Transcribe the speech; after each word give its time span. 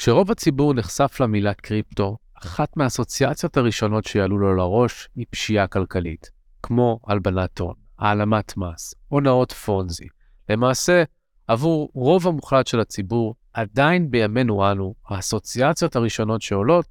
כשרוב 0.00 0.30
הציבור 0.30 0.74
נחשף 0.74 1.20
למילה 1.20 1.54
קריפטו, 1.54 2.16
אחת 2.34 2.76
מהאסוציאציות 2.76 3.56
הראשונות 3.56 4.04
שיעלו 4.04 4.38
לו 4.38 4.56
לראש 4.56 5.08
היא 5.16 5.26
פשיעה 5.30 5.66
כלכלית, 5.66 6.30
כמו 6.62 7.00
הלבנת 7.06 7.58
הון, 7.58 7.74
העלמת 7.98 8.56
מס, 8.56 8.94
הונאות 9.08 9.52
פונזי. 9.52 10.06
למעשה, 10.48 11.02
עבור 11.48 11.90
רוב 11.94 12.26
המוחלט 12.28 12.66
של 12.66 12.80
הציבור, 12.80 13.34
עדיין 13.52 14.10
בימינו 14.10 14.70
אנו, 14.70 14.94
האסוציאציות 15.08 15.96
הראשונות 15.96 16.42
שעולות 16.42 16.86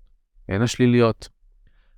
הן 0.49 0.61
השליליות. 0.61 1.29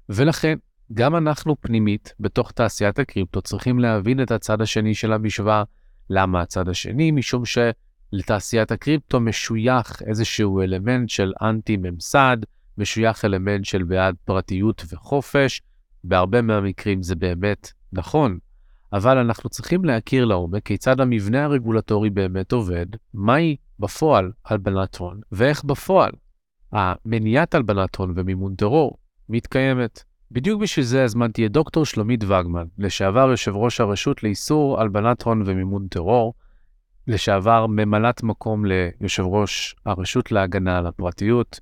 ולכן, 0.09 0.57
גם 0.93 1.15
אנחנו 1.15 1.55
פנימית, 1.61 2.13
בתוך 2.19 2.51
תעשיית 2.51 2.99
הקריפטו, 2.99 3.41
צריכים 3.41 3.79
להבין 3.79 4.23
את 4.23 4.31
הצד 4.31 4.61
השני 4.61 4.93
של 4.95 5.13
המשוואה. 5.13 5.63
למה 6.09 6.41
הצד 6.41 6.69
השני? 6.69 7.11
משום 7.11 7.45
שלתעשיית 8.11 8.71
הקריפטו 8.71 9.19
משוייך 9.19 10.01
איזשהו 10.05 10.61
אלמנט 10.61 11.09
של 11.09 11.33
אנטי-ממסד, 11.41 12.37
משוייך 12.77 13.25
אלמנט 13.25 13.65
של 13.65 13.83
בעד 13.83 14.15
פרטיות 14.25 14.83
וחופש. 14.89 15.61
בהרבה 16.03 16.41
מהמקרים 16.41 17.03
זה 17.03 17.15
באמת 17.15 17.71
נכון, 17.93 18.37
אבל 18.93 19.17
אנחנו 19.17 19.49
צריכים 19.49 19.85
להכיר 19.85 20.25
לעומק 20.25 20.65
כיצד 20.65 20.99
המבנה 20.99 21.43
הרגולטורי 21.43 22.09
באמת 22.09 22.51
עובד, 22.51 22.85
מהי 23.13 23.55
בפועל 23.79 24.31
הלבנת 24.45 24.95
הון, 24.95 25.19
ואיך 25.31 25.63
בפועל 25.63 26.11
המניעת 26.71 27.55
הלבנת 27.55 27.95
הון 27.95 28.13
ומימון 28.15 28.55
טרור 28.55 28.97
מתקיימת. 29.29 30.03
בדיוק 30.31 30.61
בשביל 30.61 30.85
זה 30.85 31.03
הזמנתי 31.03 31.45
את 31.45 31.51
דוקטור 31.51 31.85
שלומית 31.85 32.23
וגמן, 32.23 32.65
לשעבר 32.77 33.27
יושב 33.31 33.55
ראש 33.55 33.81
הרשות 33.81 34.23
לאיסור 34.23 34.81
הלבנת 34.81 35.21
הון 35.21 35.43
ומימון 35.45 35.87
טרור, 35.87 36.33
לשעבר 37.07 37.65
ממלאת 37.69 38.23
מקום 38.23 38.65
ליושב 38.65 39.23
ראש 39.23 39.75
הרשות 39.85 40.31
להגנה 40.31 40.77
על 40.77 40.87
הפרטיות, 40.87 41.59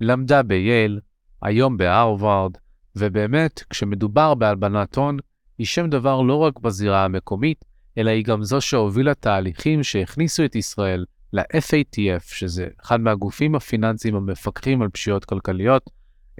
למדה 0.00 0.42
בייל, 0.42 1.00
היום 1.42 1.76
בהרווארד, 1.76 2.52
ובאמת, 2.96 3.62
כשמדובר 3.70 4.34
בהלבנת 4.34 4.96
הון, 4.96 5.18
היא 5.58 5.66
שם 5.66 5.90
דבר 5.90 6.20
לא 6.20 6.34
רק 6.34 6.58
בזירה 6.58 7.04
המקומית, 7.04 7.64
אלא 7.98 8.10
היא 8.10 8.24
גם 8.24 8.42
זו 8.42 8.60
שהובילה 8.60 9.14
תהליכים 9.14 9.82
שהכניסו 9.82 10.44
את 10.44 10.54
ישראל 10.54 11.04
ל-FATF, 11.32 12.22
שזה 12.24 12.68
אחד 12.82 13.00
מהגופים 13.00 13.54
הפיננסיים 13.54 14.14
המפקחים 14.14 14.82
על 14.82 14.88
פשיעות 14.88 15.24
כלכליות, 15.24 15.90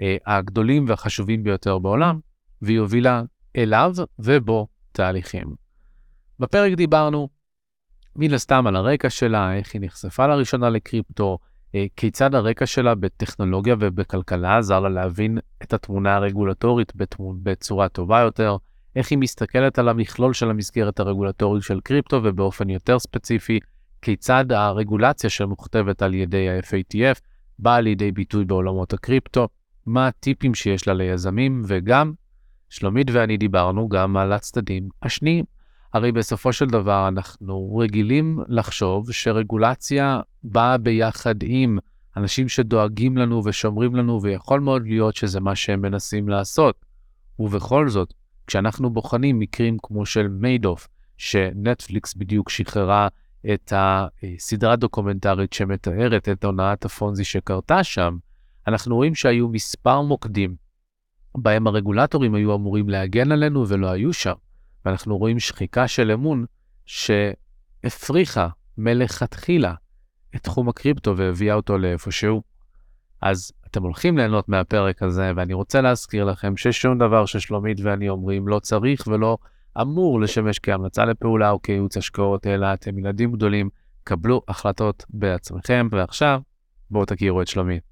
אה, 0.01 0.17
הגדולים 0.25 0.85
והחשובים 0.87 1.43
ביותר 1.43 1.79
בעולם, 1.79 2.19
והיא 2.61 2.79
הובילה 2.79 3.23
אליו 3.55 3.93
ובו 4.19 4.67
תהליכים. 4.91 5.55
בפרק 6.39 6.73
דיברנו 6.73 7.29
מן 8.15 8.33
הסתם 8.33 8.67
על 8.67 8.75
הרקע 8.75 9.09
שלה, 9.09 9.57
איך 9.57 9.73
היא 9.73 9.81
נחשפה 9.81 10.27
לראשונה 10.27 10.69
לקריפטו, 10.69 11.37
אה, 11.75 11.85
כיצד 11.95 12.35
הרקע 12.35 12.65
שלה 12.65 12.95
בטכנולוגיה 12.95 13.75
ובכלכלה 13.79 14.57
עזר 14.57 14.79
לה 14.79 14.89
להבין 14.89 15.37
את 15.63 15.73
התמונה 15.73 16.15
הרגולטורית 16.15 16.93
בצורה 17.43 17.89
טובה 17.89 18.19
יותר, 18.19 18.57
איך 18.95 19.11
היא 19.11 19.17
מסתכלת 19.17 19.79
על 19.79 19.89
המכלול 19.89 20.33
של 20.33 20.49
המסגרת 20.49 20.99
הרגולטורית 20.99 21.63
של 21.63 21.79
קריפטו, 21.83 22.19
ובאופן 22.23 22.69
יותר 22.69 22.99
ספציפי, 22.99 23.59
כיצד 24.01 24.51
הרגולציה 24.51 25.29
שמוכתבת 25.29 26.01
על 26.01 26.13
ידי 26.13 26.49
ה-FATF 26.49 27.19
באה 27.59 27.81
לידי 27.81 28.11
ביטוי 28.11 28.45
בעולמות 28.45 28.93
הקריפטו, 28.93 29.47
מה 29.85 30.07
הטיפים 30.07 30.55
שיש 30.55 30.87
לה 30.87 30.93
ליזמים, 30.93 31.61
וגם 31.67 32.13
שלומית 32.69 33.07
ואני 33.11 33.37
דיברנו 33.37 33.89
גם 33.89 34.17
על 34.17 34.33
הצדדים 34.33 34.89
השניים. 35.01 35.45
הרי 35.93 36.11
בסופו 36.11 36.53
של 36.53 36.65
דבר 36.65 37.07
אנחנו 37.07 37.77
רגילים 37.77 38.39
לחשוב 38.47 39.11
שרגולציה 39.11 40.19
באה 40.43 40.77
ביחד 40.77 41.35
עם 41.43 41.77
אנשים 42.17 42.49
שדואגים 42.49 43.17
לנו 43.17 43.41
ושומרים 43.45 43.95
לנו, 43.95 44.21
ויכול 44.21 44.59
מאוד 44.59 44.81
להיות 44.85 45.15
שזה 45.15 45.39
מה 45.39 45.55
שהם 45.55 45.81
מנסים 45.81 46.29
לעשות. 46.29 46.85
ובכל 47.39 47.89
זאת, 47.89 48.13
כשאנחנו 48.47 48.89
בוחנים 48.89 49.39
מקרים 49.39 49.77
כמו 49.83 50.05
של 50.05 50.27
מיידוף, 50.27 50.87
שנטפליקס 51.17 52.13
בדיוק 52.13 52.49
שחררה 52.49 53.07
את 53.53 53.73
הסדרה 53.75 54.73
הדוקומנטרית 54.73 55.53
שמתארת 55.53 56.29
את 56.29 56.43
הונאת 56.43 56.85
הפונזי 56.85 57.23
שקרתה 57.23 57.83
שם, 57.83 58.17
אנחנו 58.67 58.95
רואים 58.95 59.15
שהיו 59.15 59.49
מספר 59.49 60.01
מוקדים 60.01 60.55
בהם 61.35 61.67
הרגולטורים 61.67 62.35
היו 62.35 62.55
אמורים 62.55 62.89
להגן 62.89 63.31
עלינו 63.31 63.67
ולא 63.67 63.87
היו 63.87 64.13
שם. 64.13 64.33
ואנחנו 64.85 65.17
רואים 65.17 65.39
שחיקה 65.39 65.87
של 65.87 66.11
אמון 66.11 66.45
שהפריחה 66.85 68.47
מלכתחילה 68.77 69.73
את 70.35 70.43
תחום 70.43 70.69
הקריפטו 70.69 71.17
והביאה 71.17 71.55
אותו 71.55 71.77
לאיפשהו. 71.77 72.41
אז 73.21 73.51
אתם 73.67 73.83
הולכים 73.83 74.17
ליהנות 74.17 74.49
מהפרק 74.49 75.03
הזה, 75.03 75.31
ואני 75.35 75.53
רוצה 75.53 75.81
להזכיר 75.81 76.25
לכם 76.25 76.57
ששום 76.57 76.97
דבר 76.97 77.25
ששלומית 77.25 77.79
ואני 77.83 78.09
אומרים 78.09 78.47
לא 78.47 78.59
צריך 78.59 79.07
ולא 79.07 79.37
אמור 79.81 80.21
לשמש 80.21 80.59
כהמלצה 80.59 81.05
לפעולה 81.05 81.49
או 81.49 81.61
כייעוץ 81.61 81.97
השקעות, 81.97 82.47
אלא 82.47 82.73
אתם 82.73 82.99
ילדים 82.99 83.31
גדולים, 83.31 83.69
קבלו 84.03 84.41
החלטות 84.47 85.05
בעצמכם, 85.09 85.87
ועכשיו 85.91 86.41
בואו 86.91 87.05
תכירו 87.05 87.41
את 87.41 87.47
שלומית. 87.47 87.90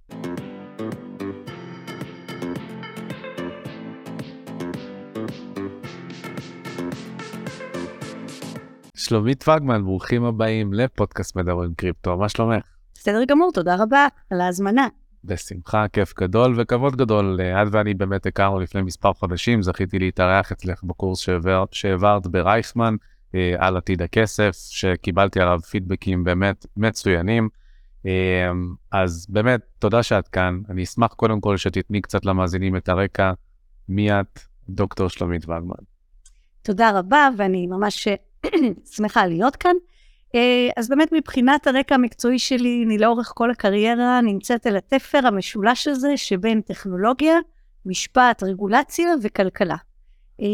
שלומית 9.09 9.47
וגמן, 9.47 9.83
ברוכים 9.83 10.23
הבאים 10.23 10.73
לפודקאסט 10.73 11.35
מדברים 11.35 11.73
קריפטו, 11.73 12.17
מה 12.17 12.29
שלומך? 12.29 12.63
בסדר 12.93 13.23
גמור, 13.23 13.51
תודה 13.53 13.75
רבה 13.79 14.07
על 14.29 14.41
ההזמנה. 14.41 14.87
בשמחה, 15.23 15.87
כיף 15.93 16.13
גדול 16.19 16.53
וכבוד 16.57 16.95
גדול. 16.95 17.39
את 17.41 17.67
ואני 17.71 17.93
באמת 17.93 18.25
הכרנו 18.25 18.59
לפני 18.59 18.81
מספר 18.81 19.13
חודשים, 19.13 19.61
זכיתי 19.61 19.99
להתארח 19.99 20.51
אצלך 20.51 20.83
בקורס 20.83 21.19
שהעבר, 21.19 21.63
שהעברת 21.71 22.27
ברייכמן 22.27 22.95
אה, 23.35 23.55
על 23.57 23.77
עתיד 23.77 24.01
הכסף, 24.01 24.51
שקיבלתי 24.69 25.39
עליו 25.39 25.59
פידבקים 25.59 26.23
באמת 26.23 26.65
מצוינים. 26.77 27.49
אה, 28.05 28.11
אז 28.91 29.27
באמת, 29.29 29.61
תודה 29.79 30.03
שאת 30.03 30.27
כאן. 30.27 30.61
אני 30.69 30.83
אשמח 30.83 31.13
קודם 31.13 31.41
כל 31.41 31.57
שתתני 31.57 32.01
קצת 32.01 32.25
למאזינים 32.25 32.75
את 32.75 32.89
הרקע. 32.89 33.31
מי 33.89 34.11
את, 34.11 34.39
דוקטור 34.69 35.07
שלומית 35.07 35.49
וגמן. 35.49 35.83
תודה 36.61 36.99
רבה, 36.99 37.29
ואני 37.37 37.67
ממש 37.67 38.07
שמחה 38.95 39.27
להיות 39.27 39.55
כאן. 39.55 39.75
אה, 40.35 40.69
אז 40.77 40.89
באמת 40.89 41.11
מבחינת 41.11 41.67
הרקע 41.67 41.95
המקצועי 41.95 42.39
שלי, 42.39 42.83
אני 42.85 42.97
לאורך 42.97 43.31
כל 43.35 43.51
הקריירה 43.51 44.21
נמצאת 44.21 44.67
על 44.67 44.77
התפר 44.77 45.27
המשולש 45.27 45.87
הזה 45.87 46.17
שבין 46.17 46.61
טכנולוגיה, 46.61 47.35
משפט, 47.85 48.43
רגולציה 48.43 49.09
וכלכלה. 49.21 49.75
אה, 50.41 50.45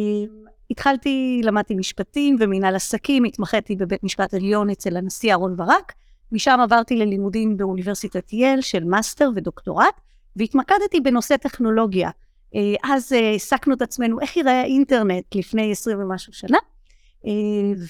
התחלתי, 0.71 1.41
למדתי 1.43 1.75
משפטים 1.75 2.35
ומנהל 2.39 2.75
עסקים, 2.75 3.23
התמחיתי 3.23 3.75
בבית 3.75 4.03
משפט 4.03 4.33
עליון 4.33 4.69
אצל 4.69 4.97
הנשיא 4.97 5.31
אהרן 5.31 5.55
ברק, 5.55 5.93
משם 6.31 6.59
עברתי 6.63 6.95
ללימודים 6.95 7.57
באוניברסיטת 7.57 8.33
יל 8.33 8.61
של 8.61 8.83
מאסטר 8.83 9.29
ודוקטורט, 9.35 10.01
והתמקדתי 10.35 10.99
בנושא 10.99 11.37
טכנולוגיה. 11.37 12.09
אה, 12.55 12.73
אז 12.83 13.11
העסקנו 13.11 13.73
את 13.73 13.81
עצמנו 13.81 14.19
איך 14.21 14.37
ייראה 14.37 14.61
האינטרנט 14.61 15.35
לפני 15.35 15.71
עשרים 15.71 16.01
ומשהו 16.01 16.33
שנה, 16.33 16.57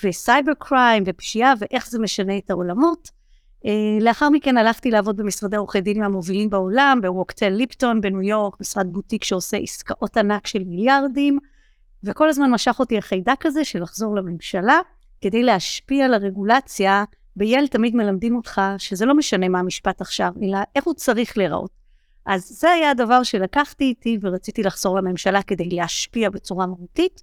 ו 0.03 0.11
cyber 0.11 0.51
crime 0.59 1.03
ופשיעה 1.05 1.53
ואיך 1.59 1.89
זה 1.89 1.99
משנה 1.99 2.37
את 2.37 2.49
העולמות. 2.49 3.09
אה, 3.65 3.71
לאחר 4.01 4.29
מכן 4.29 4.57
הלכתי 4.57 4.91
לעבוד 4.91 5.17
במשרדי 5.17 5.57
עורכי 5.57 5.81
דין 5.81 5.99
מהמובילים 5.99 6.49
בעולם, 6.49 6.99
ב 7.01 7.07
Wachtell 7.07 7.49
Lipton 7.49 8.01
בניו 8.01 8.21
יורק, 8.21 8.59
משרד 8.61 8.87
בוטיק 8.93 9.23
שעושה 9.23 9.57
עסקאות 9.57 10.17
ענק 10.17 10.47
של 10.47 10.63
מיליארדים, 10.63 11.39
וכל 12.03 12.29
הזמן 12.29 12.51
משך 12.51 12.75
אותי 12.79 12.97
החיידק 12.97 13.45
הזה 13.45 13.65
של 13.65 13.81
לחזור 13.81 14.15
לממשלה, 14.15 14.79
כדי 15.21 15.43
להשפיע 15.43 16.05
על 16.05 16.13
הרגולציה. 16.13 17.03
בייל 17.35 17.67
תמיד 17.67 17.95
מלמדים 17.95 18.35
אותך 18.35 18.61
שזה 18.77 19.05
לא 19.05 19.15
משנה 19.15 19.49
מה 19.49 19.59
המשפט 19.59 20.01
עכשיו, 20.01 20.31
אלא 20.43 20.57
איך 20.75 20.85
הוא 20.85 20.93
צריך 20.93 21.37
להיראות. 21.37 21.71
אז 22.25 22.47
זה 22.49 22.69
היה 22.69 22.91
הדבר 22.91 23.23
שלקחתי 23.23 23.83
איתי 23.83 24.17
ורציתי 24.21 24.63
לחזור 24.63 24.97
לממשלה 24.97 25.43
כדי 25.43 25.69
להשפיע 25.69 26.29
בצורה 26.29 26.65
מהותית. 26.65 27.21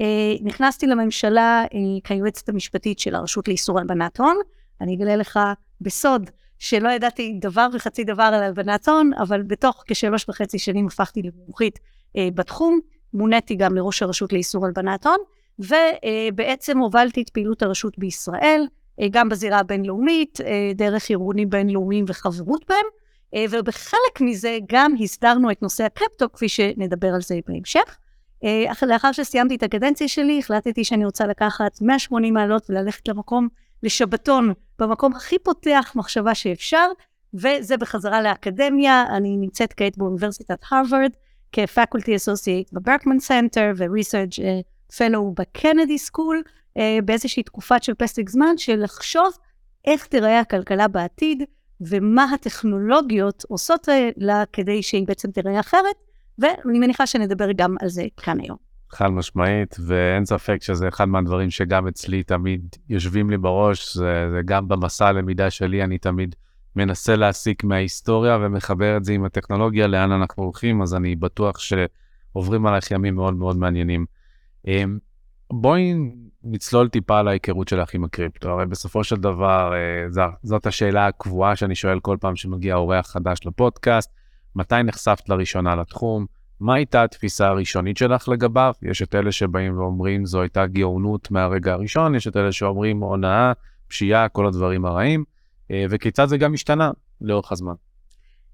אה, 0.00 0.34
נכנסתי 0.42 0.86
לממשלה 0.86 1.64
אה, 1.74 1.78
כיועצת 2.04 2.48
המשפטית 2.48 2.98
של 2.98 3.14
הרשות 3.14 3.48
לאיסור 3.48 3.78
הלבנת 3.78 4.20
הון. 4.20 4.36
אני 4.80 4.96
אגלה 4.96 5.16
לך 5.16 5.40
בסוד 5.80 6.30
שלא 6.58 6.88
ידעתי 6.88 7.38
דבר 7.40 7.68
וחצי 7.72 8.04
דבר 8.04 8.22
על 8.22 8.42
הלבנת 8.42 8.88
הון, 8.88 9.10
אבל 9.14 9.42
בתוך 9.42 9.84
כשלוש 9.86 10.26
וחצי 10.28 10.58
שנים 10.58 10.86
הפכתי 10.86 11.22
למומחית 11.22 11.78
אה, 12.16 12.28
בתחום. 12.34 12.80
מוניתי 13.14 13.54
גם 13.54 13.74
לראש 13.74 14.02
הרשות 14.02 14.32
לאיסור 14.32 14.66
הלבנת 14.66 15.06
הון, 15.06 15.18
ובעצם 15.58 16.78
הובלתי 16.78 17.22
את 17.22 17.30
פעילות 17.30 17.62
הרשות 17.62 17.98
בישראל, 17.98 18.66
גם 19.10 19.28
בזירה 19.28 19.58
הבינלאומית, 19.58 20.38
דרך 20.74 21.10
ארגונים 21.10 21.50
בינלאומיים 21.50 22.04
וחברות 22.08 22.64
בהם, 22.68 23.46
ובחלק 23.50 24.20
מזה 24.20 24.58
גם 24.68 24.94
הסדרנו 25.00 25.50
את 25.50 25.62
נושא 25.62 25.84
הקריפטו, 25.84 26.32
כפי 26.32 26.48
שנדבר 26.48 27.08
על 27.14 27.20
זה 27.20 27.38
בהמשך. 27.46 27.98
אה, 28.44 28.86
לאחר 28.86 29.12
שסיימתי 29.12 29.54
את 29.54 29.62
הקדנציה 29.62 30.08
שלי, 30.08 30.38
החלטתי 30.38 30.84
שאני 30.84 31.04
רוצה 31.04 31.26
לקחת 31.26 31.82
180 31.82 32.34
מעלות 32.34 32.70
וללכת 32.70 33.08
למקום, 33.08 33.48
לשבתון, 33.82 34.52
במקום 34.78 35.14
הכי 35.14 35.38
פותח 35.38 35.92
מחשבה 35.96 36.34
שאפשר, 36.34 36.86
וזה 37.34 37.76
בחזרה 37.76 38.22
לאקדמיה, 38.22 39.04
אני 39.10 39.36
נמצאת 39.36 39.72
כעת 39.76 39.98
באוניברסיטת 39.98 40.58
הרווארד, 40.70 41.10
כ 41.52 41.66
faculty 41.66 42.16
associate 42.16 42.72
ב 42.72 42.78
Berkman 42.78 43.20
Center 43.20 43.72
ו-research 43.76 44.38
uh, 44.38 44.94
fellow 44.96 45.40
ב 45.40 45.47
Kennedy 45.47 45.98
School, 45.98 46.42
uh, 46.78 46.80
באיזושהי 47.04 47.42
תקופת 47.42 47.82
של 47.82 47.94
פסק 47.94 48.28
זמן 48.28 48.58
של 48.58 48.82
לחשוב 48.82 49.32
איך 49.84 50.06
תיראה 50.06 50.40
הכלכלה 50.40 50.88
בעתיד, 50.88 51.42
ומה 51.80 52.24
הטכנולוגיות 52.34 53.44
עושות 53.48 53.88
לה 54.16 54.44
כדי 54.52 54.82
שהיא 54.82 55.06
בעצם 55.06 55.30
תיראה 55.30 55.60
אחרת, 55.60 55.96
ואני 56.40 56.78
מניחה 56.78 57.06
שנדבר 57.06 57.52
גם 57.56 57.76
על 57.80 57.88
זה 57.88 58.04
כאן 58.16 58.40
היום. 58.40 58.56
חד 58.90 59.08
משמעית, 59.08 59.76
ואין 59.86 60.24
ספק 60.24 60.62
שזה 60.62 60.88
אחד 60.88 61.04
מהדברים 61.04 61.50
שגם 61.50 61.88
אצלי 61.88 62.22
תמיד 62.22 62.76
יושבים 62.88 63.30
לי 63.30 63.38
בראש, 63.38 63.96
זה, 63.96 64.28
זה 64.30 64.40
גם 64.44 64.68
במסע 64.68 65.06
הלמידה 65.06 65.50
שלי, 65.50 65.84
אני 65.84 65.98
תמיד 65.98 66.34
מנסה 66.76 67.16
להסיק 67.16 67.64
מההיסטוריה 67.64 68.38
ומחבר 68.40 68.96
את 68.96 69.04
זה 69.04 69.12
עם 69.12 69.24
הטכנולוגיה, 69.24 69.86
לאן 69.86 70.12
אנחנו 70.12 70.42
הולכים, 70.42 70.82
אז 70.82 70.94
אני 70.94 71.16
בטוח 71.16 71.58
שעוברים 71.58 72.66
עלייך 72.66 72.90
ימים 72.90 73.14
מאוד 73.14 73.34
מאוד 73.34 73.56
מעניינים. 73.56 74.06
אמ, 74.66 74.98
בואי 75.52 75.94
נצלול 76.44 76.88
טיפה 76.88 77.18
על 77.18 77.28
ההיכרות 77.28 77.68
שלך 77.68 77.94
עם 77.94 78.04
הקריפטו, 78.04 78.50
הרי 78.50 78.66
בסופו 78.66 79.04
של 79.04 79.16
דבר 79.16 79.72
אה, 79.74 80.26
זאת 80.42 80.66
השאלה 80.66 81.06
הקבועה 81.06 81.56
שאני 81.56 81.74
שואל 81.74 82.00
כל 82.00 82.16
פעם 82.20 82.36
שמגיע 82.36 82.74
אורח 82.74 83.06
חדש 83.06 83.38
לפודקאסט, 83.46 84.10
מתי 84.56 84.82
נחשפת 84.84 85.28
לראשונה 85.28 85.76
לתחום? 85.76 86.26
מה 86.60 86.74
הייתה 86.74 87.02
התפיסה 87.02 87.46
הראשונית 87.46 87.96
שלך 87.96 88.28
לגביו? 88.28 88.72
יש 88.82 89.02
את 89.02 89.14
אלה 89.14 89.32
שבאים 89.32 89.78
ואומרים 89.78 90.26
זו 90.26 90.40
הייתה 90.40 90.66
גאונות 90.66 91.30
מהרגע 91.30 91.72
הראשון, 91.72 92.14
יש 92.14 92.28
את 92.28 92.36
אלה 92.36 92.52
שאומרים 92.52 93.00
הונאה, 93.00 93.52
פשיעה, 93.88 94.28
כל 94.28 94.46
הדברים 94.46 94.84
הרעים, 94.84 95.24
אה, 95.70 95.84
וכיצד 95.90 96.28
זה 96.28 96.36
גם 96.36 96.54
השתנה 96.54 96.90
לאורך 97.20 97.52
הזמן. 97.52 97.74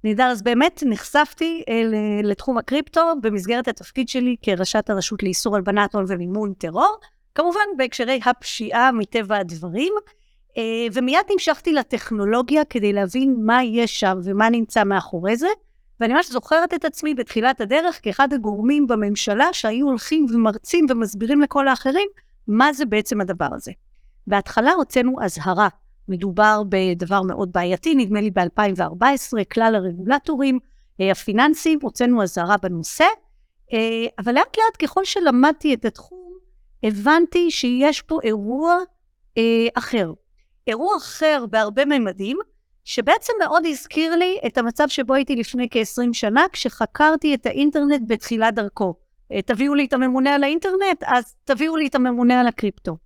נהדר, 0.05 0.25
אז 0.25 0.43
באמת 0.43 0.83
נחשפתי 0.87 1.63
אה, 1.69 1.83
לתחום 2.23 2.59
הקריפטו 2.59 3.01
במסגרת 3.23 3.69
התפקיד 3.69 4.09
שלי 4.09 4.37
כראשת 4.43 4.91
הרשות 4.91 5.23
לאיסור 5.23 5.57
הלבנת 5.57 5.95
הון 5.95 6.05
ומימון 6.09 6.53
טרור, 6.59 6.97
כמובן 7.35 7.61
בהקשרי 7.77 8.21
הפשיעה 8.25 8.93
מטבע 8.93 9.37
הדברים, 9.37 9.93
אה, 10.59 10.87
ומיד 10.95 11.27
המשכתי 11.31 11.73
לטכנולוגיה 11.73 12.65
כדי 12.65 12.93
להבין 12.93 13.37
מה 13.41 13.65
יש 13.65 14.01
שם 14.01 14.19
ומה 14.25 14.51
נמצא 14.51 14.85
מאחורי 14.85 15.37
זה. 15.37 15.49
ואני 16.01 16.15
ממש 16.15 16.31
זוכרת 16.31 16.75
את 16.75 16.85
עצמי 16.85 17.15
בתחילת 17.15 17.61
הדרך 17.61 18.01
כאחד 18.03 18.33
הגורמים 18.33 18.87
בממשלה 18.87 19.53
שהיו 19.53 19.87
הולכים 19.87 20.27
ומרצים 20.35 20.87
ומסבירים 20.91 21.41
לכל 21.41 21.69
האחרים 21.69 22.09
מה 22.49 22.73
זה 22.73 22.85
בעצם 22.85 23.21
הדבר 23.21 23.49
הזה. 23.53 23.73
בהתחלה 24.27 24.73
הוצאנו 24.73 25.23
אזהרה, 25.23 25.69
מדובר 26.09 26.63
בדבר 26.69 27.23
מאוד 27.23 27.53
בעייתי, 27.53 27.95
נדמה 27.95 28.21
לי 28.21 28.31
ב-2014, 28.31 29.45
כלל 29.53 29.75
הרגולטורים 29.75 30.59
אה, 31.01 31.11
הפיננסיים, 31.11 31.79
הוצאנו 31.83 32.23
אזהרה 32.23 32.57
בנושא, 32.57 33.05
אה, 33.73 34.07
אבל 34.19 34.35
לאט 34.35 34.57
לאט 34.59 34.83
ככל 34.83 35.05
שלמדתי 35.05 35.75
את 35.75 35.85
התחום, 35.85 36.39
הבנתי 36.83 37.51
שיש 37.51 38.03
פה 38.03 38.19
אירוע 38.23 38.79
אה, 39.39 39.67
אחר. 39.75 40.13
אירוע 40.67 40.97
אחר 40.97 41.45
בהרבה 41.51 41.85
ממדים, 41.85 42.39
שבעצם 42.87 43.33
מאוד 43.41 43.67
הזכיר 43.67 44.17
לי 44.17 44.39
את 44.47 44.59
המצב 44.59 44.89
שבו 44.89 45.15
הייתי 45.15 45.37
לפני 45.37 45.69
כ-20 45.71 46.13
שנה, 46.13 46.45
כשחקרתי 46.53 47.35
את 47.35 47.47
האינטרנט 47.47 48.03
בתחילת 48.07 48.55
דרכו. 48.55 48.95
אה, 49.33 49.43
תביאו 49.43 49.75
לי 49.75 49.85
את 49.85 49.93
הממונה 49.93 50.35
על 50.35 50.45
האינטרנט, 50.45 51.03
אז 51.07 51.35
תביאו 51.45 51.77
לי 51.77 51.87
את 51.87 51.95
הממונה 51.95 52.41
על 52.41 52.47
הקריפטו. 52.47 52.97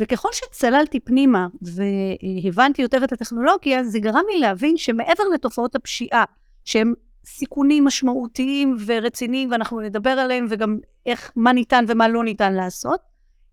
וככל 0.00 0.28
שצללתי 0.32 1.00
פנימה 1.00 1.46
והבנתי 1.62 2.82
יותר 2.82 3.04
את 3.04 3.12
הטכנולוגיה, 3.12 3.84
זה 3.84 3.98
גרם 3.98 4.24
לי 4.32 4.38
להבין 4.38 4.76
שמעבר 4.76 5.24
לתופעות 5.34 5.76
הפשיעה, 5.76 6.24
שהם 6.64 6.94
סיכונים 7.26 7.84
משמעותיים 7.84 8.76
ורציניים, 8.86 9.50
ואנחנו 9.50 9.80
נדבר 9.80 10.10
עליהם, 10.10 10.46
וגם 10.50 10.78
איך, 11.06 11.32
מה 11.36 11.52
ניתן 11.52 11.84
ומה 11.88 12.08
לא 12.08 12.24
ניתן 12.24 12.54
לעשות, 12.54 13.00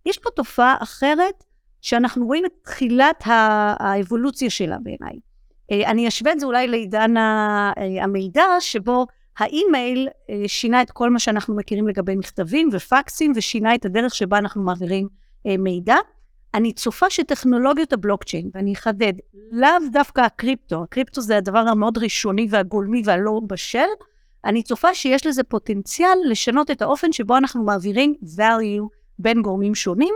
יש 0.06 0.18
פה 0.18 0.30
תופעה 0.30 0.75
אחרת, 0.80 1.44
שאנחנו 1.81 2.25
רואים 2.25 2.45
את 2.45 2.51
תחילת 2.62 3.24
האבולוציה 3.25 4.50
שלה 4.50 4.77
בעיניי. 4.83 5.28
אה, 5.71 5.92
אני 5.92 6.07
אשווה 6.07 6.31
את 6.31 6.39
זה 6.39 6.45
אולי 6.45 6.68
לעידן 6.68 7.18
אה, 7.18 7.74
המידע, 8.04 8.45
שבו 8.60 9.06
האימייל 9.38 10.07
אה, 10.30 10.44
שינה 10.48 10.81
את 10.81 10.92
כל 10.92 11.10
מה 11.10 11.19
שאנחנו 11.19 11.56
מכירים 11.56 11.88
לגבי 11.88 12.16
מכתבים 12.16 12.69
ופקסים, 12.71 13.33
ושינה 13.36 13.75
את 13.75 13.86
הדרך 13.86 14.16
שבה 14.16 14.38
אנחנו 14.38 14.63
מעבירים 14.63 15.07
מידע. 15.45 15.95
אני 16.54 16.74
צופה 16.74 17.10
שטכנולוגיות 17.10 17.94
הבלוקצ'יין, 17.94 18.50
ואני 18.54 18.74
אחדד, 18.74 19.13
לאו 19.51 19.69
דווקא 19.92 20.21
הקריפטו, 20.21 20.83
הקריפטו 20.83 21.21
זה 21.21 21.38
הדבר 21.38 21.60
המאוד 21.60 21.98
ראשוני 21.98 22.48
והגולמי 22.50 23.01
והלא 23.06 23.42
בשל, 23.48 23.88
אני 24.45 24.63
צופה 24.63 24.94
שיש 24.94 25.27
לזה 25.27 25.44
פוטנציאל 25.44 26.18
לשנות 26.25 26.71
את 26.71 26.81
האופן 26.81 27.12
שבו 27.12 27.38
אנחנו 27.38 27.63
מעבירים 27.63 28.16
value 28.38 28.88
בין 29.19 29.42
גורמים 29.42 29.75
שונים, 29.75 30.16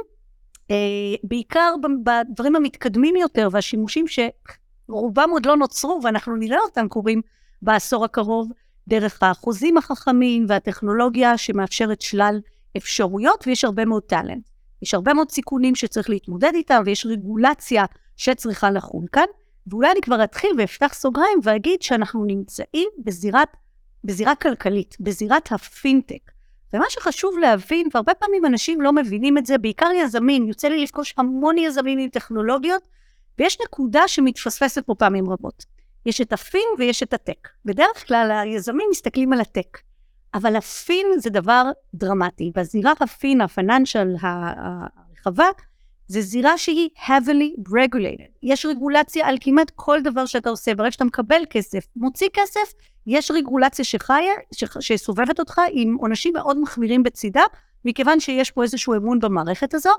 בעיקר 1.23 1.73
בדברים 2.03 2.55
המתקדמים 2.55 3.15
יותר 3.15 3.47
והשימושים 3.51 4.07
ש... 4.07 4.19
רובם 4.89 5.29
עוד 5.31 5.45
לא 5.45 5.57
נוצרו, 5.57 5.99
ואנחנו 6.03 6.35
נראה 6.35 6.59
אותם 6.59 6.87
קורים 6.87 7.21
בעשור 7.61 8.05
הקרוב, 8.05 8.51
דרך 8.87 9.23
החוזים 9.23 9.77
החכמים 9.77 10.45
והטכנולוגיה 10.49 11.37
שמאפשרת 11.37 12.01
שלל 12.01 12.39
אפשרויות, 12.77 13.43
ויש 13.47 13.63
הרבה 13.63 13.85
מאוד 13.85 14.03
טאלנט. 14.03 14.49
יש 14.81 14.93
הרבה 14.93 15.13
מאוד 15.13 15.31
סיכונים 15.31 15.75
שצריך 15.75 16.09
להתמודד 16.09 16.51
איתם, 16.53 16.81
ויש 16.85 17.05
רגולציה 17.05 17.85
שצריכה 18.17 18.71
לחול 18.71 19.05
כאן. 19.11 19.25
ואולי 19.67 19.91
אני 19.91 20.01
כבר 20.01 20.23
אתחיל 20.23 20.51
ואפתח 20.57 20.93
סוגריים 20.93 21.39
ואגיד 21.43 21.81
שאנחנו 21.81 22.25
נמצאים 22.25 22.89
בזירת, 23.03 23.47
בזירה 24.03 24.35
כלכלית, 24.35 24.97
בזירת 24.99 25.51
הפינטק. 25.51 26.31
ומה 26.73 26.85
שחשוב 26.89 27.37
להבין, 27.37 27.87
והרבה 27.93 28.13
פעמים 28.13 28.45
אנשים 28.45 28.81
לא 28.81 28.93
מבינים 28.93 29.37
את 29.37 29.45
זה, 29.45 29.57
בעיקר 29.57 29.89
יזמים, 29.95 30.47
יוצא 30.47 30.67
לי 30.67 30.83
לפגוש 30.83 31.13
המון 31.17 31.57
יזמים 31.57 31.99
עם 31.99 32.09
טכנולוגיות, 32.09 32.87
ויש 33.39 33.57
נקודה 33.63 34.07
שמתפספסת 34.07 34.85
פה 34.85 34.95
פעמים 34.95 35.29
רבות. 35.29 35.65
יש 36.05 36.21
את 36.21 36.33
הפין 36.33 36.69
ויש 36.77 37.03
את 37.03 37.13
הטק. 37.13 37.49
בדרך 37.65 38.07
כלל 38.07 38.31
היזמים 38.31 38.87
מסתכלים 38.91 39.33
על 39.33 39.41
הטק, 39.41 39.77
אבל 40.33 40.55
הפין 40.55 41.07
זה 41.17 41.29
דבר 41.29 41.63
דרמטי. 41.93 42.51
בזירה 42.55 42.93
הפין, 42.99 43.41
הפיננשל 43.41 44.15
הרחבה, 44.21 45.47
זה 46.07 46.21
זירה 46.21 46.57
שהיא 46.57 46.89
heavily 47.05 47.69
regulated. 47.69 48.31
יש 48.43 48.65
רגולציה 48.65 49.27
על 49.27 49.37
כמעט 49.41 49.71
כל 49.75 50.01
דבר 50.03 50.25
שאתה 50.25 50.49
עושה. 50.49 50.75
ברגע 50.75 50.91
שאתה 50.91 51.05
מקבל 51.05 51.41
כסף, 51.49 51.87
מוציא 51.95 52.27
כסף, 52.33 52.73
יש 53.07 53.31
רגולציה 53.31 53.85
שחיה. 53.85 54.33
שסובבת 54.79 55.39
אותך 55.39 55.61
עם 55.71 55.95
עונשים 55.99 56.33
מאוד 56.33 56.59
מחמירים 56.59 57.03
בצידה, 57.03 57.43
מכיוון 57.85 58.19
שיש 58.19 58.51
פה 58.51 58.63
איזשהו 58.63 58.95
אמון 58.95 59.19
במערכת 59.19 59.73
הזו. 59.73 59.91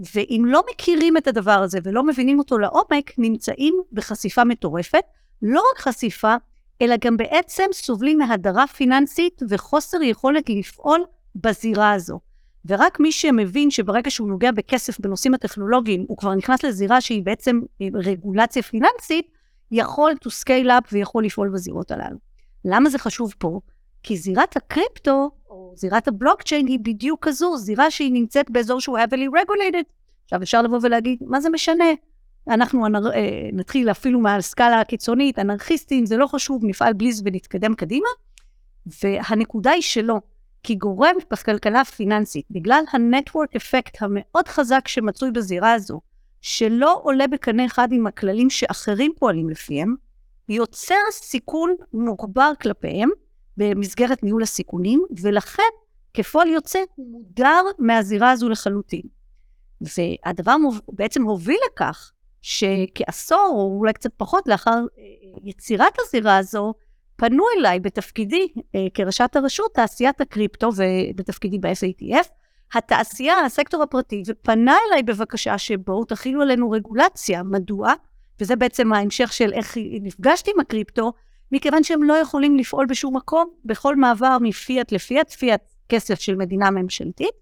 ואם 0.00 0.44
לא 0.46 0.62
מכירים 0.70 1.16
את 1.16 1.26
הדבר 1.26 1.50
הזה 1.62 1.78
ולא 1.82 2.06
מבינים 2.06 2.38
אותו 2.38 2.58
לעומק, 2.58 3.12
נמצאים 3.18 3.74
בחשיפה 3.92 4.44
מטורפת. 4.44 5.04
לא 5.42 5.62
רק 5.72 5.78
חשיפה, 5.78 6.34
אלא 6.82 6.94
גם 7.00 7.16
בעצם 7.16 7.64
סובלים 7.72 8.18
מהדרה 8.18 8.66
פיננסית 8.66 9.42
וחוסר 9.48 10.02
יכולת 10.02 10.50
לפעול 10.50 11.04
בזירה 11.34 11.92
הזו. 11.92 12.20
ורק 12.68 13.00
מי 13.00 13.12
שמבין 13.12 13.70
שברגע 13.70 14.10
שהוא 14.10 14.28
נוגע 14.28 14.52
בכסף 14.52 15.00
בנושאים 15.00 15.34
הטכנולוגיים, 15.34 16.04
הוא 16.08 16.16
כבר 16.16 16.34
נכנס 16.34 16.64
לזירה 16.64 17.00
שהיא 17.00 17.22
בעצם 17.22 17.60
רגולציה 17.94 18.62
פיננסית, 18.62 19.26
יכול 19.70 20.12
to 20.24 20.28
scale 20.28 20.68
up 20.68 20.88
ויכול 20.92 21.24
לפעול 21.24 21.48
בזירות 21.48 21.90
הללו. 21.90 22.16
למה 22.64 22.90
זה 22.90 22.98
חשוב 22.98 23.34
פה? 23.38 23.60
כי 24.02 24.16
זירת 24.16 24.56
הקריפטו, 24.56 25.30
או 25.56 25.72
זירת 25.76 26.08
הבלוקצ'יין, 26.08 26.66
היא 26.66 26.78
בדיוק 26.82 27.28
כזו, 27.28 27.56
זירה 27.56 27.90
שהיא 27.90 28.12
נמצאת 28.12 28.50
באזור 28.50 28.80
שהוא 28.80 28.98
heavily 28.98 29.40
regulated. 29.40 29.84
עכשיו, 30.24 30.42
אפשר 30.42 30.62
לבוא 30.62 30.78
ולהגיד, 30.82 31.18
מה 31.26 31.40
זה 31.40 31.50
משנה? 31.50 31.84
אנחנו 32.48 32.86
אנר... 32.86 33.12
אה, 33.12 33.48
נתחיל 33.52 33.90
אפילו 33.90 34.20
מהסקאלה 34.20 34.80
הקיצונית, 34.80 35.38
אנרכיסטים, 35.38 36.06
זה 36.06 36.16
לא 36.16 36.26
חשוב, 36.26 36.64
נפעל 36.64 36.92
בלי 36.92 37.12
זה 37.12 37.22
ונתקדם 37.26 37.74
קדימה. 37.74 38.08
והנקודה 39.02 39.70
היא 39.70 39.82
שלא, 39.82 40.20
כי 40.62 40.74
גורם 40.74 41.14
בכלכלה 41.30 41.80
הפיננסית, 41.80 42.46
בגלל 42.50 42.84
הנטוורק 42.92 43.56
אפקט 43.56 44.02
המאוד 44.02 44.48
חזק 44.48 44.88
שמצוי 44.88 45.30
בזירה 45.30 45.72
הזו, 45.72 46.00
שלא 46.40 47.00
עולה 47.02 47.26
בקנה 47.26 47.66
אחד 47.66 47.88
עם 47.92 48.06
הכללים 48.06 48.50
שאחרים 48.50 49.12
פועלים 49.18 49.48
לפיהם, 49.50 49.94
יוצר 50.48 50.94
סיכון 51.10 51.74
מוגבר 51.92 52.52
כלפיהם, 52.62 53.08
במסגרת 53.56 54.22
ניהול 54.22 54.42
הסיכונים, 54.42 55.02
ולכן 55.22 55.62
כפועל 56.14 56.48
יוצא 56.48 56.78
הוא 56.94 57.12
מודר 57.12 57.62
מהזירה 57.78 58.30
הזו 58.30 58.48
לחלוטין. 58.48 59.02
והדבר 59.80 60.56
בעצם 60.88 61.22
הוביל 61.22 61.58
לכך 61.72 62.12
שכעשור, 62.42 63.52
או 63.52 63.78
אולי 63.78 63.92
קצת 63.92 64.10
פחות, 64.16 64.48
לאחר 64.48 64.70
אה, 64.70 65.04
יצירת 65.44 65.92
הזירה 65.98 66.36
הזו, 66.36 66.74
פנו 67.16 67.44
אליי 67.58 67.80
בתפקידי 67.80 68.48
אה, 68.74 68.86
כראשת 68.94 69.36
הרשות, 69.36 69.74
תעשיית 69.74 70.20
הקריפטו 70.20 70.70
ובתפקידי 70.76 71.58
ב-FATF, 71.58 72.28
התעשייה, 72.74 73.44
הסקטור 73.44 73.82
הפרטי, 73.82 74.22
ופנה 74.26 74.76
אליי 74.88 75.02
בבקשה 75.02 75.58
שבואו 75.58 76.04
תכילו 76.04 76.42
עלינו 76.42 76.70
רגולציה. 76.70 77.42
מדוע? 77.42 77.92
וזה 78.40 78.56
בעצם 78.56 78.92
ההמשך 78.92 79.32
של 79.32 79.52
איך 79.52 79.76
נפגשתי 80.02 80.50
עם 80.54 80.60
הקריפטו, 80.60 81.12
מכיוון 81.52 81.82
שהם 81.82 82.02
לא 82.02 82.14
יכולים 82.14 82.56
לפעול 82.56 82.86
בשום 82.86 83.16
מקום, 83.16 83.50
בכל 83.64 83.96
מעבר 83.96 84.36
מפיאט 84.40 84.92
לפיאט, 84.92 85.30
פיאט 85.30 85.72
כסף 85.88 86.20
של 86.20 86.34
מדינה 86.34 86.70
ממשלתית, 86.70 87.34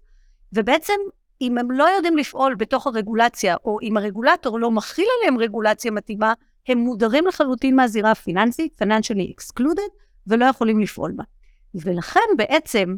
ובעצם 0.53 0.93
אם 1.41 1.57
הם 1.57 1.71
לא 1.71 1.83
יודעים 1.83 2.17
לפעול 2.17 2.55
בתוך 2.55 2.87
הרגולציה, 2.87 3.55
או 3.65 3.77
אם 3.81 3.97
הרגולטור 3.97 4.59
לא 4.59 4.71
מכיל 4.71 5.05
עליהם 5.19 5.37
רגולציה 5.37 5.91
מתאימה, 5.91 6.33
הם 6.67 6.77
מודרים 6.77 7.27
לחלוטין 7.27 7.75
מהזירה 7.75 8.11
הפיננסית, 8.11 8.81
financially 8.81 9.33
excluded, 9.39 9.91
ולא 10.27 10.45
יכולים 10.45 10.79
לפעול 10.79 11.11
בה. 11.11 11.23
ולכן 11.75 12.19
בעצם 12.37 12.95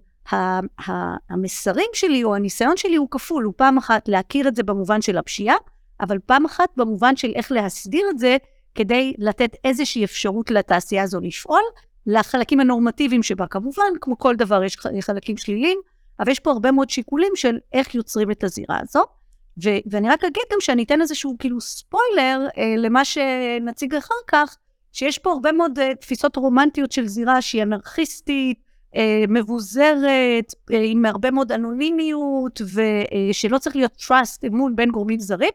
המסרים 1.29 1.89
שלי 1.93 2.23
או 2.23 2.35
הניסיון 2.35 2.77
שלי 2.77 2.95
הוא 2.95 3.07
כפול, 3.11 3.43
הוא 3.43 3.53
פעם 3.57 3.77
אחת 3.77 4.07
להכיר 4.07 4.47
את 4.47 4.55
זה 4.55 4.63
במובן 4.63 5.01
של 5.01 5.17
הפשיעה, 5.17 5.55
אבל 6.01 6.19
פעם 6.25 6.45
אחת 6.45 6.69
במובן 6.77 7.15
של 7.15 7.31
איך 7.35 7.51
להסדיר 7.51 8.09
את 8.09 8.19
זה 8.19 8.37
כדי 8.77 9.13
לתת 9.17 9.55
איזושהי 9.63 10.03
אפשרות 10.03 10.51
לתעשייה 10.51 11.03
הזו 11.03 11.19
לפעול, 11.19 11.61
לחלקים 12.05 12.59
הנורמטיביים 12.59 13.23
שבה 13.23 13.47
כמובן, 13.47 13.91
כמו 14.01 14.17
כל 14.17 14.35
דבר 14.35 14.63
יש 14.63 14.77
חלקים 15.01 15.37
שליליים, 15.37 15.79
אבל 16.19 16.31
יש 16.31 16.39
פה 16.39 16.51
הרבה 16.51 16.71
מאוד 16.71 16.89
שיקולים 16.89 17.31
של 17.35 17.57
איך 17.73 17.95
יוצרים 17.95 18.31
את 18.31 18.43
הזירה 18.43 18.79
הזו. 18.81 19.03
ו- 19.63 19.89
ואני 19.91 20.09
רק 20.09 20.23
אגיד 20.23 20.43
גם 20.53 20.57
שאני 20.61 20.83
אתן 20.83 21.01
איזשהו 21.01 21.35
כאילו 21.39 21.61
ספוילר 21.61 22.47
אה, 22.57 22.75
למה 22.77 23.05
שנציג 23.05 23.95
אחר 23.95 24.15
כך, 24.27 24.57
שיש 24.91 25.17
פה 25.17 25.31
הרבה 25.31 25.51
מאוד 25.51 25.79
אה, 25.79 25.95
תפיסות 25.95 26.35
רומנטיות 26.35 26.91
של 26.91 27.07
זירה 27.07 27.41
שהיא 27.41 27.63
אנרכיסטית, 27.63 28.59
אה, 28.95 29.23
מבוזרת, 29.27 30.53
אה, 30.73 30.81
עם 30.83 31.05
הרבה 31.05 31.31
מאוד 31.31 31.51
אנונימיות, 31.51 32.61
ושלא 32.61 33.55
אה, 33.55 33.59
צריך 33.59 33.75
להיות 33.75 33.97
trust, 33.99 34.47
אמון 34.47 34.75
בין 34.75 34.91
גורמים 34.91 35.19
זרים. 35.19 35.51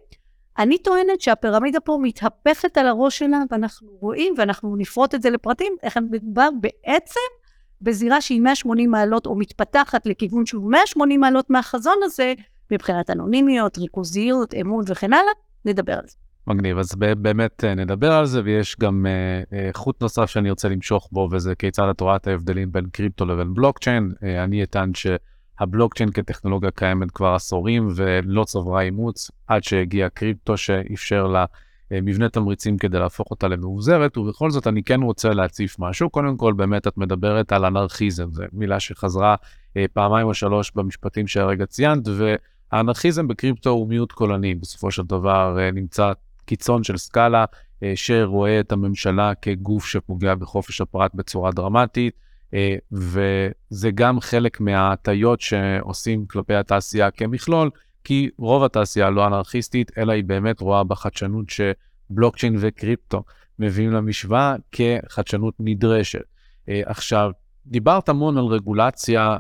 אני 0.59 0.78
טוענת 0.78 1.21
שהפירמידה 1.21 1.80
פה 1.80 1.99
מתהפכת 2.02 2.78
על 2.78 2.87
הראש 2.87 3.18
שלה, 3.18 3.42
ואנחנו 3.50 3.88
רואים, 4.00 4.35
ואנחנו 4.38 4.76
נפרוט 4.76 5.14
את 5.14 5.23
זה 5.23 5.30
לפרטים, 5.30 5.73
איך 5.82 5.97
מדובר 5.97 6.49
בעצם 6.61 7.21
בזירה 7.82 8.21
שהיא 8.21 8.40
180 8.40 8.90
מעלות, 8.90 9.26
או 9.26 9.35
מתפתחת 9.35 10.06
לכיוון 10.06 10.47
שהוא 10.47 10.71
180 10.71 11.21
מעלות 11.21 11.50
מהחזון 11.50 11.97
הזה, 12.02 12.35
מבחינת 12.71 13.11
אנונימיות, 13.11 13.78
ריכוזיות, 13.78 14.54
אמון 14.54 14.85
וכן 14.88 15.12
הלאה, 15.12 15.32
נדבר 15.64 15.92
על 15.92 16.04
זה. 16.06 16.16
מגניב, 16.47 16.78
אז 16.78 16.94
באמת 17.18 17.64
אה, 17.64 17.75
נדבר 17.75 18.12
על 18.12 18.26
זה, 18.26 18.40
ויש 18.44 18.76
גם 18.80 19.06
uh, 19.06 19.49
uh, 19.50 19.76
חוט 19.76 20.02
נוסף 20.02 20.26
שאני 20.26 20.50
רוצה 20.50 20.68
למשוך 20.68 21.09
בו, 21.12 21.28
וזה 21.32 21.54
כיצד 21.54 21.88
את 21.90 22.00
רואה 22.00 22.16
את 22.16 22.26
ההבדלים 22.26 22.73
בין 22.73 22.87
קריפטו 22.92 23.25
לבין 23.25 23.54
בלוקצ'יין. 23.54 24.12
אני 24.44 24.62
אטען 24.62 24.94
שהבלוקצ'יין 25.62 26.11
כטכנולוגיה 26.11 26.71
קיימת 26.71 27.11
כבר 27.11 27.35
עשורים 27.35 27.88
ולא 27.95 28.45
צברה 28.45 28.81
אימוץ, 28.81 29.31
עד 29.47 29.64
שהגיע 29.64 30.09
קריפטו 30.09 30.57
שאפשר 30.57 31.26
לה 31.26 31.45
uh, 31.45 31.95
מבנה 32.02 32.28
תמריצים 32.28 32.78
כדי 32.78 32.99
להפוך 32.99 33.31
אותה 33.31 33.49
למאוזרת, 33.49 34.19
ובכל 34.19 34.50
זאת 34.50 34.66
אני 34.66 34.83
כן 34.83 35.02
רוצה 35.02 35.31
להציף 35.31 35.76
משהו. 35.78 36.11
קודם 36.11 36.37
כל, 36.37 36.52
באמת 36.52 36.87
את 36.87 36.99
מדברת 36.99 37.52
על 37.52 37.64
אנרכיזם, 37.64 38.33
זו 38.33 38.42
מילה 38.52 38.81
שחזרה 38.81 39.35
uh, 39.35 39.81
פעמיים 39.92 40.26
או 40.26 40.35
שלוש 40.35 40.73
במשפטים 40.75 41.26
שהרגע 41.26 41.66
ציינת, 41.66 42.09
והאנרכיזם 42.09 43.28
בקריפטו 43.28 43.71
הוא 43.71 43.88
מיעוט 43.88 44.12
קולני, 44.12 44.54
בסופו 44.54 44.90
של 44.90 45.02
דבר 45.02 45.57
uh, 45.59 45.75
נמצא 45.75 46.12
קיצון 46.45 46.85
של 46.85 46.97
סקאלה, 46.97 47.45
אה, 47.83 47.92
שרואה 47.95 48.61
את 48.61 48.73
הממשלה 48.73 49.35
כגוף 49.35 49.87
שפוגע 49.87 50.35
בחופש 50.35 50.81
הפרט 50.81 51.14
בצורה 51.14 51.50
דרמטית, 51.50 52.14
אה, 52.14 52.31
וזה 52.92 53.90
גם 53.94 54.21
חלק 54.21 54.61
מההטיות 54.61 55.40
שעושים 55.40 56.26
כלפי 56.26 56.54
התעשייה 56.54 57.11
כמכלול, 57.11 57.71
כי 58.04 58.30
רוב 58.38 58.64
התעשייה 58.64 59.11
לא 59.11 59.26
אנרכיסטית, 59.26 59.99
אלא 59.99 60.12
היא 60.12 60.25
באמת 60.25 60.61
רואה 60.61 60.85
בחדשנות 60.85 61.47
שבלוקצ'יין 61.50 62.56
וקריפטו 62.61 63.25
מביאים 63.59 63.90
למשוואה 63.90 64.56
כחדשנות 64.73 65.54
נדרשת. 65.59 66.23
אה, 66.68 66.80
עכשיו, 66.85 67.30
דיברת 67.66 68.09
המון 68.09 68.38
על 68.38 68.44
רגולציה 68.44 69.37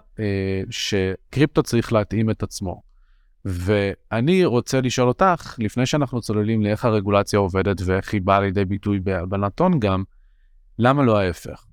שקריפטו 0.70 1.62
צריך 1.62 1.92
להתאים 1.92 2.30
את 2.30 2.42
עצמו. 2.42 2.82
ואני 3.44 4.44
רוצה 4.44 4.80
לשאול 4.80 5.08
אותך, 5.08 5.56
לפני 5.58 5.86
שאנחנו 5.86 6.20
צוללים 6.20 6.62
לאיך 6.62 6.84
הרגולציה 6.84 7.38
עובדת 7.38 7.76
ואיך 7.84 8.12
היא 8.12 8.20
באה 8.24 8.40
לידי 8.40 8.64
ביטוי 8.64 9.00
בהלבנת 9.00 9.60
הון 9.60 9.80
גם, 9.80 10.04
למה 10.78 11.02
לא 11.02 11.18
ההפך? 11.18 11.64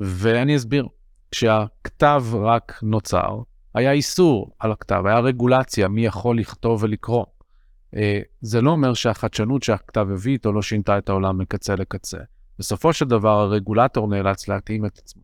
ואני 0.00 0.56
אסביר. 0.56 0.88
כשהכתב 1.30 2.24
רק 2.32 2.78
נוצר, 2.82 3.38
היה 3.74 3.92
איסור 3.92 4.50
על 4.58 4.72
הכתב, 4.72 5.02
היה 5.06 5.18
רגולציה, 5.18 5.88
מי 5.88 6.06
יכול 6.06 6.38
לכתוב 6.38 6.82
ולקרוא. 6.82 7.24
אה, 7.96 8.20
זה 8.40 8.60
לא 8.60 8.70
אומר 8.70 8.94
שהחדשנות 8.94 9.62
שהכתב 9.62 10.06
הביא 10.10 10.32
איתו 10.32 10.52
לא 10.52 10.62
שינתה 10.62 10.98
את 10.98 11.08
העולם 11.08 11.38
מקצה 11.38 11.74
לקצה. 11.74 12.18
בסופו 12.58 12.92
של 12.92 13.04
דבר 13.04 13.40
הרגולטור 13.40 14.08
נאלץ 14.08 14.48
להתאים 14.48 14.86
את 14.86 14.98
עצמו. 14.98 15.22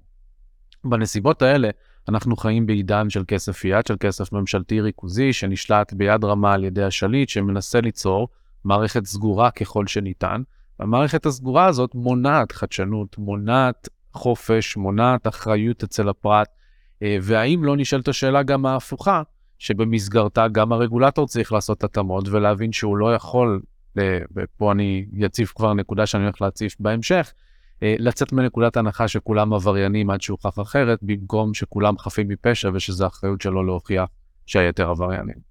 בנסיבות 0.85 1.43
האלה, 1.43 1.71
אנחנו 2.09 2.37
חיים 2.37 2.67
בעידן 2.67 3.11
של 3.11 3.25
כסף 3.29 3.65
יד, 3.65 3.87
של 3.87 3.97
כסף 4.00 4.33
ממשלתי 4.33 4.81
ריכוזי, 4.81 5.33
שנשלט 5.33 5.93
ביד 5.93 6.25
רמה 6.25 6.53
על 6.53 6.65
ידי 6.65 6.83
השליט, 6.83 7.29
שמנסה 7.29 7.81
ליצור 7.81 8.29
מערכת 8.65 9.07
סגורה 9.07 9.50
ככל 9.50 9.87
שניתן. 9.87 10.43
והמערכת 10.81 11.27
הסגורה 11.27 11.67
הזאת 11.67 11.95
מונעת 11.95 12.53
חדשנות, 12.53 13.19
מונעת 13.19 13.89
חופש, 14.12 14.76
מונעת 14.76 15.26
אחריות 15.26 15.83
אצל 15.83 16.09
הפרט, 16.09 16.49
אה, 17.02 17.17
והאם 17.23 17.64
לא 17.64 17.76
נשאלת 17.76 18.09
השאלה 18.09 18.43
גם 18.43 18.67
ההפוכה, 18.67 19.23
שבמסגרתה 19.59 20.49
גם 20.49 20.73
הרגולטור 20.73 21.26
צריך 21.26 21.52
לעשות 21.52 21.85
התאמות 21.85 22.29
ולהבין 22.29 22.73
שהוא 22.73 22.97
לא 22.97 23.14
יכול, 23.14 23.62
אה, 23.99 24.19
ופה 24.37 24.73
אני 24.73 25.07
אציף 25.26 25.52
כבר 25.52 25.75
נקודה 25.75 26.07
שאני 26.07 26.25
הולך 26.25 26.43
להציף 26.43 26.76
בהמשך, 26.81 27.33
אה, 27.83 27.95
לצאת 27.99 28.33
מנקודת 28.33 28.76
הנחה 28.76 29.09
שכולם 29.09 29.52
עבריינים 29.52 30.11
עד 30.11 30.21
שהוכח 30.21 30.59
אחרת, 30.59 30.99
במקום 31.02 31.55
שכולם 31.55 31.99
חפים 31.99 32.29
מפשע 32.29 32.71
ושזו 32.75 33.07
אחריות 33.07 33.40
שלו 33.40 33.64
להוכיח 33.64 34.09
שהיתר 34.47 34.90
עבריינים. 34.90 35.50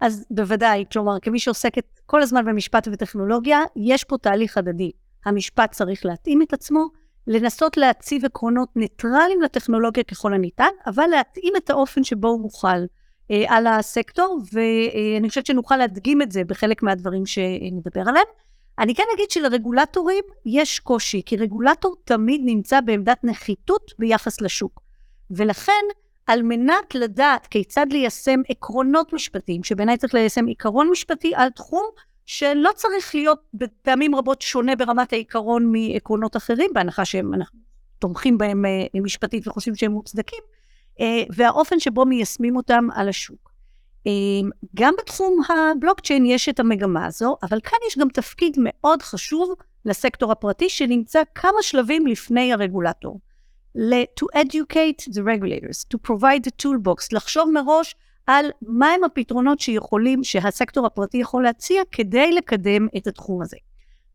אז 0.00 0.26
בוודאי, 0.30 0.84
כלומר, 0.92 1.16
כמי 1.22 1.38
שעוסקת 1.38 2.00
כל 2.06 2.22
הזמן 2.22 2.44
במשפט 2.44 2.88
וטכנולוגיה, 2.92 3.58
יש 3.76 4.04
פה 4.04 4.18
תהליך 4.18 4.58
הדדי. 4.58 4.90
המשפט 5.24 5.72
צריך 5.72 6.06
להתאים 6.06 6.42
את 6.42 6.52
עצמו, 6.52 6.86
לנסות 7.26 7.76
להציב 7.76 8.24
עקרונות 8.24 8.68
ניטרליים 8.76 9.42
לטכנולוגיה 9.42 10.04
ככל 10.04 10.34
הניתן, 10.34 10.68
אבל 10.86 11.06
להתאים 11.06 11.52
את 11.56 11.70
האופן 11.70 12.04
שבו 12.04 12.28
הוא 12.28 12.40
מוכל 12.40 12.84
אה, 13.30 13.44
על 13.48 13.66
הסקטור, 13.66 14.38
ואני 14.52 15.28
חושבת 15.28 15.46
שנוכל 15.46 15.76
להדגים 15.76 16.22
את 16.22 16.32
זה 16.32 16.44
בחלק 16.44 16.82
מהדברים 16.82 17.26
שנדבר 17.26 18.00
עליהם. 18.06 18.26
אני 18.78 18.94
כן 18.94 19.04
אגיד 19.14 19.30
שלרגולטורים 19.30 20.24
יש 20.46 20.78
קושי, 20.78 21.22
כי 21.26 21.36
רגולטור 21.36 21.96
תמיד 22.04 22.40
נמצא 22.44 22.80
בעמדת 22.80 23.24
נחיתות 23.24 23.92
ביחס 23.98 24.40
לשוק. 24.40 24.80
ולכן, 25.30 25.72
על 26.26 26.42
מנת 26.42 26.94
לדעת 26.94 27.46
כיצד 27.46 27.86
ליישם 27.90 28.40
עקרונות 28.48 29.12
משפטיים, 29.12 29.64
שבעיניי 29.64 29.96
צריך 29.96 30.14
ליישם 30.14 30.46
עיקרון 30.46 30.90
משפטי 30.90 31.32
על 31.34 31.50
תחום 31.50 31.84
שלא 32.26 32.70
צריך 32.76 33.14
להיות 33.14 33.40
בפעמים 33.54 34.14
רבות 34.14 34.42
שונה 34.42 34.76
ברמת 34.76 35.12
העיקרון 35.12 35.72
מעקרונות 35.72 36.36
אחרים, 36.36 36.70
בהנחה 36.74 37.04
שהם, 37.04 37.34
אנחנו 37.34 37.58
תומכים 37.98 38.38
בהם 38.38 38.64
אה, 38.64 39.00
משפטית 39.00 39.48
וחושבים 39.48 39.74
שהם 39.74 39.92
מוצדקים, 39.92 40.40
אה, 41.00 41.22
והאופן 41.30 41.80
שבו 41.80 42.04
מיישמים 42.04 42.56
אותם 42.56 42.88
על 42.94 43.08
השוק. 43.08 43.54
אמ, 44.06 44.50
גם 44.76 44.94
בתחום 44.98 45.40
הבלוקצ'יין 45.48 46.26
יש 46.26 46.48
את 46.48 46.60
המגמה 46.60 47.06
הזו, 47.06 47.36
אבל 47.42 47.60
כאן 47.60 47.78
יש 47.88 47.98
גם 47.98 48.08
תפקיד 48.08 48.56
מאוד 48.58 49.02
חשוב 49.02 49.54
לסקטור 49.84 50.32
הפרטי 50.32 50.68
שנמצא 50.68 51.22
כמה 51.34 51.62
שלבים 51.62 52.06
לפני 52.06 52.52
הרגולטור. 52.52 53.20
to 54.20 54.26
educate 54.34 55.02
the 55.12 55.22
regulators, 55.22 55.84
to 55.90 55.98
provide 56.08 56.44
the 56.44 56.62
toolbox, 56.62 57.08
לחשוב 57.12 57.50
מראש 57.50 57.94
על 58.26 58.46
מהם 58.62 59.04
הפתרונות 59.04 59.60
שיכולים, 59.60 60.24
שהסקטור 60.24 60.86
הפרטי 60.86 61.18
יכול 61.18 61.42
להציע 61.42 61.82
כדי 61.92 62.32
לקדם 62.32 62.86
את 62.96 63.06
התחום 63.06 63.42
הזה. 63.42 63.56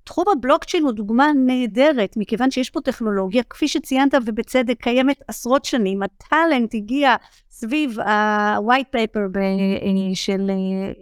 תחום 0.04 0.26
הבלוקצ'יין 0.38 0.84
הוא 0.84 0.92
דוגמה 0.92 1.32
נהדרת, 1.46 2.18
מכיוון 2.18 2.52
שיש 2.52 2.70
פה 2.70 2.82
טכנולוגיה, 2.82 3.44
כפי 3.44 3.68
שציינת 3.68 4.14
ובצדק, 4.26 4.82
קיימת 4.82 5.22
עשרות 5.28 5.66
שנים. 5.66 6.04
הטאלנט 6.04 6.76
הגיע 6.76 7.16
סביב 7.50 8.00
ה-white 8.00 8.96
paper 8.96 9.20
ב- 9.32 10.14
של 10.14 10.50
אה, 10.50 10.94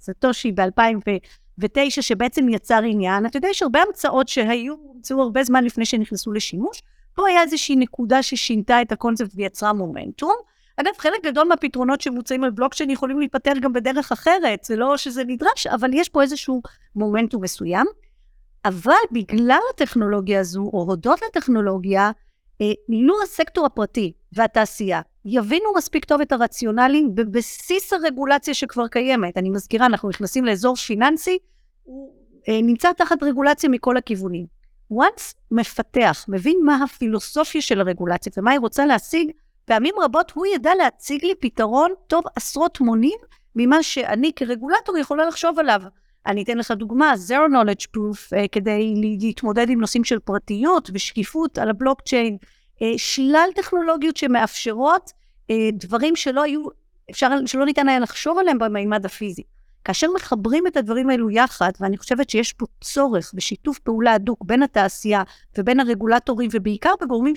סטושי 0.00 0.52
ב-2009, 0.52 2.00
שבעצם 2.00 2.48
יצר 2.48 2.82
עניין. 2.82 3.26
אתה 3.26 3.36
יודע, 3.36 3.48
יש 3.48 3.62
הרבה 3.62 3.82
המצאות 3.86 4.28
שהיו, 4.28 4.74
הומצאו 4.74 5.22
הרבה 5.22 5.44
זמן 5.44 5.64
לפני 5.64 5.86
שנכנסו 5.86 6.32
לשימוש. 6.32 6.82
פה 7.14 7.28
היה 7.28 7.42
איזושהי 7.42 7.76
נקודה 7.76 8.22
ששינתה 8.22 8.82
את 8.82 8.92
הקונספט 8.92 9.30
ויצרה 9.34 9.72
מומנטום. 9.72 10.34
אגב, 10.76 10.90
חלק 10.98 11.24
גדול 11.24 11.48
מהפתרונות 11.48 12.00
שמוצאים 12.00 12.44
על 12.44 12.50
בלוקצ'יין 12.50 12.90
יכולים 12.90 13.18
להיפתר 13.18 13.52
גם 13.60 13.72
בדרך 13.72 14.12
אחרת, 14.12 14.64
זה 14.64 14.76
לא 14.76 14.96
שזה 14.96 15.24
נדרש, 15.24 15.66
אבל 15.66 15.94
יש 15.94 16.08
פה 16.08 16.22
איזשהו 16.22 16.62
מומנטום 16.96 17.42
מסוים. 17.42 17.86
אבל 18.64 18.92
בגלל 19.12 19.60
הטכנולוגיה 19.74 20.40
הזו, 20.40 20.70
או 20.72 20.82
הודות 20.82 21.20
לטכנולוגיה, 21.28 22.10
אה, 22.60 22.72
לו 22.88 23.14
הסקטור 23.22 23.66
הפרטי 23.66 24.12
והתעשייה 24.32 25.00
יבינו 25.24 25.64
מספיק 25.76 26.04
טוב 26.04 26.20
את 26.20 26.32
הרציונלים 26.32 27.14
בבסיס 27.14 27.92
הרגולציה 27.92 28.54
שכבר 28.54 28.88
קיימת. 28.88 29.36
אני 29.36 29.50
מזכירה, 29.50 29.86
אנחנו 29.86 30.08
נכנסים 30.08 30.44
לאזור 30.44 30.76
פיננסי, 30.76 31.38
הוא 31.82 32.14
אה, 32.48 32.60
נמצא 32.62 32.92
תחת 32.92 33.22
רגולציה 33.22 33.70
מכל 33.70 33.96
הכיוונים. 33.96 34.46
once 34.92 35.34
מפתח, 35.50 36.24
מבין 36.28 36.58
מה 36.64 36.84
הפילוסופיה 36.84 37.62
של 37.62 37.80
הרגולציה 37.80 38.32
ומה 38.36 38.50
היא 38.50 38.60
רוצה 38.60 38.86
להשיג, 38.86 39.30
פעמים 39.72 39.94
רבות 40.02 40.30
הוא 40.30 40.46
ידע 40.46 40.74
להציג 40.74 41.24
לי 41.24 41.34
פתרון 41.40 41.90
טוב 42.06 42.24
עשרות 42.36 42.80
מונים 42.80 43.18
ממה 43.56 43.82
שאני 43.82 44.32
כרגולטור 44.36 44.98
יכולה 44.98 45.26
לחשוב 45.26 45.58
עליו. 45.58 45.80
אני 46.26 46.42
אתן 46.42 46.58
לך 46.58 46.70
דוגמה, 46.70 47.14
Zero 47.28 47.50
Knowledge 47.52 47.86
Proof, 47.96 48.32
uh, 48.32 48.48
כדי 48.52 48.94
להתמודד 49.20 49.70
עם 49.70 49.80
נושאים 49.80 50.04
של 50.04 50.18
פרטיות 50.18 50.90
ושקיפות 50.94 51.58
על 51.58 51.70
הבלוקצ'יין, 51.70 52.36
uh, 52.76 52.80
שלל 52.96 53.48
טכנולוגיות 53.54 54.16
שמאפשרות 54.16 55.10
uh, 55.10 55.54
דברים 55.72 56.16
שלא 56.16 56.42
היו, 56.42 56.64
אפשר, 57.10 57.28
שלא 57.46 57.64
ניתן 57.64 57.88
היה 57.88 57.98
לחשוב 57.98 58.38
עליהם 58.38 58.58
במימד 58.58 59.06
הפיזי. 59.06 59.42
כאשר 59.84 60.06
מחברים 60.14 60.66
את 60.66 60.76
הדברים 60.76 61.10
האלו 61.10 61.30
יחד, 61.30 61.70
ואני 61.80 61.98
חושבת 61.98 62.30
שיש 62.30 62.52
פה 62.52 62.66
צורך 62.80 63.32
בשיתוף 63.34 63.78
פעולה 63.78 64.12
הדוק 64.12 64.44
בין 64.44 64.62
התעשייה 64.62 65.22
ובין 65.58 65.80
הרגולטורים, 65.80 66.50
ובעיקר 66.52 66.92
בגורמים 67.00 67.36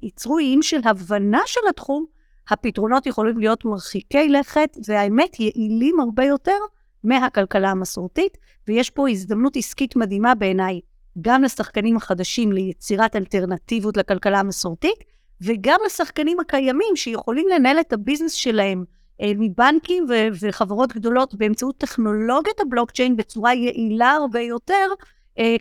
שייצרו 0.00 0.38
איים 0.38 0.62
של 0.62 0.80
הבנה 0.84 1.40
של 1.46 1.60
התחום, 1.68 2.04
הפתרונות 2.50 3.06
יכולים 3.06 3.38
להיות 3.38 3.64
מרחיקי 3.64 4.28
לכת, 4.28 4.76
והאמת 4.86 5.40
יעילים 5.40 6.00
הרבה 6.00 6.24
יותר 6.24 6.56
מהכלכלה 7.04 7.70
המסורתית, 7.70 8.38
ויש 8.68 8.90
פה 8.90 9.08
הזדמנות 9.08 9.56
עסקית 9.56 9.96
מדהימה 9.96 10.34
בעיניי, 10.34 10.80
גם 11.20 11.42
לשחקנים 11.42 11.96
החדשים 11.96 12.52
ליצירת 12.52 13.16
אלטרנטיבות 13.16 13.96
לכלכלה 13.96 14.40
המסורתית, 14.40 15.04
וגם 15.40 15.78
לשחקנים 15.86 16.40
הקיימים 16.40 16.96
שיכולים 16.96 17.48
לנהל 17.48 17.80
את 17.80 17.92
הביזנס 17.92 18.32
שלהם 18.32 18.84
אה, 19.22 19.32
מבנקים 19.38 20.06
ו- 20.08 20.28
וחברות 20.40 20.92
גדולות 20.92 21.34
באמצעות 21.34 21.78
טכנולוגיית 21.78 22.60
הבלוקצ'יין 22.60 23.16
בצורה 23.16 23.54
יעילה 23.54 24.10
הרבה 24.10 24.40
יותר, 24.40 24.86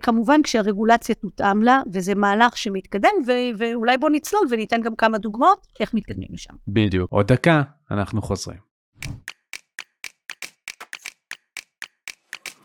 כמובן 0.02 0.42
כשהרגולציה 0.44 1.16
תותאם 1.16 1.64
לה, 1.64 1.82
וזה 1.94 2.16
מהלך 2.16 2.58
שמתקדם, 2.58 3.10
ו- 3.28 3.58
ואולי 3.58 3.98
בוא 3.98 4.10
נצלול 4.10 4.48
וניתן 4.50 4.82
גם 4.82 4.96
כמה 4.96 5.18
דוגמאות 5.18 5.68
איך 5.80 5.94
מתקדמים 5.94 6.28
לשם. 6.32 6.54
בדיוק. 6.68 7.12
עוד 7.12 7.28
דקה, 7.28 7.62
אנחנו 7.92 8.22
חוזרים. 8.22 8.60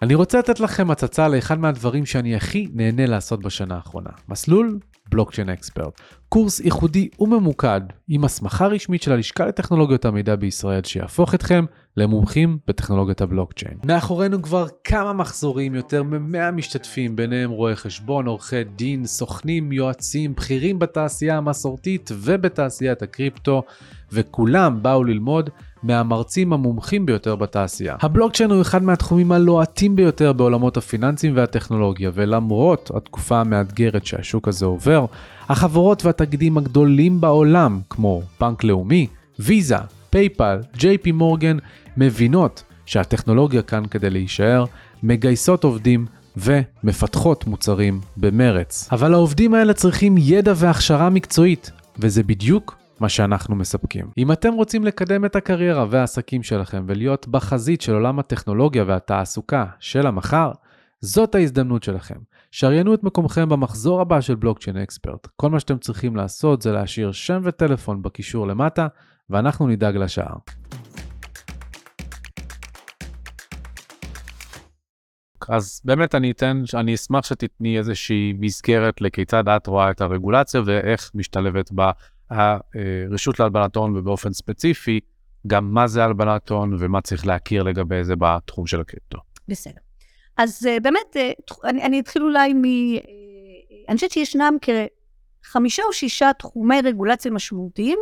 אני 0.02 0.14
רוצה 0.14 0.38
לתת 0.38 0.60
לכם 0.60 0.90
הצצה 0.90 1.28
לאחד 1.28 1.58
מהדברים 1.58 2.06
שאני 2.06 2.36
הכי 2.36 2.68
נהנה 2.72 3.06
לעשות 3.06 3.42
בשנה 3.42 3.74
האחרונה. 3.74 4.10
מסלול 4.28 4.78
בלוקצ'יין 5.08 5.48
אקספרט. 5.48 6.00
קורס 6.28 6.60
ייחודי 6.60 7.08
וממוקד 7.20 7.80
עם 8.08 8.24
הסמכה 8.24 8.66
רשמית 8.66 9.02
של 9.02 9.12
הלשכה 9.12 9.46
לטכנולוגיות 9.46 10.04
המידע 10.04 10.36
בישראל 10.36 10.82
שיהפוך 10.84 11.34
אתכם 11.34 11.64
למומחים 11.96 12.58
בטכנולוגיית 12.68 13.20
הבלוקצ'יין. 13.20 13.78
מאחורינו 13.84 14.42
כבר 14.42 14.66
כמה 14.84 15.12
מחזורים, 15.12 15.74
יותר 15.74 16.02
מ-100 16.02 16.50
משתתפים, 16.50 17.16
ביניהם 17.16 17.50
רואי 17.50 17.76
חשבון, 17.76 18.26
עורכי 18.26 18.64
דין, 18.64 19.06
סוכנים, 19.06 19.72
יועצים, 19.72 20.34
בכירים 20.34 20.78
בתעשייה 20.78 21.36
המסורתית 21.36 22.10
ובתעשיית 22.14 23.02
הקריפטו, 23.02 23.62
וכולם 24.12 24.82
באו 24.82 25.04
ללמוד 25.04 25.50
מהמרצים 25.84 26.52
המומחים 26.52 27.06
ביותר 27.06 27.36
בתעשייה. 27.36 27.96
הבלוקצ'יין 28.00 28.50
הוא 28.50 28.62
אחד 28.62 28.82
מהתחומים 28.82 29.32
הלוהטים 29.32 29.96
ביותר 29.96 30.32
בעולמות 30.32 30.76
הפיננסים 30.76 31.36
והטכנולוגיה, 31.36 32.10
ולמרות 32.14 32.90
התקופה 32.94 33.40
המאתגרת 33.40 34.06
שהשוק 34.06 34.48
הזה 34.48 34.66
עובר, 34.66 35.06
החברות 35.48 36.04
והתאגידים 36.04 36.58
הגדולים 36.58 37.20
בעולם, 37.20 37.80
כמו 37.90 38.22
בנק 38.40 38.64
לאומי, 38.64 39.06
ויזה, 39.38 39.76
פייפל, 40.10 40.58
ג'יי 40.76 40.98
פי 40.98 41.12
מורגן, 41.12 41.56
מבינות 41.96 42.62
שהטכנולוגיה 42.86 43.62
כאן 43.62 43.84
כדי 43.90 44.10
להישאר, 44.10 44.64
מגייסות 45.02 45.64
עובדים 45.64 46.06
ומפתחות 46.36 47.46
מוצרים 47.46 48.00
במרץ. 48.16 48.88
אבל 48.92 49.14
העובדים 49.14 49.54
האלה 49.54 49.72
צריכים 49.72 50.14
ידע 50.18 50.52
והכשרה 50.56 51.10
מקצועית, 51.10 51.70
וזה 51.98 52.22
בדיוק 52.22 52.83
מה 53.00 53.08
שאנחנו 53.08 53.56
מספקים. 53.56 54.06
אם 54.18 54.32
אתם 54.32 54.52
רוצים 54.52 54.84
לקדם 54.84 55.24
את 55.24 55.36
הקריירה 55.36 55.86
והעסקים 55.90 56.42
שלכם 56.42 56.84
ולהיות 56.88 57.28
בחזית 57.28 57.80
של 57.80 57.94
עולם 57.94 58.18
הטכנולוגיה 58.18 58.84
והתעסוקה 58.86 59.66
של 59.80 60.06
המחר, 60.06 60.52
זאת 61.00 61.34
ההזדמנות 61.34 61.82
שלכם. 61.82 62.18
שריינו 62.50 62.94
את 62.94 63.02
מקומכם 63.02 63.48
במחזור 63.48 64.00
הבא 64.00 64.20
של 64.20 64.34
בלוקצ'יין 64.34 64.76
אקספרט. 64.76 65.28
כל 65.36 65.50
מה 65.50 65.60
שאתם 65.60 65.78
צריכים 65.78 66.16
לעשות 66.16 66.62
זה 66.62 66.72
להשאיר 66.72 67.12
שם 67.12 67.40
וטלפון 67.44 68.02
בקישור 68.02 68.46
למטה, 68.46 68.86
ואנחנו 69.30 69.68
נדאג 69.68 69.96
לשאר. 69.96 70.34
אז 75.48 75.80
באמת 75.84 76.14
אני 76.14 76.30
אתן, 76.30 76.62
אני 76.74 76.94
אשמח 76.94 77.24
שתתני 77.24 77.78
איזושהי 77.78 78.34
מסגרת 78.38 79.00
לכיצד 79.00 79.48
את 79.48 79.66
רואה 79.66 79.90
את 79.90 80.00
הרגולציה 80.00 80.62
ואיך 80.64 81.10
משתלבת 81.14 81.72
בה 81.72 81.90
הרשות 82.34 83.40
להלבנת 83.40 83.76
הון 83.76 83.96
ובאופן 83.96 84.32
ספציפי, 84.32 85.00
גם 85.46 85.74
מה 85.74 85.86
זה 85.86 86.04
הלבנת 86.04 86.48
הון 86.48 86.76
ומה 86.78 87.00
צריך 87.00 87.26
להכיר 87.26 87.62
לגבי 87.62 88.04
זה 88.04 88.14
בתחום 88.18 88.66
של 88.66 88.80
הקריפטו. 88.80 89.18
בסדר. 89.48 89.80
אז 90.36 90.68
uh, 90.70 90.80
באמת, 90.80 91.16
uh, 91.16 91.54
אני, 91.64 91.82
אני 91.82 92.00
אתחיל 92.00 92.22
אולי 92.22 92.52
מ... 92.52 92.62
Uh, 92.62 93.00
אני 93.88 93.94
חושבת 93.96 94.10
שישנם 94.10 94.56
כחמישה 95.42 95.82
או 95.82 95.92
שישה 95.92 96.30
תחומי 96.38 96.80
רגולציה 96.80 97.30
משמעותיים, 97.30 97.98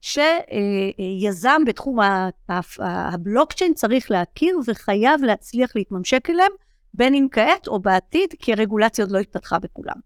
שיזם 0.00 1.62
בתחום 1.66 1.98
הבלוקצ'יין 2.78 3.74
צריך 3.74 4.10
להכיר 4.10 4.58
וחייב 4.66 5.24
להצליח 5.24 5.76
להתממשק 5.76 6.30
אליהם, 6.30 6.52
בין 6.94 7.14
אם 7.14 7.26
כעת 7.30 7.68
או 7.68 7.78
בעתיד, 7.78 8.34
כי 8.38 8.52
הרגולציה 8.52 9.04
עוד 9.04 9.12
לא 9.12 9.18
התפתחה 9.18 9.58
בכולם. 9.58 9.96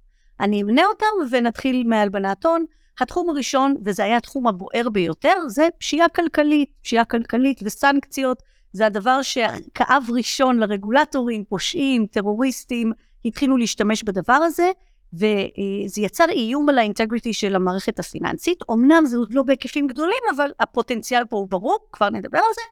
אני 0.41 0.63
אמנה 0.63 0.83
אותם 0.87 1.07
ונתחיל 1.31 1.87
מהלבנת 1.87 2.47
הון. 2.47 2.65
התחום 3.01 3.31
הראשון, 3.31 3.75
וזה 3.85 4.05
היה 4.05 4.17
התחום 4.17 4.47
הבוער 4.47 4.89
ביותר, 4.93 5.35
זה 5.49 5.69
פשיעה 5.79 6.09
כלכלית. 6.09 6.71
פשיעה 6.83 7.05
כלכלית 7.05 7.61
וסנקציות, 7.65 8.43
זה 8.73 8.87
הדבר 8.87 9.23
שכאב 9.23 10.05
ראשון 10.09 10.59
לרגולטורים, 10.59 11.45
פושעים, 11.45 12.07
טרוריסטים, 12.07 12.93
התחילו 13.25 13.57
להשתמש 13.57 14.03
בדבר 14.03 14.33
הזה, 14.33 14.71
וזה 15.13 16.03
יצר 16.03 16.25
איום 16.31 16.69
על 16.69 16.79
האינטגריטי 16.79 17.33
של 17.33 17.57
המערכת 17.57 17.99
הפיננסית. 17.99 18.59
אמנם 18.71 19.03
זה 19.07 19.17
עוד 19.17 19.35
לא 19.35 19.43
בהיקפים 19.43 19.87
גדולים, 19.87 20.23
אבל 20.37 20.51
הפוטנציאל 20.61 21.25
פה 21.25 21.37
הוא 21.37 21.49
ברור, 21.49 21.79
כבר 21.93 22.11
נדבר 22.11 22.39
על 22.39 22.55
זה. 22.55 22.63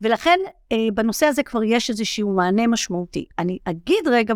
ולכן 0.00 0.38
בנושא 0.94 1.26
הזה 1.26 1.42
כבר 1.42 1.62
יש 1.64 1.90
איזשהו 1.90 2.32
מענה 2.32 2.66
משמעותי. 2.66 3.24
אני 3.38 3.58
אגיד 3.64 4.08
רגע 4.08 4.34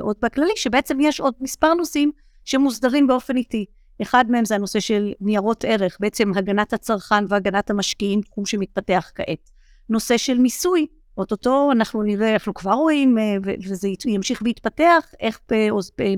עוד 0.00 0.16
בכללי, 0.22 0.52
שבעצם 0.56 1.00
יש 1.00 1.20
עוד 1.20 1.34
מספר 1.40 1.74
נושאים 1.74 2.10
שמוסדרים 2.44 3.06
באופן 3.06 3.36
איטי. 3.36 3.64
אחד 4.02 4.24
מהם 4.30 4.44
זה 4.44 4.54
הנושא 4.54 4.80
של 4.80 5.12
ניירות 5.20 5.64
ערך, 5.64 5.96
בעצם 6.00 6.32
הגנת 6.36 6.72
הצרכן 6.72 7.24
והגנת 7.28 7.70
המשקיעים, 7.70 8.20
תחום 8.20 8.46
שמתפתח 8.46 9.10
כעת. 9.14 9.50
נושא 9.88 10.16
של 10.16 10.38
מיסוי, 10.38 10.86
אוטוטו 11.18 11.72
אנחנו 11.72 12.02
נראה, 12.02 12.32
אנחנו 12.32 12.54
כבר 12.54 12.72
רואים, 12.72 13.18
אה, 13.18 13.36
וזה 13.68 13.88
ימשיך 14.06 14.42
ויתפתח, 14.44 15.14
איך 15.20 15.40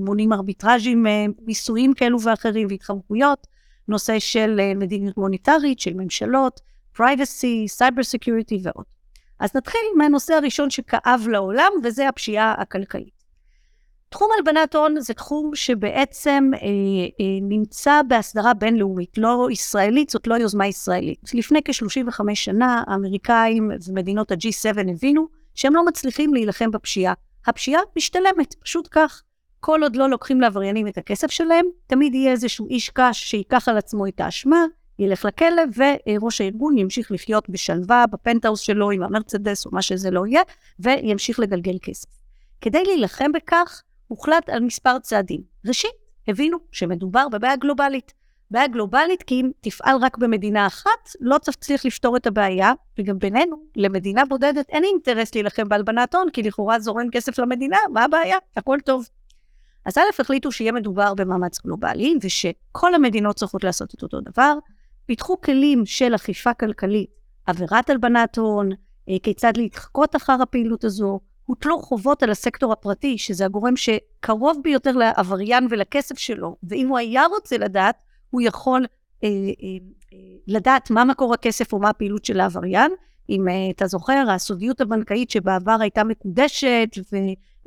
מונים 0.01 0.33
ארביטראז'ים 0.33 1.07
אה, 1.07 1.25
מיסויים 1.45 1.93
כאלו 1.93 2.21
ואחרים 2.21 2.67
והתחמקויות. 2.69 3.47
נושא 3.89 4.19
של 4.19 4.59
אה, 4.59 4.73
מדיניות 4.75 5.17
מוניטרית, 5.17 5.79
של 5.79 5.93
ממשלות, 5.93 6.61
privacy, 6.97 7.67
cyber 7.77 8.01
security 8.01 8.59
ועוד. 8.63 8.85
אז 9.39 9.55
נתחיל 9.55 9.81
מהנושא 9.97 10.33
הראשון 10.33 10.69
שכאב 10.69 11.27
לעולם, 11.29 11.71
וזה 11.83 12.07
הפשיעה 12.07 12.55
הכלכלית. 12.57 13.18
תחום 14.09 14.29
הלבנת 14.37 14.75
הון 14.75 14.99
זה 14.99 15.13
תחום 15.13 15.55
שבעצם 15.55 16.51
אה, 16.53 16.59
אה, 16.59 17.25
נמצא 17.41 18.01
בהסדרה 18.07 18.53
בינלאומית, 18.53 19.17
לא 19.17 19.47
ישראלית, 19.51 20.09
זאת 20.09 20.27
לא 20.27 20.35
יוזמה 20.35 20.67
ישראלית. 20.67 21.31
לפני 21.33 21.59
כ-35 21.65 22.21
שנה 22.33 22.83
האמריקאים 22.87 23.71
ומדינות 23.87 24.31
ה-G7 24.31 24.91
הבינו 24.91 25.27
שהם 25.55 25.75
לא 25.75 25.85
מצליחים 25.85 26.33
להילחם 26.33 26.71
בפשיעה. 26.71 27.13
הפשיעה 27.47 27.81
משתלמת, 27.97 28.55
פשוט 28.63 28.87
כך. 28.91 29.23
כל 29.59 29.83
עוד 29.83 29.95
לא 29.95 30.09
לוקחים 30.09 30.41
לעבריינים 30.41 30.87
את 30.87 30.97
הכסף 30.97 31.31
שלהם, 31.31 31.65
תמיד 31.87 32.15
יהיה 32.15 32.31
איזשהו 32.31 32.67
איש 32.67 32.89
קש 32.89 33.23
שייקח 33.23 33.69
על 33.69 33.77
עצמו 33.77 34.07
את 34.07 34.21
האשמה, 34.21 34.65
ילך 34.99 35.25
לכלא, 35.25 35.61
וראש 35.75 36.41
הארגון 36.41 36.77
ימשיך 36.77 37.11
לחיות 37.11 37.49
בשלווה 37.49 38.05
בפנטהאוס 38.11 38.59
שלו 38.59 38.91
עם 38.91 39.03
המרצדס 39.03 39.65
או 39.65 39.71
מה 39.71 39.81
שזה 39.81 40.11
לא 40.11 40.25
יהיה, 40.27 40.41
וימשיך 40.79 41.39
לגלגל 41.39 41.77
כסף. 41.81 42.07
כדי 42.61 42.83
להילחם 42.83 43.31
בכך, 43.31 43.83
הוחלט 44.09 44.49
על 44.49 44.59
מספר 44.59 44.99
צעדים. 44.99 45.41
ראשית, 45.67 45.91
הבינו 46.27 46.57
שמדובר 46.71 47.29
בבעיה 47.29 47.55
גלובלית. 47.55 48.13
בעיה 48.51 48.67
גלובלית 48.67 49.23
כי 49.23 49.41
אם 49.41 49.51
תפעל 49.61 49.97
רק 50.01 50.17
במדינה 50.17 50.67
אחת, 50.67 51.09
לא 51.19 51.37
תצליח 51.37 51.85
לפתור 51.85 52.17
את 52.17 52.27
הבעיה, 52.27 52.73
וגם 52.99 53.19
בינינו, 53.19 53.55
למדינה 53.75 54.25
בודדת 54.25 54.69
אין 54.69 54.83
אינטרס 54.83 55.35
להילחם 55.35 55.69
בהלבנת 55.69 56.15
הון, 56.15 56.29
כי 56.33 56.43
לכאורה 56.43 56.79
זורם 56.79 57.09
כסף 57.11 57.39
למדינה, 57.39 57.77
מה 57.93 58.03
הבעיה? 58.03 58.37
הכל 58.57 58.77
טוב. 58.85 59.09
אז 59.85 59.97
א', 59.97 60.21
החליטו 60.21 60.51
שיהיה 60.51 60.71
מדובר 60.71 61.13
במאמץ 61.13 61.61
גלובלי, 61.65 62.15
ושכל 62.21 62.95
המדינות 62.95 63.35
צריכות 63.35 63.63
לעשות 63.63 63.93
את 63.95 64.03
אותו 64.03 64.19
דבר. 64.21 64.57
פיתחו 65.05 65.41
כלים 65.41 65.85
של 65.85 66.15
אכיפה 66.15 66.53
כלכלית, 66.53 67.09
עבירת 67.45 67.89
הלבנת 67.89 68.37
הון, 68.37 68.69
אה, 69.09 69.15
כיצד 69.23 69.57
להתחקות 69.57 70.15
אחר 70.15 70.37
הפעילות 70.41 70.83
הזו, 70.83 71.19
הוטלו 71.49 71.79
חובות 71.79 72.23
על 72.23 72.29
הסקטור 72.29 72.73
הפרטי, 72.73 73.17
שזה 73.17 73.45
הגורם 73.45 73.73
שקרוב 73.75 74.57
ביותר 74.63 74.91
לעבריין 74.91 75.67
ולכסף 75.69 76.17
שלו, 76.17 76.55
ואם 76.63 76.87
הוא 76.87 76.97
היה 76.97 77.25
רוצה 77.25 77.57
לדעת, 77.57 77.95
הוא 78.29 78.41
יכול 78.41 78.85
אה, 79.23 79.29
אה, 79.29 79.33
אה, 80.13 80.17
לדעת 80.47 80.89
מה 80.89 81.03
מקור 81.03 81.33
הכסף 81.33 81.73
או 81.73 81.79
מה 81.79 81.89
הפעילות 81.89 82.25
של 82.25 82.39
העבריין. 82.39 82.91
אם 83.29 83.47
אה, 83.47 83.53
אתה 83.75 83.87
זוכר, 83.87 84.25
הסודיות 84.29 84.81
הבנקאית 84.81 85.31
שבעבר 85.31 85.77
הייתה 85.79 86.03
מקודשת, 86.03 86.89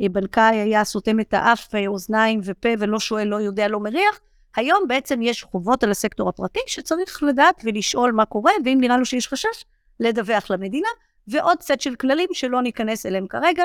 ובנקאי 0.01 0.57
היה 0.57 0.85
סותם 0.85 1.21
את 1.21 1.35
האף, 1.35 1.75
אה, 1.75 1.87
אוזניים 1.87 2.41
ופה 2.45 2.69
ולא 2.79 3.01
שואל, 3.01 3.29
לא 3.29 3.37
יודע, 3.37 3.69
לא 3.69 3.81
מריח, 3.81 4.21
היום 4.57 4.85
בעצם 4.89 5.23
יש 5.23 5.43
חובות 5.43 5.85
על 5.85 5.91
הסקטור 5.91 6.29
הפרטי 6.29 6.61
שצריך 6.67 7.23
לדעת 7.23 7.63
ולשאול 7.65 8.13
מה 8.13 8.25
קורה, 8.25 8.53
ואם 8.65 8.79
נראה 8.81 8.97
לו 8.97 9.05
שיש 9.05 9.29
חשש, 9.29 9.65
לדווח 10.01 10.51
למדינה, 10.51 10.89
ועוד 11.29 11.63
סט 11.63 11.81
של 11.81 11.95
כללים 11.95 12.29
שלא 12.33 12.63
ניכנס 12.63 13.07
אליהם 13.07 13.27
כרגע, 13.27 13.65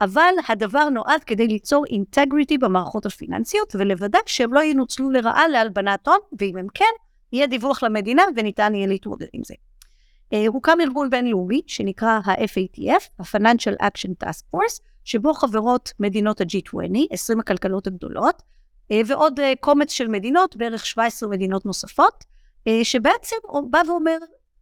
אבל 0.00 0.34
הדבר 0.48 0.88
נועד 0.88 1.24
כדי 1.24 1.46
ליצור 1.46 1.86
אינטגריטי 1.86 2.58
במערכות 2.58 3.06
הפיננסיות 3.06 3.74
ולוודא 3.78 4.18
שהם 4.26 4.54
לא 4.54 4.64
ינוצלו 4.64 5.10
לרעה 5.10 5.48
להלבנת 5.48 6.08
הון, 6.08 6.18
ואם 6.38 6.56
הם 6.56 6.66
כן, 6.74 6.84
יהיה 7.32 7.46
דיווח 7.46 7.82
למדינה 7.82 8.22
וניתן 8.36 8.74
יהיה 8.74 8.86
להתמודד 8.86 9.26
עם 9.32 9.42
זה. 9.44 9.54
Uh, 10.34 10.36
הוקם 10.46 10.78
ארגון 10.80 11.10
בינלאומי 11.10 11.62
שנקרא 11.66 12.20
ה-FATF, 12.24 13.08
ה-Financial 13.18 13.82
Action 13.82 14.24
Task 14.24 14.42
Force, 14.54 14.80
שבו 15.04 15.34
חברות 15.34 15.92
מדינות 16.00 16.40
ה-G20, 16.40 17.06
20 17.10 17.40
הכלכלות 17.40 17.86
הגדולות, 17.86 18.42
uh, 18.92 18.94
ועוד 19.06 19.40
uh, 19.40 19.42
קומץ 19.60 19.92
של 19.92 20.08
מדינות, 20.08 20.56
בערך 20.56 20.86
17 20.86 21.28
מדינות 21.28 21.66
נוספות, 21.66 22.24
שבעצם 22.82 23.36
בא 23.70 23.80
ואומר, 23.88 24.18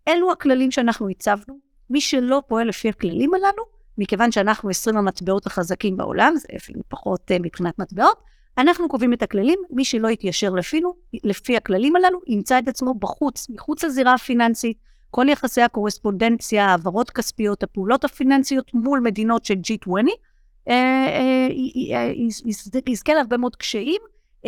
אלו 0.09 0.32
הכללים 0.32 0.70
שאנחנו 0.70 1.09
הצבנו, 1.09 1.59
מי 1.90 2.01
שלא 2.01 2.42
פועל 2.49 2.68
לפי 2.68 2.88
הכללים 2.88 3.35
הללו, 3.35 3.64
מכיוון 3.99 4.33
שאנחנו 4.33 4.70
20 4.70 4.96
המטבעות 4.96 5.46
החזקים 5.46 5.96
בעולם, 5.96 6.37
זה 6.37 6.49
אפילו 6.57 6.81
פחות 6.88 7.31
uh, 7.31 7.35
מבחינת 7.42 7.79
מטבעות, 7.79 8.18
אנחנו 8.59 8.88
קובעים 8.88 9.12
את 9.12 9.22
הכללים, 9.22 9.59
מי 9.70 9.85
שלא 9.85 10.09
יתיישר 10.09 10.51
לפינו, 10.51 10.94
לפי 11.25 11.57
הכללים 11.57 11.96
הללו, 11.96 12.20
ימצא 12.27 12.59
את 12.59 12.68
עצמו 12.68 12.94
בחוץ, 12.94 13.51
מחוץ 13.51 13.85
לזירה 13.85 14.14
הפיננסית, 14.14 14.79
כל 15.11 15.29
יחסי 15.29 15.62
הקורספונדנציה, 15.62 16.66
העברות 16.66 17.11
כספיות, 17.11 17.62
הפעולות 17.62 18.05
הפיננסיות 18.05 18.75
מול 18.75 19.01
מדינות 19.01 19.44
של 19.44 19.55
G20, 19.55 19.90
אה, 20.68 20.75
אה, 21.94 22.12
יזכה 22.87 23.14
להרבה 23.14 23.37
מאוד 23.37 23.57
קשיים 23.57 24.01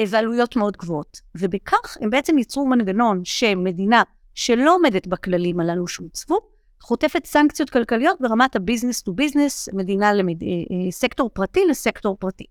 ועלויות 0.09 0.57
מאוד 0.57 0.77
גבוהות. 0.77 1.21
ובכך 1.35 1.97
הם 2.01 2.11
בעצם 2.11 2.39
ייצרו 2.39 2.67
מנגנון 2.67 3.21
שמדינה 3.25 4.03
שלא 4.35 4.75
עומדת 4.75 5.07
בכללים 5.07 5.61
הללו 5.61 5.89
שהוצבו, 5.89 6.39
חוטפת 6.81 7.27
סנקציות 7.27 7.71
כלכליות 7.71 8.21
ברמת 8.21 8.57
ה 8.57 8.62
business 8.62 9.03
to 9.03 9.13
business, 9.13 9.69
מדינה 9.73 10.13
למד... 10.13 10.43
אה, 10.43 10.49
אה, 10.49 10.91
סקטור 10.91 11.31
פרטי 11.33 11.61
לסקטור 11.71 12.17
פרטי. 12.17 12.45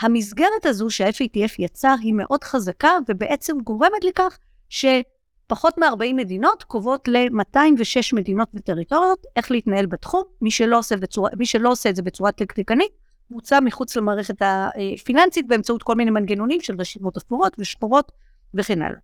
המסגרת 0.00 0.66
הזו 0.66 0.90
שה-FATF 0.90 1.54
יצר 1.58 1.94
היא 2.00 2.14
מאוד 2.14 2.44
חזקה 2.44 2.90
ובעצם 3.08 3.56
גורמת 3.64 4.04
לכך 4.04 4.38
שפחות 4.68 5.78
מ-40 5.78 6.14
מדינות 6.14 6.62
קובעות 6.62 7.08
ל-206 7.08 8.16
מדינות 8.16 8.48
וטריטוריות 8.54 9.26
איך 9.36 9.50
להתנהל 9.50 9.86
בתחום. 9.86 10.22
מי 10.42 10.50
שלא 10.50 10.78
עושה, 10.78 10.96
בצורה, 10.96 11.30
מי 11.38 11.46
שלא 11.46 11.70
עושה 11.70 11.90
את 11.90 11.96
זה 11.96 12.02
בצורה 12.02 12.32
טקטיקנית, 12.32 12.92
מוצא 13.30 13.60
מחוץ 13.60 13.96
למערכת 13.96 14.34
הפיננסית 14.40 15.46
באמצעות 15.46 15.82
כל 15.82 15.94
מיני 15.94 16.10
מנגנונים 16.10 16.60
של 16.60 16.74
רשימות 16.80 17.16
אפורות 17.16 17.56
ושחורות 17.58 18.12
וכן 18.54 18.82
הלאה. 18.82 18.98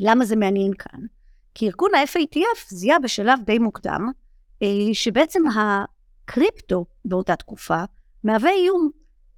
למה 0.00 0.24
זה 0.24 0.36
מעניין 0.36 0.72
כאן? 0.74 1.00
כי 1.54 1.66
ארגון 1.66 1.94
ה-FATF 1.94 2.68
זיהה 2.68 2.98
בשלב 2.98 3.38
די 3.44 3.58
מוקדם, 3.58 4.08
אה, 4.62 4.68
שבעצם 4.92 5.42
הקריפטו 5.48 6.86
באותה 7.04 7.36
תקופה 7.36 7.82
מהווה 8.24 8.50
איום. 8.50 8.90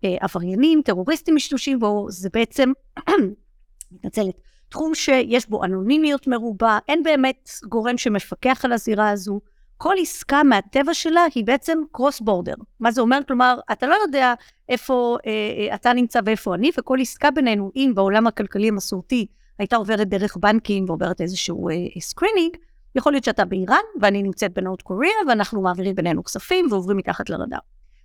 אה, 0.05 0.17
עבריינים, 0.21 0.83
טרוריסטים 0.85 1.35
משתמשים 1.35 1.79
בו, 1.79 2.07
זה 2.09 2.29
בעצם, 2.33 2.73
מתנצלת, 3.93 4.35
תחום 4.69 4.95
שיש 4.95 5.49
בו 5.49 5.65
אנונימיות 5.65 6.27
מרובה, 6.27 6.79
אין 6.89 7.03
באמת 7.03 7.51
גורם 7.69 7.99
שמפקח 7.99 8.65
על 8.65 8.73
הזירה 8.73 9.11
הזו. 9.11 9.41
כל 9.77 9.95
עסקה 10.01 10.43
מהטבע 10.43 10.95
שלה 10.95 11.25
היא 11.35 11.45
בעצם 11.45 11.79
cross 11.93 12.21
border. 12.21 12.55
מה 12.81 12.93
זה 12.93 13.01
אומר? 13.01 13.19
כלומר, 13.27 13.59
אתה 13.73 13.87
לא 13.87 13.95
יודע 13.95 14.35
איפה 14.69 15.17
אה, 15.27 15.31
אה, 15.71 15.75
אתה 15.75 15.93
נמצא 15.93 16.21
ואיפה 16.25 16.55
אני, 16.55 16.71
וכל 16.79 16.99
עסקה 17.01 17.31
בינינו, 17.31 17.71
אם 17.77 17.93
בעולם 17.95 18.27
הכלכלי 18.27 18.69
המסורתי 18.69 19.27
הייתה 19.59 19.77
עוברת 19.77 20.09
דרך 20.09 20.37
בנקים 20.37 20.85
ועוברת 20.89 21.21
איזשהו 21.21 21.69
אה, 21.69 21.75
screening, 22.01 22.57
יכול 22.95 23.13
להיות 23.13 23.25
שאתה 23.25 23.45
באיראן 23.45 23.83
ואני 24.01 24.23
נמצאת 24.23 24.53
ב 24.55 24.59
North 24.59 24.83
Korea 24.83 25.15
ואנחנו 25.29 25.63
מעבירים 25.63 25.95
בינינו 25.95 26.25
כספים 26.25 26.67
ועוברים 26.71 26.97
מתחת 26.97 27.31
לרדאר. 27.31 27.59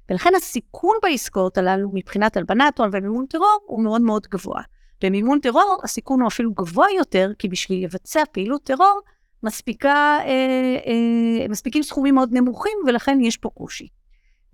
ולכן 0.09 0.35
הסיכון 0.37 0.97
בעסקאות 1.03 1.57
הללו 1.57 1.89
מבחינת 1.93 2.37
הלבנת 2.37 2.79
הון 2.79 2.89
ומימון 2.93 3.25
טרור 3.25 3.59
הוא 3.65 3.83
מאוד 3.83 4.01
מאוד 4.01 4.27
גבוה. 4.27 4.61
במימון 5.03 5.39
טרור 5.39 5.77
הסיכון 5.83 6.21
הוא 6.21 6.27
אפילו 6.27 6.51
גבוה 6.53 6.87
יותר, 6.97 7.31
כי 7.39 7.47
בשביל 7.47 7.83
לבצע 7.83 8.23
פעילות 8.31 8.63
טרור 8.63 9.01
מספיקה, 9.43 10.17
אה, 10.25 10.77
אה, 10.85 11.47
מספיקים 11.49 11.83
סכומים 11.83 12.15
מאוד 12.15 12.29
נמוכים 12.33 12.77
ולכן 12.87 13.21
יש 13.21 13.37
פה 13.37 13.49
קושי. 13.49 13.87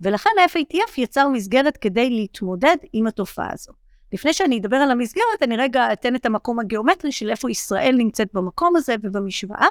ולכן 0.00 0.30
ה-FATF 0.38 0.92
יצר 0.96 1.28
מסגרת 1.28 1.76
כדי 1.76 2.10
להתמודד 2.10 2.76
עם 2.92 3.06
התופעה 3.06 3.52
הזו. 3.52 3.72
לפני 4.12 4.32
שאני 4.32 4.58
אדבר 4.58 4.76
על 4.76 4.90
המסגרת, 4.90 5.42
אני 5.42 5.56
רגע 5.56 5.92
אתן 5.92 6.16
את 6.16 6.26
המקום 6.26 6.60
הגיאומטרי 6.60 7.12
של 7.12 7.30
איפה 7.30 7.50
ישראל 7.50 7.94
נמצאת 7.98 8.28
במקום 8.32 8.76
הזה 8.76 8.94
ובמשוואה. 9.02 9.66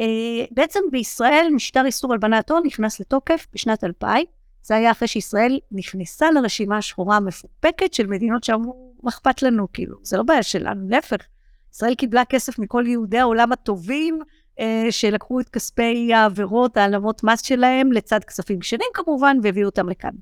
Uh, 0.00 0.02
בעצם 0.50 0.80
בישראל 0.90 1.48
משטר 1.54 1.86
איסור 1.86 2.12
הלבנת 2.12 2.50
הון 2.50 2.62
נכנס 2.66 3.00
לתוקף 3.00 3.46
בשנת 3.54 3.84
2000. 3.84 4.24
זה 4.62 4.76
היה 4.76 4.90
אחרי 4.90 5.08
שישראל 5.08 5.58
נכנסה 5.72 6.30
לרשימה 6.30 6.76
השחורה 6.76 7.16
המפופקת 7.16 7.94
של 7.94 8.06
מדינות 8.06 8.44
שאמרו, 8.44 8.94
מה 9.02 9.10
אכפת 9.10 9.42
לנו, 9.42 9.66
כאילו, 9.72 9.96
זה 10.02 10.16
לא 10.16 10.22
בעיה 10.22 10.42
שלנו, 10.42 10.88
להפך. 10.88 11.16
ישראל 11.74 11.94
קיבלה 11.94 12.24
כסף 12.24 12.58
מכל 12.58 12.84
יהודי 12.86 13.18
העולם 13.18 13.52
הטובים, 13.52 14.20
uh, 14.58 14.62
שלקחו 14.90 15.40
את 15.40 15.48
כספי 15.48 16.14
העבירות, 16.14 16.76
העלמות 16.76 17.24
מס 17.24 17.42
שלהם, 17.42 17.92
לצד 17.92 18.24
כספים 18.24 18.58
כשרים 18.58 18.88
כמובן, 18.94 19.36
והביאו 19.42 19.66
אותם 19.66 19.88
לכאן. 19.88 20.14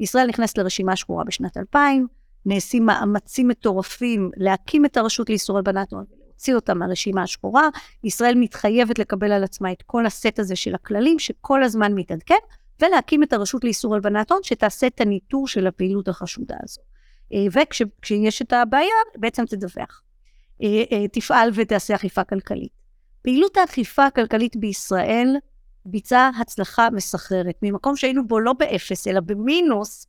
ישראל 0.00 0.26
נכנסת 0.26 0.58
לרשימה 0.58 0.96
שחורה 0.96 1.24
בשנת 1.24 1.56
2000, 1.56 2.06
נעשים 2.46 2.86
מאמצים 2.86 3.48
מטורפים 3.48 4.30
להקים 4.36 4.84
את 4.84 4.96
הרשות 4.96 5.28
לאיסור 5.28 5.56
הלבנת 5.56 5.92
הון 5.92 6.04
ולהוציא 6.10 6.54
אותה 6.54 6.74
מהרשימה 6.74 7.22
השחורה. 7.22 7.68
ישראל 8.04 8.34
מתחייבת 8.34 8.98
לקבל 8.98 9.32
על 9.32 9.44
עצמה 9.44 9.72
את 9.72 9.82
כל 9.86 10.06
הסט 10.06 10.38
הזה 10.38 10.56
של 10.56 10.74
הכללים 10.74 11.18
שכל 11.18 11.62
הזמן 11.62 11.92
מתעדכן, 11.94 12.34
ולהקים 12.82 13.22
את 13.22 13.32
הרשות 13.32 13.64
לאיסור 13.64 13.94
הלבנת 13.94 14.30
הון 14.30 14.40
שתעשה 14.42 14.86
את 14.86 15.00
הניטור 15.00 15.48
של 15.48 15.66
הפעילות 15.66 16.08
החשודה 16.08 16.56
הזו. 16.62 16.80
אה, 17.32 17.46
וכשיש 17.52 18.42
את 18.42 18.52
הבעיה, 18.52 18.94
בעצם 19.16 19.46
תדווח. 19.46 20.02
אה, 20.62 20.82
אה, 20.92 21.08
תפעל 21.08 21.50
ותעשה 21.54 21.94
אכיפה 21.94 22.24
כלכלית. 22.24 22.72
פעילות 23.22 23.56
האכיפה 23.56 24.06
הכלכלית 24.06 24.56
בישראל 24.56 25.36
ביצעה 25.86 26.30
הצלחה 26.40 26.90
מסחררת. 26.90 27.54
ממקום 27.62 27.96
שהיינו 27.96 28.26
בו 28.26 28.40
לא 28.40 28.52
באפס, 28.52 29.08
אלא 29.08 29.20
במינוס, 29.20 30.06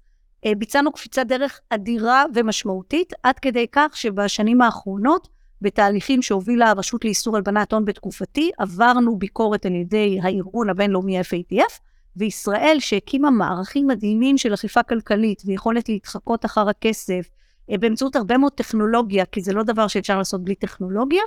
ביצענו 0.58 0.92
קפיצת 0.92 1.28
דרך 1.28 1.60
אדירה 1.70 2.24
ומשמעותית, 2.34 3.14
עד 3.24 3.40
כדי 3.40 3.66
כך 3.72 3.98
שבשנים 3.98 4.62
האחרונות, 4.62 5.28
בתהליכים 5.62 6.22
שהובילה 6.22 6.70
הרשות 6.70 7.06
לאיסור 7.06 7.36
הלבנת 7.36 7.74
הון 7.74 7.86
בתקופתי, 7.86 8.52
עברנו 8.58 9.20
ביקורת 9.20 9.66
על 9.66 9.76
ידי 9.76 10.20
הארגון 10.24 10.70
הבינלאומי 10.70 11.22
FATF, 11.22 11.80
וישראל 12.16 12.78
שהקימה 12.80 13.32
מערכים 13.32 13.88
מדהימים 13.88 14.38
של 14.38 14.54
אכיפה 14.54 14.84
כלכלית 14.84 15.42
ויכולת 15.46 15.90
להתחקות 15.90 16.46
אחר 16.46 16.70
הכסף, 16.70 17.30
אה, 17.72 17.78
באמצעות 17.78 18.16
הרבה 18.16 18.38
מאוד 18.38 18.52
טכנולוגיה, 18.52 19.26
כי 19.26 19.42
זה 19.42 19.54
לא 19.54 19.64
דבר 19.64 19.88
שאפשר 19.88 20.18
לעשות 20.18 20.44
בלי 20.44 20.56
טכנולוגיה, 20.56 21.24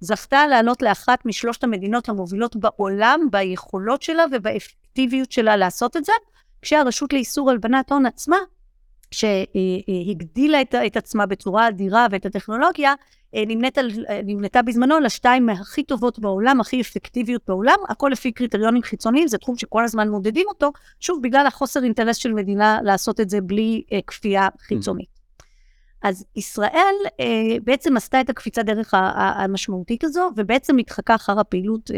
זכתה 0.00 0.46
לעלות 0.46 0.82
לאחת 0.82 1.26
משלושת 1.26 1.64
המדינות 1.64 2.08
המובילות 2.08 2.56
בעולם 2.56 3.20
ביכולות 3.30 4.02
שלה 4.02 4.24
ובאפקטיביות 4.32 5.32
שלה 5.32 5.56
לעשות 5.56 5.96
את 5.96 6.04
זה, 6.04 6.12
כשהרשות 6.62 7.12
לאיסור 7.12 7.50
הלבנת 7.50 7.92
הון 7.92 8.06
עצמה 8.06 8.36
שהגדילה 9.12 10.60
את, 10.60 10.74
את 10.74 10.96
עצמה 10.96 11.26
בצורה 11.26 11.68
אדירה 11.68 12.06
ואת 12.10 12.26
הטכנולוגיה, 12.26 12.94
אה, 13.34 13.42
נמנית 13.46 13.78
אה, 13.78 13.84
נמנתה 14.24 14.62
בזמנו 14.62 15.00
לשתיים 15.00 15.48
הכי 15.48 15.82
טובות 15.82 16.18
בעולם, 16.18 16.60
הכי 16.60 16.80
אפקטיביות 16.80 17.42
בעולם, 17.48 17.78
הכל 17.88 18.08
לפי 18.12 18.32
קריטריונים 18.32 18.82
חיצוניים, 18.82 19.28
זה 19.28 19.38
תחום 19.38 19.56
שכל 19.56 19.84
הזמן 19.84 20.08
מודדים 20.08 20.46
אותו, 20.48 20.72
שוב, 21.00 21.22
בגלל 21.22 21.46
החוסר 21.46 21.84
אינטרס 21.84 22.16
של 22.16 22.32
מדינה 22.32 22.78
לעשות 22.82 23.20
את 23.20 23.30
זה 23.30 23.40
בלי 23.40 23.82
אה, 23.92 23.98
כפייה 24.06 24.48
חיצונית. 24.60 25.08
Mm. 25.08 25.22
אז 26.02 26.24
ישראל 26.36 26.94
אה, 27.20 27.56
בעצם 27.64 27.96
עשתה 27.96 28.20
את 28.20 28.30
הקפיצה 28.30 28.62
דרך 28.62 28.94
המשמעותית 28.94 30.04
הזו, 30.04 30.30
ובעצם 30.36 30.78
התחקה 30.78 31.14
אחר 31.14 31.40
הפעילות 31.40 31.90
אה, 31.90 31.96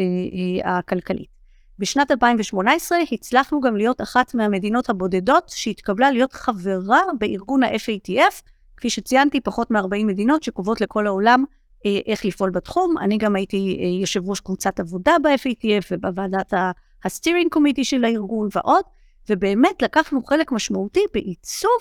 אה, 0.64 0.79
הכלכלית. 0.79 1.34
בשנת 1.78 2.10
2018 2.10 2.98
הצלחנו 3.12 3.60
גם 3.60 3.76
להיות 3.76 4.00
אחת 4.00 4.34
מהמדינות 4.34 4.90
הבודדות 4.90 5.48
שהתקבלה 5.48 6.10
להיות 6.10 6.32
חברה 6.32 7.00
בארגון 7.18 7.62
ה-FATF, 7.62 8.42
כפי 8.76 8.90
שציינתי, 8.90 9.40
פחות 9.40 9.70
מ-40 9.70 10.04
מדינות 10.06 10.42
שקובעות 10.42 10.80
לכל 10.80 11.06
העולם 11.06 11.44
אה, 11.87 11.98
איך 12.06 12.24
לפעול 12.24 12.50
בתחום. 12.50 12.98
אני 12.98 13.18
גם 13.18 13.37
הייתי 13.37 13.78
אה, 13.80 14.00
יושב 14.00 14.28
ראש 14.28 14.40
קבוצת 14.40 14.80
עבודה 14.80 15.12
ב-FATF 15.22 15.87
ובוועדת 15.90 16.52
ה-steering 16.52 17.56
committee 17.56 17.84
של 17.84 18.04
הארגון 18.04 18.48
ועוד, 18.54 18.84
ובאמת 19.30 19.82
לקחנו 19.82 20.24
חלק 20.24 20.52
משמעותי 20.52 21.00
בעיצוב 21.14 21.78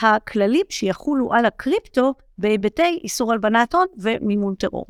הכללים 0.00 0.66
שיחולו 0.70 1.32
על 1.32 1.46
הקריפטו 1.46 2.14
בהיבטי 2.38 3.00
איסור 3.04 3.32
הלבנת 3.32 3.74
הון 3.74 3.86
ומימון 3.98 4.54
טרור. 4.54 4.86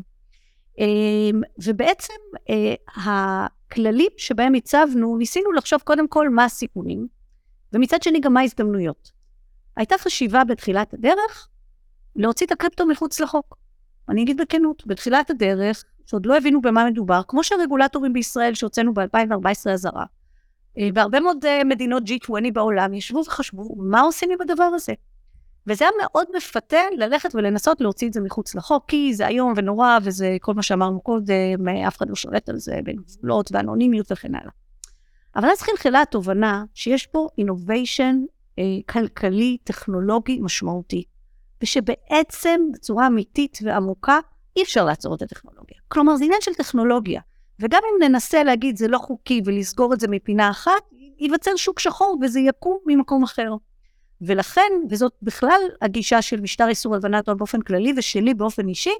אמ, 0.78 1.40
ובעצם 1.64 2.14
אה, 2.50 3.46
הכללים 3.66 4.10
שבהם 4.16 4.54
הצבנו, 4.54 5.16
ניסינו 5.16 5.52
לחשוב 5.52 5.80
קודם 5.80 6.08
כל 6.08 6.28
מה 6.28 6.44
הסיכונים, 6.44 7.08
ומצד 7.72 8.02
שני 8.02 8.20
גם 8.20 8.32
מה 8.32 8.40
ההזדמנויות. 8.40 9.12
הייתה 9.76 9.98
חשיבה 9.98 10.44
בתחילת 10.44 10.94
הדרך 10.94 11.48
להוציא 12.16 12.46
את 12.46 12.52
הקריפטו 12.52 12.86
מחוץ 12.86 13.20
לחוק. 13.20 13.56
אני 14.08 14.22
אגיד 14.22 14.40
בכנות, 14.40 14.86
בתחילת 14.86 15.30
הדרך, 15.30 15.84
שעוד 16.06 16.26
לא 16.26 16.36
הבינו 16.36 16.62
במה 16.62 16.84
מדובר, 16.90 17.20
כמו 17.28 17.44
שהרגולטורים 17.44 18.12
בישראל 18.12 18.54
שהוצאנו 18.54 18.94
ב-2014 18.94 19.70
אזהרה, 19.70 20.04
אה, 20.78 20.88
בהרבה 20.94 21.20
מאוד 21.20 21.44
אה, 21.44 21.64
מדינות 21.64 22.02
G20 22.02 22.52
בעולם 22.52 22.94
ישבו 22.94 23.22
וחשבו, 23.26 23.74
מה 23.78 24.00
עושים 24.00 24.30
עם 24.30 24.40
הדבר 24.40 24.64
הזה? 24.74 24.92
וזה 25.66 25.84
היה 25.84 25.92
מאוד 26.02 26.26
מפתה 26.36 26.80
ללכת 26.96 27.34
ולנסות 27.34 27.80
להוציא 27.80 28.08
את 28.08 28.12
זה 28.12 28.20
מחוץ 28.20 28.54
לחוק, 28.54 28.84
כי 28.88 29.14
זה 29.14 29.28
איום 29.28 29.52
ונורא, 29.56 29.98
וזה 30.02 30.36
כל 30.40 30.54
מה 30.54 30.62
שאמרנו 30.62 31.00
קודם, 31.00 31.68
אף 31.88 31.96
אחד 31.96 32.08
לא 32.08 32.14
שולט 32.14 32.48
על 32.48 32.58
זה, 32.58 32.78
בין 32.84 32.96
גבולות 32.96 33.50
ואנונימיות 33.52 34.12
וכן 34.12 34.34
הלאה. 34.34 34.50
אבל 35.36 35.48
אז 35.48 35.60
חלחלה 35.60 36.02
התובנה 36.02 36.64
שיש 36.74 37.06
פה 37.06 37.28
innovation 37.40 38.14
אה, 38.58 38.64
כלכלי, 38.88 39.56
טכנולוגי 39.64 40.38
משמעותי, 40.40 41.04
ושבעצם 41.62 42.60
בצורה 42.72 43.06
אמיתית 43.06 43.58
ועמוקה 43.62 44.18
אי 44.56 44.62
אפשר 44.62 44.84
לעצור 44.84 45.14
את 45.14 45.22
הטכנולוגיה. 45.22 45.78
כלומר, 45.88 46.16
זה 46.16 46.24
עניין 46.24 46.40
של 46.40 46.54
טכנולוגיה. 46.54 47.20
וגם 47.60 47.80
אם 47.84 48.08
ננסה 48.08 48.44
להגיד 48.44 48.76
זה 48.76 48.88
לא 48.88 48.98
חוקי 48.98 49.42
ולסגור 49.44 49.94
את 49.94 50.00
זה 50.00 50.08
מפינה 50.08 50.50
אחת, 50.50 50.82
ייווצר 51.18 51.56
שוק 51.56 51.78
שחור 51.80 52.18
וזה 52.22 52.40
יקום 52.40 52.78
ממקום 52.86 53.22
אחר. 53.22 53.54
ולכן, 54.20 54.72
וזאת 54.90 55.12
בכלל 55.22 55.60
הגישה 55.82 56.22
של 56.22 56.40
משטר 56.40 56.68
איסור 56.68 56.94
הלבנת 56.94 57.28
הון 57.28 57.38
באופן 57.38 57.60
כללי 57.60 57.92
ושלי 57.96 58.34
באופן 58.34 58.68
אישי, 58.68 58.94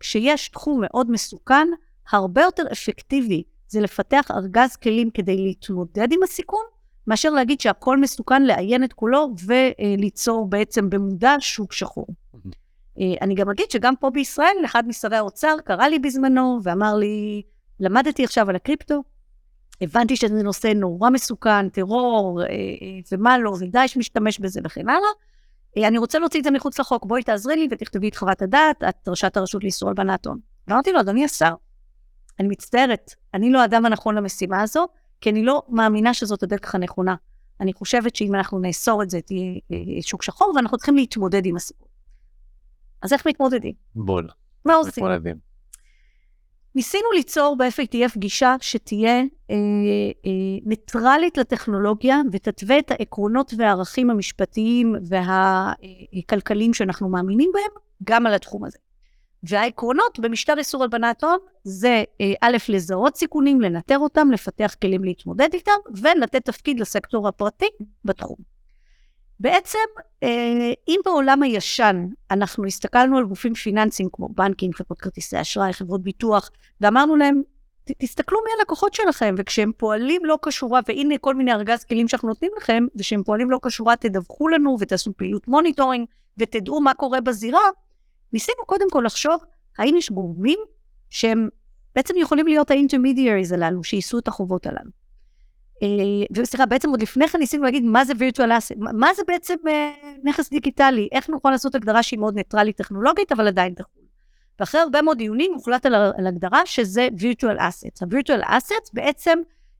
כשיש 0.00 0.48
תחום 0.48 0.80
מאוד 0.80 1.10
מסוכן, 1.10 1.68
הרבה 2.12 2.42
יותר 2.42 2.62
אפקטיבי 2.72 3.42
זה 3.68 3.80
לפתח 3.80 4.30
ארגז 4.30 4.76
כלים 4.76 5.10
כדי 5.10 5.36
להתמודד 5.36 6.12
עם 6.12 6.22
הסיכון, 6.22 6.64
מאשר 7.06 7.30
להגיד 7.30 7.60
שהכל 7.60 7.98
מסוכן, 7.98 8.42
לעיין 8.42 8.84
את 8.84 8.92
כולו 8.92 9.34
וליצור 9.46 10.46
בעצם 10.46 10.90
במודע 10.90 11.34
שוק 11.40 11.72
שחור. 11.72 12.06
אה, 13.00 13.14
אני 13.20 13.34
גם 13.34 13.50
אגיד 13.50 13.70
שגם 13.70 13.96
פה 13.96 14.10
בישראל, 14.10 14.56
אחד 14.64 14.88
משרי 14.88 15.16
האוצר 15.16 15.56
קרא 15.64 15.86
לי 15.86 15.98
בזמנו 15.98 16.60
ואמר 16.62 16.94
לי, 16.94 17.42
למדתי 17.80 18.24
עכשיו 18.24 18.50
על 18.50 18.56
הקריפטו, 18.56 19.02
הבנתי 19.80 20.16
שזה 20.16 20.42
נושא 20.42 20.66
נורא 20.66 21.10
מסוכן, 21.10 21.68
טרור, 21.68 22.42
אה, 22.42 22.46
אה, 22.46 22.54
ומה 23.12 23.38
לא, 23.38 23.56
ודאעש 23.60 23.96
משתמש 23.96 24.38
בזה 24.38 24.60
וכן 24.64 24.88
הלאה. 24.88 25.08
אני 25.88 25.98
רוצה 25.98 26.18
להוציא 26.18 26.40
את 26.40 26.44
זה 26.44 26.50
מחוץ 26.50 26.80
לחוק, 26.80 27.06
בואי 27.06 27.22
תעזרי 27.22 27.56
לי 27.56 27.68
ותכתבי 27.70 28.08
את 28.08 28.16
חוות 28.16 28.42
הדעת, 28.42 28.84
את 28.88 29.08
ראשת 29.08 29.36
הרשות 29.36 29.62
לאיסור 29.62 29.88
הלבנת 29.88 30.26
הון. 30.26 30.38
ואמרתי 30.68 30.92
לו, 30.92 31.00
אדוני 31.00 31.24
השר, 31.24 31.54
אני 32.40 32.48
מצטערת, 32.48 33.14
אני 33.34 33.52
לא 33.52 33.60
האדם 33.60 33.86
הנכון 33.86 34.14
למשימה 34.14 34.62
הזו, 34.62 34.86
כי 35.20 35.30
אני 35.30 35.42
לא 35.42 35.62
מאמינה 35.68 36.14
שזאת 36.14 36.42
הדרך 36.42 36.74
הנכונה. 36.74 37.14
אני 37.60 37.72
חושבת 37.72 38.16
שאם 38.16 38.34
אנחנו 38.34 38.58
נאסור 38.58 39.02
את 39.02 39.10
זה, 39.10 39.20
תהיה 39.20 39.60
שוק 40.00 40.22
שחור, 40.22 40.52
ואנחנו 40.56 40.76
צריכים 40.76 40.96
להתמודד 40.96 41.46
עם 41.46 41.56
הסיפור. 41.56 41.88
אז 43.02 43.12
איך 43.12 43.26
מתמודדים? 43.26 43.72
בול. 43.94 44.28
מה 44.64 44.74
עושים? 44.74 45.04
ניסינו 46.74 47.12
ליצור 47.14 47.56
ב-FATF 47.58 48.18
גישה 48.18 48.56
שתהיה 48.60 49.16
אה, 49.50 49.56
אה, 50.26 50.30
ניטרלית 50.66 51.38
לטכנולוגיה 51.38 52.20
ותתווה 52.32 52.78
את 52.78 52.90
העקרונות 52.90 53.54
והערכים 53.56 54.10
המשפטיים 54.10 54.94
והכלכליים 55.08 56.74
שאנחנו 56.74 57.08
מאמינים 57.08 57.50
בהם 57.54 57.82
גם 58.04 58.26
על 58.26 58.34
התחום 58.34 58.64
הזה. 58.64 58.78
והעקרונות 59.42 60.18
במשטר 60.18 60.58
איסור 60.58 60.82
הלבנת 60.82 61.24
הון 61.24 61.38
זה 61.64 62.04
אה, 62.20 62.32
א', 62.40 62.56
לזהות 62.68 63.16
סיכונים, 63.16 63.60
לנטר 63.60 63.98
אותם, 63.98 64.30
לפתח 64.32 64.74
כלים 64.82 65.04
להתמודד 65.04 65.48
איתם 65.54 65.72
ולתת 65.94 66.44
תפקיד 66.44 66.80
לסקטור 66.80 67.28
הפרטי 67.28 67.68
בתחום. 68.04 68.57
בעצם, 69.40 69.78
אה, 70.22 70.72
אם 70.88 71.00
בעולם 71.04 71.42
הישן 71.42 72.06
אנחנו 72.30 72.66
הסתכלנו 72.66 73.18
על 73.18 73.24
גופים 73.24 73.54
פיננסיים 73.54 74.08
כמו 74.12 74.28
בנקים, 74.28 74.72
חברות 74.72 75.00
כרטיסי 75.00 75.40
אשראי, 75.40 75.72
חברות 75.72 76.02
ביטוח, 76.02 76.50
ואמרנו 76.80 77.16
להם, 77.16 77.42
תסתכלו 77.98 78.38
מי 78.44 78.50
הלקוחות 78.58 78.94
שלכם, 78.94 79.34
וכשהם 79.38 79.72
פועלים 79.76 80.24
לא 80.24 80.38
כשורה, 80.46 80.80
והנה 80.88 81.18
כל 81.18 81.34
מיני 81.34 81.52
ארגז 81.52 81.84
כלים 81.84 82.08
שאנחנו 82.08 82.28
נותנים 82.28 82.50
לכם, 82.56 82.86
וכשהם 82.96 83.22
פועלים 83.22 83.50
לא 83.50 83.58
כשורה, 83.66 83.96
תדווחו 83.96 84.48
לנו 84.48 84.76
ותעשו 84.80 85.12
פעילות 85.16 85.48
monitoring, 85.48 86.06
ותדעו 86.38 86.80
מה 86.80 86.94
קורה 86.94 87.20
בזירה, 87.20 87.60
ניסינו 88.32 88.66
קודם 88.66 88.90
כל 88.90 89.02
לחשוב, 89.06 89.40
האם 89.78 89.96
יש 89.96 90.10
גורמים 90.10 90.58
שהם 91.10 91.48
בעצם 91.94 92.14
יכולים 92.16 92.46
להיות 92.46 92.70
האינטרמידיאריז 92.70 93.52
הללו, 93.52 93.84
שיישאו 93.84 94.18
את 94.18 94.28
החובות 94.28 94.66
הללו. 94.66 94.97
אה, 95.82 95.88
וסליחה, 96.36 96.66
בעצם 96.66 96.90
עוד 96.90 97.02
לפני 97.02 97.28
כן 97.28 97.38
ניסינו 97.38 97.64
להגיד 97.64 97.84
מה 97.84 98.04
זה 98.04 98.12
virtual 98.12 98.50
asset, 98.50 98.76
מה 98.78 99.14
זה 99.14 99.22
בעצם 99.26 99.54
אה, 99.68 99.92
נכס 100.24 100.50
דיגיטלי, 100.50 101.08
איך 101.12 101.28
נוכל 101.30 101.50
לעשות 101.50 101.74
הגדרה 101.74 102.02
שהיא 102.02 102.18
מאוד 102.18 102.34
ניטרלית 102.34 102.76
טכנולוגית, 102.76 103.32
אבל 103.32 103.46
עדיין 103.46 103.74
תחול. 103.74 104.02
ואחרי 104.60 104.80
הרבה 104.80 105.02
מאוד 105.02 105.18
דיונים 105.18 105.52
הוחלט 105.54 105.86
על, 105.86 106.26
הגדרה 106.26 106.66
שזה 106.66 107.08
virtual 107.18 107.58
assets. 107.58 108.02
ה-virtual 108.02 108.44
assets 108.44 108.90
בעצם 108.92 109.38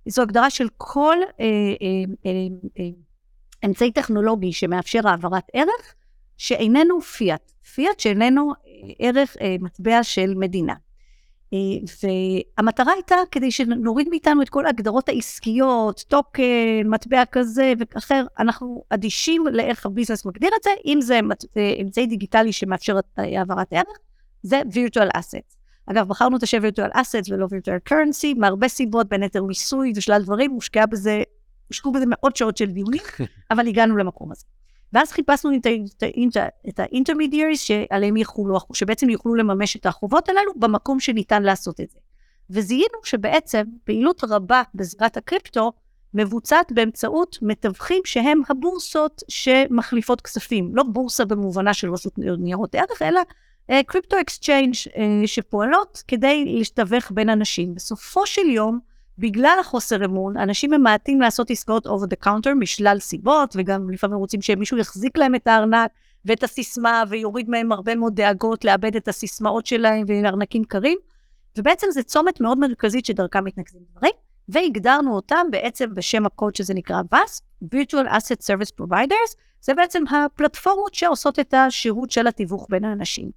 זו 0.08 0.22
הגדרה 0.22 0.50
של 0.50 0.68
כל 0.76 1.16
אה, 1.40 1.46
אמצעי 3.64 3.92
טכנולוגי 3.92 4.52
שמאפשר 4.52 5.08
העברת 5.08 5.44
ערך, 5.52 5.94
שאיננו 6.36 7.00
פיאט. 7.00 7.52
פיאט 7.74 8.00
שאיננו 8.00 8.52
ערך 8.98 9.36
מטבע 9.60 10.02
של 10.02 10.34
מדינה. 10.36 10.74
אה, 11.54 11.58
והמטרה 12.58 12.92
הייתה 12.92 13.16
כדי 13.30 13.50
שנוריד 13.50 14.08
מאיתנו 14.08 14.42
את 14.42 14.48
כל 14.48 14.66
ההגדרות 14.66 15.08
העסקיות, 15.08 16.04
טוקן, 16.08 16.42
מטבע 16.84 17.24
כזה 17.32 17.72
ואחר, 17.78 18.26
אנחנו 18.38 18.84
אדישים 18.90 19.44
לאיך 19.52 19.86
הביזנס 19.86 20.26
מגדיר 20.26 20.50
את 20.58 20.62
זה, 20.62 20.70
אם 20.86 21.00
זה 21.00 21.20
אמצעי 21.80 22.06
דיגיטלי 22.06 22.52
שמאפשר 22.52 22.98
העברת 23.16 23.66
ערך, 23.72 23.98
זה 24.42 24.60
virtual 24.70 25.18
assets. 25.18 25.58
אגב, 25.86 26.08
בחרנו 26.08 26.36
את 26.36 26.42
השם 26.42 26.58
virtual 26.62 26.96
assets 26.96 27.32
ולא 27.32 27.46
virtual 27.46 27.92
currency, 27.92 28.38
מהרבה 28.38 28.68
סיבות, 28.68 29.08
בין 29.08 29.22
היתר 29.22 29.42
מיסוי 29.42 29.92
ושלל 29.96 30.22
דברים, 30.22 30.50
הושקעה 30.50 30.86
בזה, 30.86 31.22
הושקעו 31.68 31.92
בזה 31.92 32.04
מאות 32.08 32.36
שעות 32.36 32.56
של 32.56 32.66
דיונים, 32.66 33.02
אבל 33.50 33.68
הגענו 33.68 33.96
למקום 33.96 34.32
הזה. 34.32 34.44
ואז 34.92 35.12
חיפשנו 35.12 35.50
את 36.68 36.80
ה 36.80 36.86
intermediaries 36.86 37.60
שעליהם 37.60 38.16
יחולו, 38.16 38.58
שבעצם 38.72 39.10
יוכלו 39.10 39.34
לממש 39.34 39.76
את 39.76 39.86
החובות 39.86 40.28
הללו 40.28 40.52
במקום 40.56 41.00
שניתן 41.00 41.42
לעשות 41.42 41.80
את 41.80 41.90
זה. 41.90 41.98
וזיהינו 42.50 42.98
שבעצם 43.04 43.62
פעילות 43.84 44.24
רבה 44.24 44.62
בזירת 44.74 45.16
הקריפטו 45.16 45.72
מבוצעת 46.14 46.72
באמצעות 46.72 47.38
מתווכים 47.42 48.02
שהם 48.04 48.40
הבורסות 48.48 49.22
שמחליפות 49.28 50.20
כספים. 50.20 50.70
לא 50.74 50.82
בורסה 50.82 51.24
במובנה 51.24 51.74
של 51.74 51.92
רשות 51.92 52.12
ניירות 52.18 52.74
ערך, 52.74 53.02
אלא 53.02 53.20
crypto 53.86 54.16
uh, 54.16 54.20
exchange 54.20 54.74
uh, 54.74 54.98
שפועלות 55.26 56.02
כדי 56.08 56.44
להשתווך 56.58 57.10
בין 57.14 57.28
אנשים. 57.28 57.74
בסופו 57.74 58.26
של 58.26 58.48
יום, 58.48 58.78
בגלל 59.18 59.56
החוסר 59.60 60.04
אמון, 60.04 60.36
אנשים 60.36 60.70
ממעטים 60.70 61.20
לעשות 61.20 61.50
עסקאות 61.50 61.86
over 61.86 62.06
the 62.12 62.26
counter 62.26 62.54
משלל 62.58 62.98
סיבות, 63.00 63.54
וגם 63.58 63.90
לפעמים 63.90 64.18
רוצים 64.18 64.42
שמישהו 64.42 64.78
יחזיק 64.78 65.18
להם 65.18 65.34
את 65.34 65.46
הארנק 65.46 65.90
ואת 66.24 66.42
הסיסמה, 66.42 67.02
ויוריד 67.08 67.50
מהם 67.50 67.72
הרבה 67.72 67.94
מאוד 67.94 68.14
דאגות 68.14 68.64
לאבד 68.64 68.96
את 68.96 69.08
הסיסמאות 69.08 69.66
שלהם 69.66 70.04
וארנקים 70.08 70.64
קרים. 70.64 70.98
ובעצם 71.58 71.86
זה 71.90 72.02
צומת 72.02 72.40
מאוד 72.40 72.58
מרכזית 72.58 73.04
שדרכה 73.04 73.40
מתנקזים 73.40 73.82
דברים, 73.90 74.12
והגדרנו 74.48 75.16
אותם 75.16 75.46
בעצם 75.50 75.94
בשם 75.94 76.26
הקוד 76.26 76.56
שזה 76.56 76.74
נקרא 76.74 77.02
VAS, 77.14 77.40
Virtual 77.64 78.08
Asset 78.08 78.42
Service 78.42 78.72
Providers, 78.80 79.34
זה 79.60 79.74
בעצם 79.74 80.02
הפלטפורמות 80.10 80.94
שעושות 80.94 81.38
את 81.38 81.54
השירות 81.54 82.10
של 82.10 82.26
התיווך 82.26 82.66
בין 82.70 82.84
האנשים. 82.84 83.30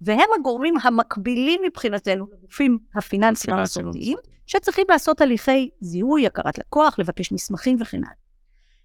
והם 0.00 0.28
הגורמים 0.38 0.74
המקבילים 0.82 1.60
מבחינתנו 1.66 2.26
לגופים 2.32 2.78
הפיננסיים 2.94 3.56
המסורתיים. 3.56 4.16
שצריכים 4.46 4.86
לעשות 4.88 5.20
הליכי 5.20 5.70
זיהוי, 5.80 6.26
הכרת 6.26 6.58
לקוח, 6.58 6.98
לבקש 6.98 7.32
מסמכים 7.32 7.76
וכן 7.80 8.00
הלאה. 8.04 8.10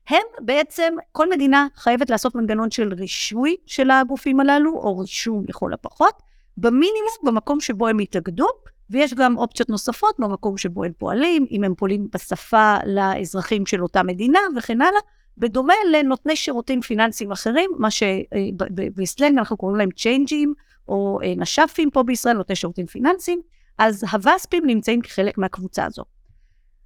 הם 0.10 0.46
בעצם, 0.46 0.94
כל 1.12 1.30
מדינה 1.30 1.68
חייבת 1.76 2.10
לעשות 2.10 2.36
מנגנון 2.36 2.72
של 2.72 2.94
רישוי 2.94 3.56
של 3.66 3.92
הגופים 3.92 4.40
הללו, 4.40 4.74
או 4.74 4.98
רישום 4.98 5.44
לכל 5.48 5.74
הפחות, 5.74 6.22
במינימום 6.58 7.16
במקום 7.24 7.60
שבו 7.60 7.88
הם 7.88 8.00
התאגדו, 8.00 8.48
ויש 8.90 9.14
גם 9.14 9.38
אופציות 9.38 9.70
נוספות 9.70 10.16
במקום 10.20 10.58
שבו 10.58 10.84
הם 10.84 10.92
פועלים, 10.98 11.46
אם 11.52 11.64
הם 11.64 11.76
פועלים 11.76 12.08
בשפה 12.14 12.78
לאזרחים 12.86 13.66
של 13.66 13.84
אותה 13.84 14.04
מדינה 14.04 14.40
וכן 14.58 14.82
הלאה, 14.82 15.00
בדומה 15.38 15.74
לנותני 15.92 16.36
שירותים 16.36 16.82
פיננסיים 16.82 17.32
אחרים, 17.32 17.72
מה 17.78 17.92
שבסלנג 17.92 19.38
אנחנו 19.38 19.58
קוראים 19.58 19.78
להם 19.78 19.90
צ'יינג'ים, 19.92 20.54
או 20.88 21.20
אה, 21.24 21.34
נש"פים 21.38 21.92
פה 21.92 22.04
בישראל, 22.04 22.38
נותני 22.38 22.56
שירותים 22.56 22.86
פיננסיים. 22.86 23.42
אז 23.84 24.04
הווספים 24.12 24.66
נמצאים 24.66 25.02
כחלק 25.02 25.38
מהקבוצה 25.38 25.86
הזו. 25.86 26.04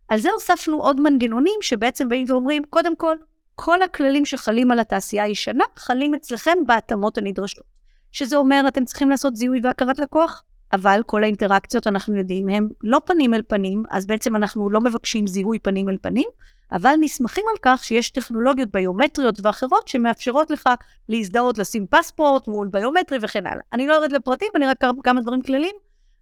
על 0.07 0.19
זה 0.19 0.29
הוספנו 0.31 0.81
עוד 0.81 1.01
מנגנונים 1.01 1.59
שבעצם 1.61 2.09
באים 2.09 2.25
ואומרים, 2.29 2.63
קודם 2.69 2.95
כל, 2.95 3.15
כל 3.55 3.81
הכללים 3.81 4.25
שחלים 4.25 4.71
על 4.71 4.79
התעשייה 4.79 5.23
הישנה, 5.23 5.63
חלים 5.75 6.15
אצלכם 6.15 6.57
בהתאמות 6.65 7.17
הנדרשות. 7.17 7.63
שזה 8.11 8.37
אומר, 8.37 8.65
אתם 8.67 8.85
צריכים 8.85 9.09
לעשות 9.09 9.35
זיהוי 9.35 9.59
והכרת 9.63 9.99
לקוח, 9.99 10.43
אבל 10.73 11.01
כל 11.05 11.23
האינטראקציות, 11.23 11.87
אנחנו 11.87 12.15
יודעים, 12.15 12.49
הם 12.49 12.69
לא 12.83 13.01
פנים 13.05 13.33
אל 13.33 13.41
פנים, 13.47 13.83
אז 13.89 14.05
בעצם 14.05 14.35
אנחנו 14.35 14.69
לא 14.69 14.81
מבקשים 14.81 15.27
זיהוי 15.27 15.59
פנים 15.59 15.89
אל 15.89 15.97
פנים, 16.01 16.27
אבל 16.71 16.93
נסמכים 16.99 17.45
על 17.51 17.57
כך 17.61 17.83
שיש 17.83 18.09
טכנולוגיות 18.09 18.71
ביומטריות 18.71 19.39
ואחרות 19.43 19.87
שמאפשרות 19.87 20.51
לך 20.51 20.69
להזדהות, 21.09 21.57
לשים 21.57 21.87
פספורט 21.89 22.47
מול 22.47 22.67
ביומטרי 22.67 23.17
וכן 23.21 23.47
הלאה. 23.47 23.61
אני 23.73 23.87
לא 23.87 23.93
יורד 23.93 24.11
לפרטים, 24.11 24.49
אני 24.55 24.65
רק 24.65 24.83
כמה 25.03 25.21
דברים 25.21 25.41
כלליים. 25.41 25.75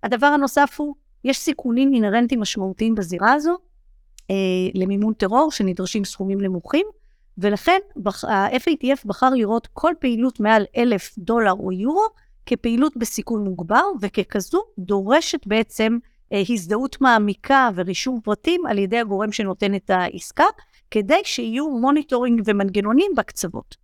הדבר 0.03 0.27
הנוסף 0.27 0.75
הוא, 0.77 0.95
יש 1.23 1.37
סיכונים 1.37 1.93
אינהרנטיים 1.93 2.41
משמעותיים 2.41 2.95
בזירה 2.95 3.33
הזו, 3.33 3.57
אה, 4.31 4.35
למימון 4.73 5.13
טרור, 5.13 5.51
שנדרשים 5.51 6.05
סכומים 6.05 6.41
נמוכים, 6.41 6.85
ולכן 7.37 7.79
ה-FATF 8.23 9.01
בחר 9.05 9.29
לראות 9.29 9.67
כל 9.73 9.93
פעילות 9.99 10.39
מעל 10.39 10.65
אלף 10.77 11.15
דולר 11.17 11.51
או 11.51 11.71
יורו 11.71 12.05
כפעילות 12.45 12.97
בסיכון 12.97 13.43
מוגבר, 13.43 13.83
וככזו 14.01 14.63
דורשת 14.79 15.47
בעצם 15.47 15.97
אה, 16.33 16.41
הזדהות 16.49 17.01
מעמיקה 17.01 17.69
ורישום 17.75 18.19
פרטים 18.23 18.65
על 18.65 18.77
ידי 18.77 18.99
הגורם 18.99 19.31
שנותן 19.31 19.75
את 19.75 19.89
העסקה, 19.89 20.45
כדי 20.91 21.21
שיהיו 21.23 21.69
monitoring 21.69 22.41
ומנגנונים 22.45 23.11
בקצוות. 23.17 23.82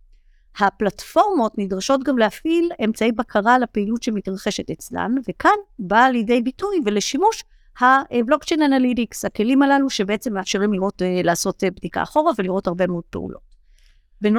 הפלטפורמות 0.58 1.52
נדרשות 1.58 2.04
גם 2.04 2.18
להפעיל 2.18 2.68
אמצעי 2.84 3.12
בקרה 3.12 3.54
על 3.54 3.62
הפעילות 3.62 4.02
שמתרחשת 4.02 4.70
אצלן, 4.70 5.14
וכאן 5.28 5.50
באה 5.78 6.10
לידי 6.10 6.42
ביטוי 6.42 6.80
ולשימוש 6.84 7.44
ה 7.80 7.88
blockchain 7.88 8.62
analytics, 8.62 9.24
הכלים 9.24 9.62
הללו 9.62 9.90
שבעצם 9.90 10.34
מאפשרים 10.34 10.72
לראות, 10.72 11.02
אה, 11.02 11.20
לעשות 11.24 11.64
אה, 11.64 11.70
בדיקה 11.70 12.02
אחורה 12.02 12.32
ולראות 12.38 12.66
הרבה 12.66 12.86
מאוד 12.86 13.04
פעולות. 13.10 13.50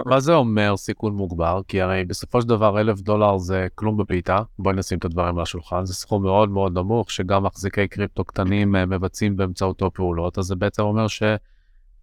מה 0.06 0.20
זה 0.20 0.34
אומר 0.34 0.78
סיכון 0.78 1.14
מוגבר? 1.14 1.62
כי 1.68 1.82
הרי 1.82 2.06
בסופו 2.06 2.42
של 2.42 2.48
דבר 2.48 2.80
אלף 2.82 3.02
דולר 3.02 3.38
זה 3.38 3.68
כלום 3.76 3.98
בבליטה, 3.98 4.40
בואי 4.60 4.76
נשים 4.76 4.98
את 4.98 5.06
הדברים 5.06 5.38
על 5.38 5.42
השולחן, 5.42 5.86
זה 5.86 5.94
סכום 5.94 6.24
מאוד 6.24 6.50
מאוד 6.50 6.78
נמוך 6.78 7.12
שגם 7.12 7.44
מחזיקי 7.44 7.88
קריפטו 7.88 8.24
קטנים 8.24 8.76
אה, 8.76 8.86
מבצעים 8.86 9.36
באמצעותו 9.36 9.92
פעולות, 9.94 10.38
אז 10.38 10.46
זה 10.46 10.56
בעצם 10.56 10.84
אומר 10.84 11.08
ש... 11.08 11.24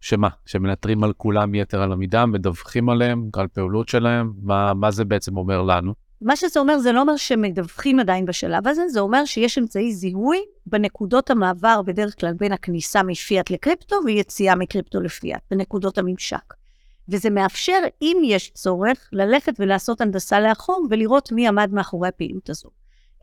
שמה? 0.00 0.28
שמנטרים 0.46 1.04
על 1.04 1.12
כולם 1.12 1.54
יתר 1.54 1.82
על 1.82 1.92
המידה, 1.92 2.26
מדווחים 2.26 2.88
עליהם, 2.88 3.30
על 3.32 3.48
פעולות 3.48 3.88
שלהם, 3.88 4.32
מה, 4.42 4.74
מה 4.74 4.90
זה 4.90 5.04
בעצם 5.04 5.36
אומר 5.36 5.62
לנו? 5.62 5.94
מה 6.20 6.36
שזה 6.36 6.60
אומר, 6.60 6.78
זה 6.78 6.92
לא 6.92 7.00
אומר 7.00 7.16
שמדווחים 7.16 8.00
עדיין 8.00 8.26
בשלב 8.26 8.68
הזה, 8.68 8.88
זה 8.88 9.00
אומר 9.00 9.24
שיש 9.24 9.58
אמצעי 9.58 9.92
זיהוי 9.92 10.38
בנקודות 10.66 11.30
המעבר 11.30 11.82
בדרך 11.82 12.20
כלל 12.20 12.32
בין 12.32 12.52
הכניסה 12.52 13.02
מפיאט 13.02 13.50
לקריפטו 13.50 13.96
ויציאה 14.04 14.54
מקריפטו 14.54 15.00
לפיאט, 15.00 15.40
בנקודות 15.50 15.98
הממשק. 15.98 16.54
וזה 17.08 17.30
מאפשר, 17.30 17.78
אם 18.02 18.16
יש 18.24 18.50
צורך, 18.50 19.08
ללכת 19.12 19.54
ולעשות 19.58 20.00
הנדסה 20.00 20.40
לאחור 20.40 20.86
ולראות 20.90 21.32
מי 21.32 21.48
עמד 21.48 21.70
מאחורי 21.72 22.08
הפעילות 22.08 22.50
הזו. 22.50 22.68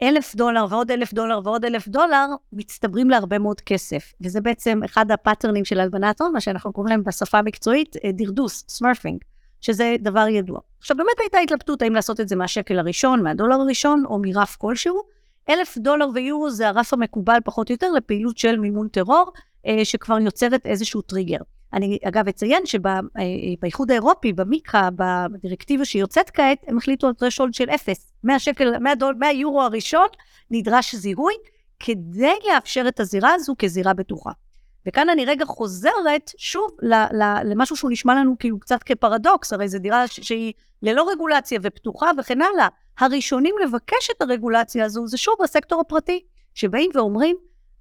אלף 0.01 0.35
דולר 0.35 0.65
ועוד 0.69 0.91
אלף 0.91 1.13
דולר 1.13 1.39
ועוד 1.43 1.65
אלף 1.65 1.87
דולר 1.87 2.25
מצטברים 2.53 3.09
להרבה 3.09 3.39
מאוד 3.39 3.61
כסף. 3.61 4.13
וזה 4.21 4.41
בעצם 4.41 4.83
אחד 4.85 5.11
הפאטרנים 5.11 5.65
של 5.65 5.79
הלבנת 5.79 6.21
הון, 6.21 6.33
מה 6.33 6.41
שאנחנו 6.41 6.73
קוראים 6.73 6.91
להם 6.91 7.03
בשפה 7.03 7.37
המקצועית 7.37 7.95
אה, 8.05 8.11
דרדוס, 8.11 8.65
smurfing, 8.69 9.17
שזה 9.61 9.95
דבר 9.99 10.27
ידוע. 10.27 10.59
עכשיו, 10.79 10.97
באמת 10.97 11.19
הייתה 11.19 11.37
התלבטות 11.37 11.81
האם 11.81 11.93
לעשות 11.93 12.19
את 12.19 12.29
זה 12.29 12.35
מהשקל 12.35 12.79
הראשון, 12.79 13.23
מהדולר 13.23 13.55
הראשון, 13.55 14.03
או 14.05 14.19
מרף 14.21 14.55
כלשהו. 14.55 15.01
אלף 15.49 15.77
דולר 15.77 16.07
ויורו 16.13 16.49
זה 16.49 16.67
הרף 16.67 16.93
המקובל 16.93 17.37
פחות 17.45 17.69
או 17.69 17.73
יותר 17.73 17.91
לפעילות 17.91 18.37
של 18.37 18.59
מימון 18.59 18.87
טרור, 18.87 19.31
אה, 19.65 19.85
שכבר 19.85 20.19
יוצרת 20.19 20.65
איזשהו 20.65 21.01
טריגר. 21.01 21.39
אני 21.73 21.99
אגב 22.03 22.27
אציין 22.27 22.63
שבאיחוד 22.65 23.91
האירופי, 23.91 24.33
במיקה, 24.33 24.89
בדירקטיבה 25.31 25.85
שיוצאת 25.85 26.29
כעת, 26.29 26.57
הם 26.67 26.77
החליטו 26.77 27.07
על 27.07 27.13
threshold 27.13 27.53
של 27.53 27.69
אפס. 27.69 28.13
מהשקל, 28.23 28.79
מהדול, 28.79 29.15
מהיורו 29.19 29.61
הראשון 29.61 30.07
נדרש 30.51 30.95
זיהוי, 30.95 31.33
כדי 31.79 32.35
לאפשר 32.47 32.85
את 32.87 32.99
הזירה 32.99 33.33
הזו 33.33 33.55
כזירה 33.59 33.93
בטוחה. 33.93 34.31
וכאן 34.87 35.09
אני 35.09 35.25
רגע 35.25 35.45
חוזרת 35.45 36.31
שוב 36.37 36.71
למשהו 37.43 37.75
שהוא 37.75 37.91
נשמע 37.91 38.15
לנו 38.15 38.35
כאילו 38.39 38.59
קצת 38.59 38.83
כפרדוקס, 38.83 39.53
הרי 39.53 39.67
זו 39.67 39.79
זירה 39.79 40.07
שהיא 40.07 40.53
ללא 40.81 41.09
רגולציה 41.11 41.59
ופתוחה 41.63 42.11
וכן 42.17 42.41
הלאה. 42.41 42.67
הראשונים 42.99 43.55
לבקש 43.63 44.09
את 44.17 44.21
הרגולציה 44.21 44.85
הזו 44.85 45.07
זה 45.07 45.17
שוב 45.17 45.35
הסקטור 45.43 45.81
הפרטי, 45.81 46.23
שבאים 46.53 46.91
ואומרים, 46.93 47.35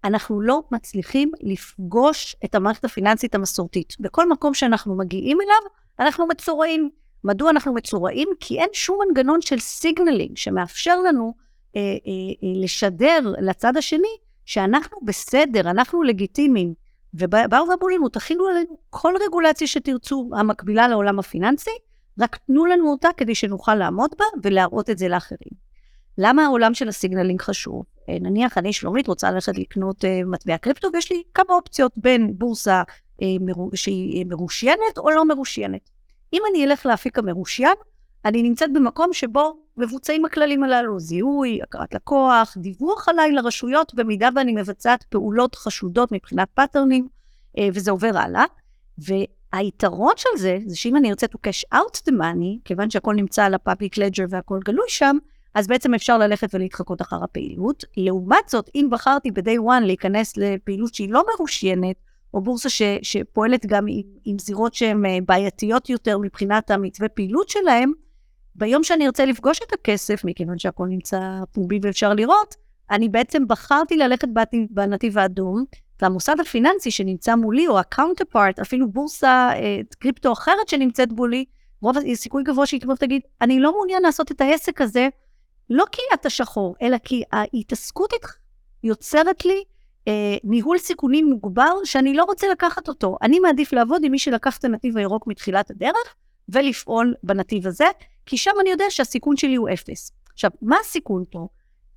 אנחנו 0.05 0.41
לא 0.41 0.63
מצליחים 0.71 1.33
לפגוש 1.41 2.37
את 2.45 2.55
המערכת 2.55 2.85
הפיננסית 2.85 3.35
המסורתית. 3.35 3.95
בכל 4.01 4.29
מקום 4.29 4.55
שאנחנו 4.55 4.97
מגיעים 4.97 5.41
אליו, 5.41 5.71
אנחנו 6.01 6.27
מצורעים. 6.27 6.91
מדוע 7.25 7.51
אנחנו 7.51 7.75
מצורעים? 7.75 8.29
כי 8.41 8.59
אין 8.61 8.69
שום 8.73 8.99
מנגנון 9.07 9.41
של 9.41 9.59
signaling 9.59 10.37
שמאפשר 10.37 11.01
לנו 11.01 11.35
אה, 11.77 11.81
אה, 11.81 11.87
אה, 11.87 12.63
לשדר 12.65 13.35
לצד 13.39 13.77
השני 13.77 14.17
שאנחנו 14.45 14.99
בסדר, 15.05 15.71
אנחנו 15.71 16.03
לגיטימיים. 16.03 16.75
ובאו 17.15 17.69
ואמרו 17.69 17.89
לנו, 17.89 18.09
תחילו 18.09 18.47
עלינו 18.47 18.79
כל 18.91 19.15
רגולציה 19.27 19.67
שתרצו, 19.67 20.31
המקבילה 20.33 20.89
לעולם 20.89 21.19
הפיננסי, 21.19 21.71
רק 22.21 22.37
תנו 22.37 22.67
לנו 22.67 22.91
אותה 22.91 23.09
כדי 23.17 23.35
שנוכל 23.35 23.75
לעמוד 23.75 24.11
בה 24.19 24.25
ולהראות 24.43 24.91
את 24.91 24.99
זה 24.99 25.09
לאחרים. 25.09 25.65
למה 26.19 26.45
העולם 26.45 26.75
של 26.75 26.89
ה 26.89 26.94
signaling 26.94 27.41
חשוב? 27.43 27.85
אה, 28.09 28.17
נניח 28.21 28.59
אני 28.59 28.73
שלומית 28.73 29.07
רוצה 29.09 29.31
ללכת 29.31 29.59
לקנות 29.59 30.05
אה, 30.05 30.09
מטבע 30.27 30.59
קריפטו, 30.59 30.89
ויש 30.93 31.13
לי 31.13 31.23
כמה 31.35 31.55
אופציות 31.55 31.93
בין 31.97 32.39
בורסה 32.39 32.83
מרו, 33.41 33.71
שהיא 33.75 34.27
מרושיינת 34.27 34.99
או 34.99 35.11
לא 35.11 35.25
מרושיינת. 35.25 35.91
אם 36.33 36.43
אני 36.51 36.65
אלך 36.65 36.87
לאפיק 36.87 37.19
המרושיין, 37.19 37.75
אני 38.25 38.43
נמצאת 38.43 38.73
במקום 38.73 39.13
שבו 39.13 39.57
מבוצעים 39.77 40.25
הכללים 40.25 40.65
הללו, 40.65 41.01
זיהוי, 41.01 41.63
הכרת 41.63 41.95
לקוח, 41.95 42.57
דיווח 42.61 43.09
עליי 43.09 43.33
לרשויות, 43.33 43.95
במידה 43.95 44.29
ואני 44.37 44.53
מבצעת 44.53 45.03
פעולות 45.03 45.55
חשודות 45.55 46.13
מבחינת 46.13 46.49
פאטרנים, 46.55 47.09
וזה 47.73 47.91
עובר 47.91 48.11
הלאה. 48.15 48.45
והיתרון 48.99 50.13
של 50.17 50.39
זה, 50.39 50.59
זה 50.67 50.77
שאם 50.77 50.97
אני 50.97 51.11
ארצה 51.11 51.27
to 51.27 51.49
cash 51.49 51.75
out 51.75 51.97
the 52.09 52.13
money, 52.13 52.61
כיוון 52.65 52.91
שהכל 52.91 53.15
נמצא 53.15 53.45
על 53.45 53.55
ה-public 53.55 53.99
ledger 53.99 54.27
והכל 54.29 54.61
גלוי 54.65 54.87
שם, 54.89 55.17
אז 55.55 55.67
בעצם 55.67 55.95
אפשר 55.95 56.19
ללכת 56.19 56.55
ולהתחקות 56.55 57.03
אחר 57.03 57.25
הפעילות. 57.25 57.85
לעומת 57.97 58.49
זאת, 58.49 58.71
אם 58.75 58.89
בחרתי 58.91 59.31
ב-day 59.31 59.59
one 59.59 59.85
להיכנס 59.85 60.37
לפעילות 60.37 60.95
שהיא 60.95 61.13
לא 61.13 61.25
מרושיינת, 61.35 61.97
או 62.35 62.41
בורסה 62.41 62.69
ש, 62.69 62.83
שפועלת 63.03 63.67
גם 63.67 63.85
עם, 63.89 64.03
עם 64.25 64.39
זירות 64.39 64.75
שהן 64.75 65.07
אה, 65.07 65.19
בעייתיות 65.27 65.91
יותר 65.91 66.19
מבחינת 66.19 66.71
המתווה 66.71 67.09
פעילות 67.09 67.49
שלהן, 67.49 67.93
ביום 68.55 68.85
שאני 68.85 69.07
ארצה 69.07 69.25
לפגוש 69.25 69.61
את 69.69 69.73
הכסף, 69.73 70.25
מכיוון 70.25 70.59
שהכל 70.59 70.87
נמצא 70.87 71.21
פומבי 71.53 71.79
ואפשר 71.83 72.15
לראות, 72.15 72.55
אני 72.91 73.09
בעצם 73.09 73.49
בחרתי 73.49 73.97
ללכת 73.97 74.29
בנתיב 74.71 75.19
האדום, 75.19 75.65
והמוסד 76.03 76.41
הפיננסי 76.41 76.91
שנמצא 76.91 77.35
מולי, 77.35 77.69
או 77.69 77.79
ה-counterpart, 77.79 78.63
אפילו 78.63 78.89
בורסה 78.89 79.51
אה, 79.55 79.81
קריפטו 79.99 80.33
אחרת 80.33 80.69
שנמצאת 80.69 81.09
מולי, 81.13 81.45
רוב 81.81 81.97
הסיכוי 82.13 82.43
גבוה 82.43 82.67
שהיא 82.67 82.81
תבוא 82.81 82.95
ותגיד, 82.95 83.23
אני 83.41 83.61
לא 83.61 83.73
מעוניין 83.73 84.03
לעשות 84.03 84.33
את 84.33 84.41
העסק 84.41 84.81
הזה, 84.81 85.09
לא 85.71 85.85
כי 85.93 86.03
אתה 86.15 86.31
שחור, 86.31 86.77
אלא 86.83 86.99
כי 86.99 87.23
ההתעסקות 87.33 88.13
איתך 88.13 88.35
יוצרת 88.83 89.45
לי 89.45 89.65
אה, 90.09 90.37
ניהול 90.45 90.79
סיכונים 90.79 91.31
מוגבר 91.31 91.85
שאני 91.85 92.15
לא 92.15 92.25
רוצה 92.25 92.47
לקחת 92.53 92.89
אותו. 92.89 93.17
אני 93.23 93.39
מעדיף 93.39 93.73
לעבוד 93.73 94.05
עם 94.05 94.13
מי 94.13 94.19
שלקח 94.19 94.59
את 94.59 94.65
הנתיב 94.65 94.97
הירוק 94.97 95.27
מתחילת 95.27 95.71
הדרך, 95.71 96.15
ולפעול 96.49 97.15
בנתיב 97.23 97.67
הזה, 97.67 97.87
כי 98.27 98.37
שם 98.37 98.51
אני 98.61 98.71
יודע 98.71 98.85
שהסיכון 98.89 99.37
שלי 99.37 99.55
הוא 99.55 99.69
אפס. 99.73 100.13
עכשיו, 100.33 100.51
מה 100.63 100.77
הסיכון 100.81 101.25
פה? 101.31 101.49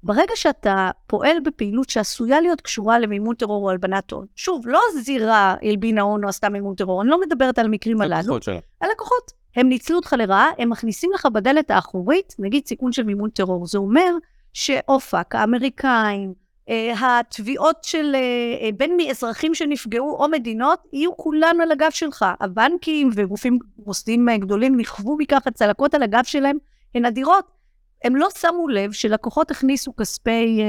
ברגע 0.03 0.33
שאתה 0.35 0.91
פועל 1.07 1.37
בפעילות 1.45 1.89
שעשויה 1.89 2.41
להיות 2.41 2.61
קשורה 2.61 2.99
למימון 2.99 3.35
טרור 3.35 3.65
או 3.65 3.69
הלבנת 3.69 4.11
הון, 4.11 4.25
שוב, 4.35 4.67
לא 4.67 4.79
זירה 5.01 5.55
הלבינה 5.61 6.01
הון 6.01 6.23
או 6.23 6.29
עשתה 6.29 6.49
מימון 6.49 6.75
טרור, 6.75 7.01
אני 7.01 7.09
לא 7.09 7.21
מדברת 7.21 7.59
על 7.59 7.65
המקרים 7.65 8.01
הללו, 8.01 8.37
הלקוחות. 8.81 9.31
הם 9.55 9.69
ניצלו 9.69 9.95
אותך 9.95 10.15
לרעה, 10.17 10.49
הם 10.57 10.69
מכניסים 10.69 11.11
לך 11.13 11.25
בדלת 11.25 11.71
האחורית, 11.71 12.35
נגיד 12.39 12.67
סיכון 12.67 12.91
של 12.91 13.03
מימון 13.03 13.29
טרור. 13.29 13.67
זה 13.67 13.77
אומר 13.77 14.11
שאופק, 14.53 15.35
האמריקאים, 15.35 16.33
אה, 16.69 17.19
התביעות 17.19 17.83
של 17.83 18.15
אה, 18.15 18.19
אה, 18.65 18.69
בין 18.77 18.97
מאזרחים 18.97 19.55
שנפגעו 19.55 20.15
או 20.19 20.29
מדינות, 20.29 20.79
יהיו 20.93 21.17
כולן 21.17 21.61
על 21.61 21.71
הגב 21.71 21.89
שלך. 21.89 22.25
הבנקים 22.39 23.09
וגופים 23.13 23.59
מוסדיים 23.85 24.27
גדולים 24.39 24.79
נכוו 24.79 25.17
מכך, 25.17 25.47
הצלקות 25.47 25.93
על 25.93 26.03
הגב 26.03 26.23
שלהם 26.23 26.57
הן 26.95 27.05
אדירות. 27.05 27.56
הם 28.03 28.15
לא 28.15 28.27
שמו 28.39 28.67
לב 28.67 28.91
שלקוחות 28.91 29.51
הכניסו 29.51 29.95
כספי 29.95 30.61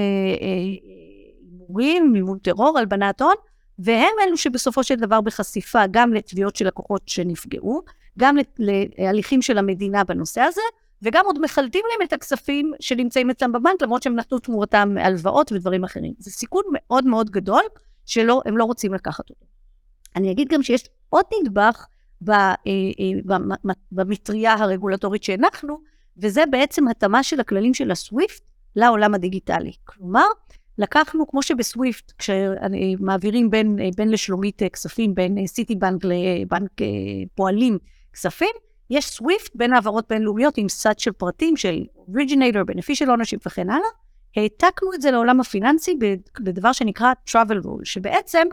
הימורים, 1.50 2.12
מימון 2.12 2.38
טרור, 2.38 2.78
הלבנת 2.78 3.20
הון, 3.20 3.34
והם 3.78 4.12
אלו 4.26 4.36
שבסופו 4.36 4.84
של 4.84 4.94
דבר 4.94 5.20
בחשיפה 5.20 5.86
גם 5.90 6.14
לתביעות 6.14 6.56
של 6.56 6.66
לקוחות 6.66 7.02
שנפגעו, 7.08 7.82
גם 8.18 8.36
להליכים 8.58 9.42
של 9.42 9.58
המדינה 9.58 10.04
בנושא 10.04 10.40
הזה, 10.40 10.60
וגם 11.02 11.24
עוד 11.26 11.38
מחלטים 11.40 11.84
להם 11.90 12.06
את 12.08 12.12
הכספים 12.12 12.72
שנמצאים 12.80 13.30
אצלם 13.30 13.52
בבנק, 13.52 13.82
למרות 13.82 14.02
שהם 14.02 14.16
נתנו 14.16 14.38
תמורתם 14.38 14.94
הלוואות 15.00 15.52
ודברים 15.52 15.84
אחרים. 15.84 16.12
זה 16.18 16.30
סיכון 16.30 16.62
מאוד 16.72 17.04
מאוד 17.04 17.30
גדול, 17.30 17.62
שהם 18.06 18.56
לא 18.58 18.64
רוצים 18.64 18.94
לקחת 18.94 19.30
אותו. 19.30 19.46
אני 20.16 20.32
אגיד 20.32 20.48
גם 20.48 20.62
שיש 20.62 20.88
עוד 21.10 21.24
נדבך 21.42 21.86
אה, 22.28 22.54
במטריה 23.92 24.54
הרגולטורית 24.54 25.24
שהנחנו, 25.24 25.80
וזה 26.18 26.44
בעצם 26.50 26.88
התאמה 26.88 27.22
של 27.22 27.40
הכללים 27.40 27.74
של 27.74 27.90
הסוויפט 27.90 28.42
לעולם 28.76 29.14
הדיגיטלי. 29.14 29.72
כלומר, 29.84 30.26
לקחנו, 30.78 31.26
כמו 31.26 31.42
שבסוויפט, 31.42 32.12
כשמעבירים 32.18 33.50
בין, 33.50 33.78
בין 33.96 34.10
לשלומית 34.10 34.62
כספים, 34.72 35.14
בין 35.14 35.46
סיטי 35.46 35.74
בנק 35.74 36.04
לבנק 36.04 36.70
פועלים 37.34 37.78
כספים, 38.12 38.54
יש 38.90 39.06
סוויפט 39.06 39.50
בין 39.54 39.72
העברות 39.72 40.08
בינלאומיות 40.08 40.58
עם 40.58 40.68
סד 40.68 40.98
של 40.98 41.12
פרטים 41.12 41.56
של 41.56 41.84
originator, 41.96 42.72
beneficial 42.72 43.06
ownership 43.06 43.40
וכן 43.46 43.70
הלאה. 43.70 43.88
העתקנו 44.36 44.94
את 44.94 45.02
זה 45.02 45.10
לעולם 45.10 45.40
הפיננסי 45.40 45.98
בדבר 46.40 46.72
שנקרא 46.72 47.12
travel 47.30 47.64
rule, 47.64 47.84
שבעצם 47.84 48.46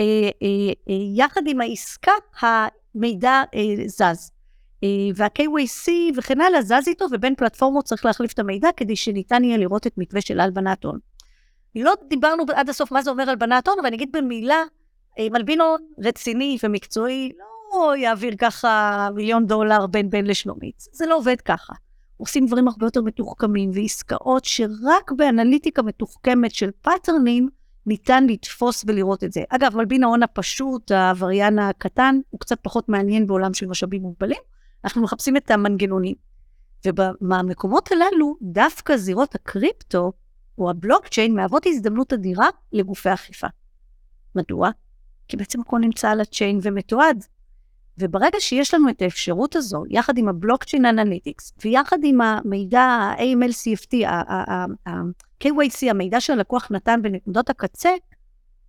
אה, 0.00 0.04
אה, 0.04 0.72
אה, 0.88 0.94
יחד 1.14 1.42
עם 1.46 1.60
העסקה 1.60 2.12
המידע 2.40 3.42
אה, 3.54 3.74
זז. 3.86 4.30
אה, 4.84 4.88
וה-KYC 5.16 5.90
וכן 6.16 6.40
הלאה 6.40 6.62
זז 6.62 6.88
איתו, 6.88 7.06
ובין 7.12 7.34
פלטפורמות 7.34 7.84
צריך 7.84 8.04
להחליף 8.04 8.32
את 8.32 8.38
המידע 8.38 8.68
כדי 8.76 8.96
שניתן 8.96 9.44
יהיה 9.44 9.56
לראות 9.56 9.86
את 9.86 9.92
מתווה 9.96 10.20
של 10.20 10.40
הלבנת 10.40 10.84
הון. 10.84 10.98
לא 11.74 11.92
דיברנו 12.08 12.44
עד 12.54 12.68
הסוף 12.68 12.92
מה 12.92 13.02
זה 13.02 13.10
אומר 13.10 13.30
הלבנת 13.30 13.68
הון, 13.68 13.76
אבל 13.78 13.86
אני 13.86 13.96
אגיד 13.96 14.12
במילה, 14.12 14.62
אה, 15.18 15.26
מלבין 15.30 15.60
הון 15.60 15.80
רציני 15.98 16.58
ומקצועי 16.62 17.32
לא 17.72 17.96
יעביר 17.96 18.34
ככה 18.38 19.08
מיליון 19.14 19.46
דולר 19.46 19.86
בין 19.86 20.10
בין 20.10 20.26
לשלומית. 20.26 20.82
זה 20.92 21.06
לא 21.06 21.16
עובד 21.16 21.40
ככה. 21.40 21.72
עושים 22.16 22.46
דברים 22.46 22.68
הרבה 22.68 22.86
יותר 22.86 23.02
מתוחכמים, 23.02 23.70
ועסקאות 23.74 24.44
שרק 24.44 25.12
באנליטיקה 25.16 25.82
מתוחכמת 25.82 26.54
של 26.54 26.70
פאטרנים, 26.82 27.48
ניתן 27.86 28.26
לתפוס 28.26 28.84
ולראות 28.86 29.24
את 29.24 29.32
זה. 29.32 29.42
אגב, 29.48 29.76
מלבין 29.76 30.04
ההון 30.04 30.22
הפשוט, 30.22 30.90
העבריין 30.90 31.58
הקטן, 31.58 32.20
הוא 32.30 32.40
קצת 32.40 32.58
פחות 32.62 32.88
מעניין 32.88 33.26
בעולם 33.26 33.54
של 33.54 33.66
משאבים 33.66 34.02
מוגבלים. 34.02 34.38
אנחנו 34.84 35.02
מחפשים 35.02 35.36
את 35.36 35.50
המנגנונים. 35.50 36.14
ובמקומות 36.86 37.88
הללו, 37.92 38.36
דווקא 38.42 38.96
זירות 38.96 39.34
הקריפטו, 39.34 40.12
או 40.58 40.70
הבלוקצ'יין, 40.70 41.34
מהוות 41.34 41.66
הזדמנות 41.66 42.12
אדירה 42.12 42.48
לגופי 42.72 43.14
אכיפה. 43.14 43.46
מדוע? 44.34 44.70
כי 45.28 45.36
בעצם 45.36 45.60
הכל 45.60 45.78
נמצא 45.78 46.10
על 46.10 46.20
ה 46.20 46.27
chain 46.27 46.60
ומתועד. 46.62 47.24
וברגע 47.98 48.40
שיש 48.40 48.74
לנו 48.74 48.90
את 48.90 49.02
האפשרות 49.02 49.56
הזו, 49.56 49.84
יחד 49.88 50.18
עם 50.18 50.28
ה 50.28 50.33
blockchain 50.33 50.86
analytics, 50.86 51.52
ויחד 51.64 51.98
עם 52.02 52.20
המידע 52.20 52.80
ה-AML-CFT, 52.80 54.06
ה-KYC, 54.06 55.90
המידע 55.90 56.20
שהלקוח 56.20 56.68
נתן 56.70 57.02
בנקודות 57.02 57.50
הקצה, 57.50 57.90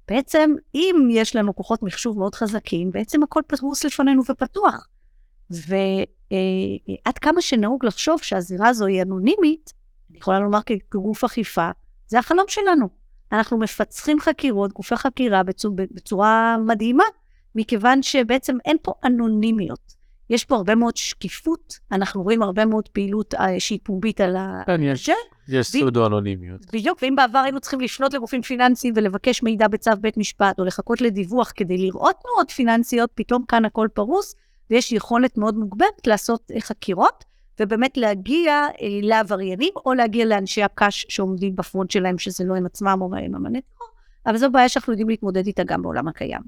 בעצם 0.08 0.56
אם 0.76 1.08
יש 1.12 1.36
לנו 1.36 1.56
כוחות 1.56 1.84
מחשוב 1.84 2.20
מאוד 2.20 2.36
חזקים, 2.36 2.92
בעצם 2.92 3.24
הכל 3.24 3.42
פרוס 3.48 3.86
לפנינו 3.86 4.22
ופתוח. 4.30 4.88
ועד 5.52 7.18
כמה 7.22 7.42
שנהוג 7.42 7.86
לחשוב 7.86 8.22
שהזירה 8.22 8.68
הזו 8.68 8.86
היא 8.86 9.02
אנונימית, 9.02 9.74
אני 10.10 10.18
יכולה 10.18 10.40
לומר 10.40 10.60
כגוף 10.92 11.24
אכיפה, 11.24 11.70
זה 12.08 12.20
החלום 12.20 12.46
שלנו. 12.48 12.90
אנחנו 13.32 13.58
מפצחים 13.58 14.20
חקירות, 14.20 14.74
גופי 14.74 14.96
חקירה 14.96 15.44
בצורה, 15.44 15.76
בצורה 15.92 16.58
מדהימה, 16.66 17.04
מכיוון 17.56 18.04
שבעצם 18.04 18.58
אין 18.66 18.78
פה 18.82 18.94
אנונימיות. 19.06 20.00
יש 20.30 20.46
פה 20.46 20.56
הרבה 20.56 20.76
מאוד 20.76 20.98
שקיפות, 20.98 21.80
אנחנו 21.92 22.24
רואים 22.24 22.42
הרבה 22.42 22.66
מאוד 22.66 22.88
פעילות 22.88 23.34
אה, 23.34 23.60
שהיא 23.60 23.80
פומבית 23.84 24.22
על 24.22 24.36
ה... 24.36 24.62
כן, 24.66 24.82
יש, 24.84 25.10
יש 25.48 25.68
סודו 25.68 26.06
אנונימיות. 26.06 26.66
בדיוק, 26.74 27.00
ואם 27.02 27.16
בעבר 27.16 27.40
היינו 27.40 27.60
צריכים 27.60 27.80
לפנות 27.80 28.14
לגופים 28.14 28.42
פיננסיים 28.42 28.94
ולבקש 28.98 29.44
מידע 29.44 29.68
בצו 29.68 29.92
בית 30.02 30.18
משפט, 30.18 30.60
או 30.60 30.66
לחכות 30.66 31.02
לדיווח 31.02 31.52
כדי 31.56 31.78
לראות 31.78 32.16
תנועות 32.22 32.52
פיננסיות, 32.52 33.10
פתאום 33.16 33.44
כאן 33.48 33.66
הכל 33.66 33.88
פרוס, 33.94 34.36
ויש 34.70 34.92
יכולת 34.92 35.38
מאוד 35.38 35.56
מוגברת 35.56 36.08
לעשות 36.08 36.52
אה, 36.56 36.62
חקירות, 36.62 37.26
ובאמת 37.60 37.98
להגיע 37.98 38.52
אה, 38.52 38.88
לעבריינים, 39.02 39.74
או 39.86 39.94
להגיע 39.94 40.26
לאנשי 40.26 40.64
הקש 40.64 41.06
שעומדים 41.10 41.56
ב 41.56 41.62
front 41.62 41.92
שלהם, 41.92 42.18
שזה 42.18 42.44
לא 42.44 42.56
הם 42.56 42.66
עצמם 42.66 42.98
או 43.02 43.16
הם 43.16 43.36
אמני 43.36 43.62
אבל 44.26 44.38
זו 44.38 44.52
בעיה 44.52 44.70
שאנחנו 44.70 44.94
יודעים 44.94 45.10
להתמודד 45.10 45.48
איתה 45.48 45.64
גם 45.64 45.82
בעולם 45.82 46.08
הקיים. 46.08 46.42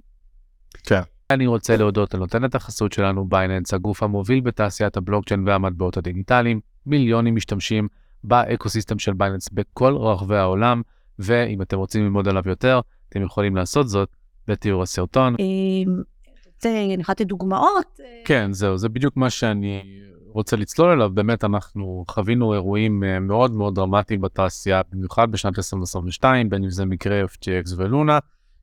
כן. 0.83 1.01
אני 1.29 1.47
רוצה 1.47 1.77
להודות 1.77 2.13
לנותנת 2.13 2.55
החסות 2.55 2.93
שלנו, 2.93 3.25
Binance, 3.25 3.73
הגוף 3.73 4.03
המוביל 4.03 4.41
בתעשיית 4.41 4.97
הבלוקצ'יין 4.97 5.47
והמטבעות 5.47 5.97
הדיגיטליים. 5.97 6.59
מיליונים 6.85 7.35
משתמשים 7.35 7.87
ב 8.23 8.31
ecosystem 8.31 8.99
של 8.99 9.13
Binance 9.13 9.49
בכל 9.49 9.95
רחבי 9.97 10.37
העולם, 10.37 10.81
ואם 11.19 11.61
אתם 11.61 11.77
רוצים 11.77 12.03
ללמוד 12.03 12.27
עליו 12.27 12.43
יותר, 12.45 12.79
אתם 13.09 13.21
יכולים 13.21 13.55
לעשות 13.55 13.89
זאת 13.89 14.09
בתיאור 14.47 14.83
הסרטון. 14.83 15.35
אני 16.65 16.97
יכולה 17.01 17.13
לתת 17.13 17.25
דוגמאות? 17.25 17.99
כן, 18.25 18.53
זהו, 18.53 18.77
זה 18.77 18.89
בדיוק 18.89 19.17
מה 19.17 19.29
שאני 19.29 19.83
רוצה 20.27 20.55
לצלול 20.55 20.91
אליו. 20.91 21.09
באמת, 21.09 21.43
אנחנו 21.43 22.05
חווינו 22.07 22.53
אירועים 22.53 23.03
אה, 23.03 23.19
מאוד 23.19 23.51
מאוד 23.51 23.75
דרמטיים 23.75 24.21
בתעשייה, 24.21 24.81
במיוחד 24.91 25.31
בשנת 25.31 25.57
2022, 25.57 26.49
בין 26.49 26.63
אם 26.63 26.69
זה 26.69 26.85
מקרה 26.85 27.23
FTX 27.25 27.73
ו 27.77 27.84
Luna. 27.84 28.19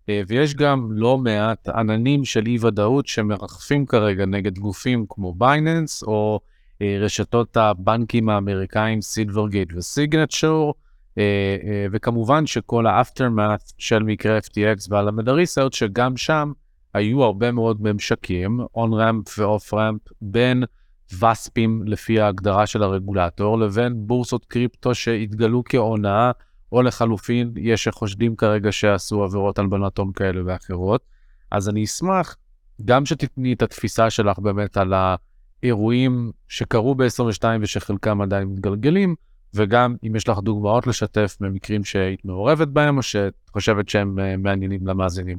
אה, 0.09 0.23
ויש 0.27 0.55
גם 0.55 0.89
לא 0.93 1.19
מעט 1.19 1.69
עננים 1.69 2.25
של 2.25 2.47
אי 2.47 2.59
ודאות 2.61 3.07
שמרחפים 3.07 3.87
כרגע 3.87 4.27
נגד 4.27 4.59
גופים 4.59 5.07
כמו 5.09 5.35
Binance 5.35 6.03
או 6.03 6.41
אה, 6.83 6.99
רשתות 7.01 7.57
הבנקים 7.57 8.29
האמריקאים 8.29 9.03
Silvergate 9.03 9.73
אה, 11.19 11.87
וכמובן 11.93 12.47
שכל 12.47 12.87
ה 12.87 12.95
aftermath 12.95 13.73
של 13.79 14.03
מקרה 14.03 14.39
FTX 14.39 14.87
ו 14.89 14.94
Alameda 14.94 15.33
Research, 15.33 15.73
שגם 15.73 16.17
שם 16.17 16.53
היו 16.95 17.23
הרבה 17.23 17.53
מאוד 17.53 17.83
ממשקים, 17.83 18.61
on-ramp 18.75 19.39
ו 19.39 19.45
off-ramp, 19.45 20.01
בין 20.23 20.65
VASP 21.13 21.59
ים 21.59 21.83
לפי 21.87 22.21
ההגדרה 22.21 22.67
של 22.67 22.83
הרגולטור, 22.83 23.59
לבין 23.59 23.93
בורסות 23.97 24.45
קריפטו 24.45 24.95
שהתגלו 24.95 25.63
כהונאה 25.65 26.31
או 26.73 26.83
לחלופין, 26.83 27.53
יש 27.57 27.85
שחושדים 27.85 28.37
כרגע 28.37 28.73
שעשו 28.73 29.25
עבירות 29.25 29.59
הלבנת 29.59 29.99
הון 29.99 30.13
כאלה 30.13 30.41
ואחרות. 30.47 31.01
אז 31.51 31.69
אני 31.69 31.85
אשמח 31.85 32.37
גם 32.85 33.07
שתתני 33.07 33.53
את 33.53 33.63
התפיסה 33.63 34.11
שלך 34.11 34.39
באמת 34.39 34.77
על 34.77 34.95
האירועים 35.63 36.33
שקרו 36.49 36.95
ב-22 36.95 37.45
ושחלקם 37.61 38.21
עדיין 38.21 38.49
מתגלגלים, 38.49 39.15
וגם 39.55 39.97
אם 40.07 40.17
יש 40.17 40.29
לך 40.29 40.39
דוגמאות 40.39 40.87
לשתף 40.87 41.37
במקרים 41.41 41.85
שהיית 41.85 42.25
מעורבת 42.25 42.69
בהם, 42.69 42.97
או 42.97 43.03
שאת 43.03 43.35
חושבת 43.53 43.89
שהם 43.89 44.19
אה, 44.19 44.37
מעניינים 44.37 44.87
למאזינים. 44.87 45.39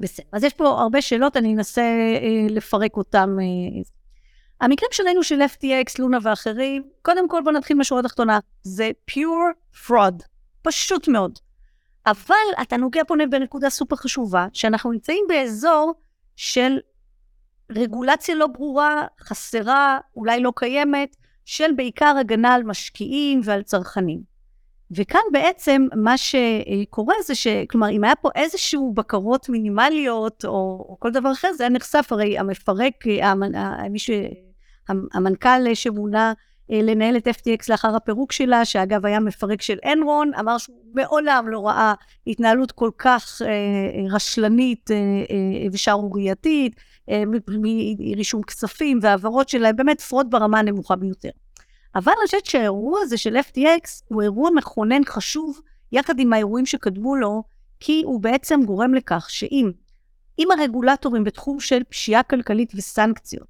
בסדר. 0.00 0.26
אז 0.32 0.44
יש 0.44 0.54
פה 0.54 0.68
הרבה 0.68 1.02
שאלות, 1.02 1.36
אני 1.36 1.54
אנסה 1.54 1.82
אה, 1.82 2.46
לפרק 2.50 2.96
אותם. 2.96 3.36
אה. 3.40 3.82
המקרים 4.60 4.90
שלנו 4.92 5.22
של 5.22 5.42
FTX, 5.42 5.94
לונה 5.98 6.18
ואחרים, 6.22 6.82
קודם 7.02 7.28
כל 7.28 7.40
בואו 7.44 7.54
נתחיל 7.54 7.76
מהשורה 7.76 8.00
התחתונה, 8.00 8.38
זה 8.62 8.90
pure 9.10 9.86
fraud. 9.86 10.24
פשוט 10.62 11.08
מאוד. 11.08 11.38
אבל 12.06 12.34
אתה 12.62 12.76
נוגע 12.76 13.02
פה 13.08 13.14
בנקודה 13.30 13.70
סופר 13.70 13.96
חשובה, 13.96 14.46
שאנחנו 14.52 14.92
נמצאים 14.92 15.24
באזור 15.28 15.94
של 16.36 16.78
רגולציה 17.70 18.34
לא 18.34 18.46
ברורה, 18.46 19.06
חסרה, 19.20 19.98
אולי 20.16 20.40
לא 20.40 20.52
קיימת, 20.56 21.16
של 21.44 21.72
בעיקר 21.76 22.14
הגנה 22.20 22.54
על 22.54 22.62
משקיעים 22.62 23.40
ועל 23.44 23.62
צרכנים. 23.62 24.29
וכאן 24.96 25.20
בעצם 25.32 25.86
מה 25.94 26.14
שקורה 26.18 27.14
זה 27.26 27.34
ש... 27.34 27.46
כלומר, 27.70 27.90
אם 27.90 28.04
היה 28.04 28.14
פה 28.16 28.28
איזשהו 28.34 28.92
בקרות 28.94 29.48
מינימליות 29.48 30.44
או, 30.44 30.86
או 30.88 30.96
כל 31.00 31.10
דבר 31.10 31.32
אחר, 31.32 31.52
זה 31.52 31.62
היה 31.64 31.70
נחשף, 31.70 32.08
הרי 32.10 32.38
המפרק, 32.38 32.94
המנ... 33.22 33.52
מי 33.90 33.98
ש... 33.98 34.10
המנכ"ל 34.88 35.74
שמונה 35.74 36.32
אה, 36.72 36.82
לנהל 36.82 37.16
את 37.16 37.28
FTX 37.28 37.66
לאחר 37.68 37.96
הפירוק 37.96 38.32
שלה, 38.32 38.64
שאגב 38.64 39.06
היה 39.06 39.20
מפרק 39.20 39.62
של 39.62 39.78
אנרון, 39.92 40.34
אמר 40.40 40.58
שהוא 40.58 40.76
מעולם 40.94 41.48
לא 41.48 41.66
ראה 41.66 41.94
התנהלות 42.26 42.72
כל 42.72 42.90
כך 42.98 43.42
אה, 43.44 44.14
רשלנית 44.14 44.90
אה, 44.90 44.96
ושערורייתית, 45.72 46.76
מרישום 47.98 48.42
כספים 48.42 48.98
והעברות 49.02 49.48
שלהם, 49.48 49.76
באמת 49.76 50.00
fraud 50.00 50.30
ברמה 50.30 50.58
הנמוכה 50.58 50.96
ביותר. 50.96 51.30
אבל 51.94 52.12
אני 52.18 52.26
חושבת 52.26 52.46
שהאירוע 52.46 53.00
הזה 53.02 53.16
של 53.16 53.36
FTX 53.36 54.02
הוא 54.08 54.22
אירוע 54.22 54.50
מכונן 54.50 55.04
חשוב, 55.06 55.60
יחד 55.92 56.18
עם 56.18 56.32
האירועים 56.32 56.66
שקדמו 56.66 57.16
לו, 57.16 57.42
כי 57.80 58.02
הוא 58.04 58.20
בעצם 58.20 58.60
גורם 58.64 58.94
לכך 58.94 59.26
שאם 59.30 59.70
אם 60.38 60.48
הרגולטורים 60.58 61.24
בתחום 61.24 61.60
של 61.60 61.82
פשיעה 61.84 62.22
כלכלית 62.22 62.72
וסנקציות 62.74 63.46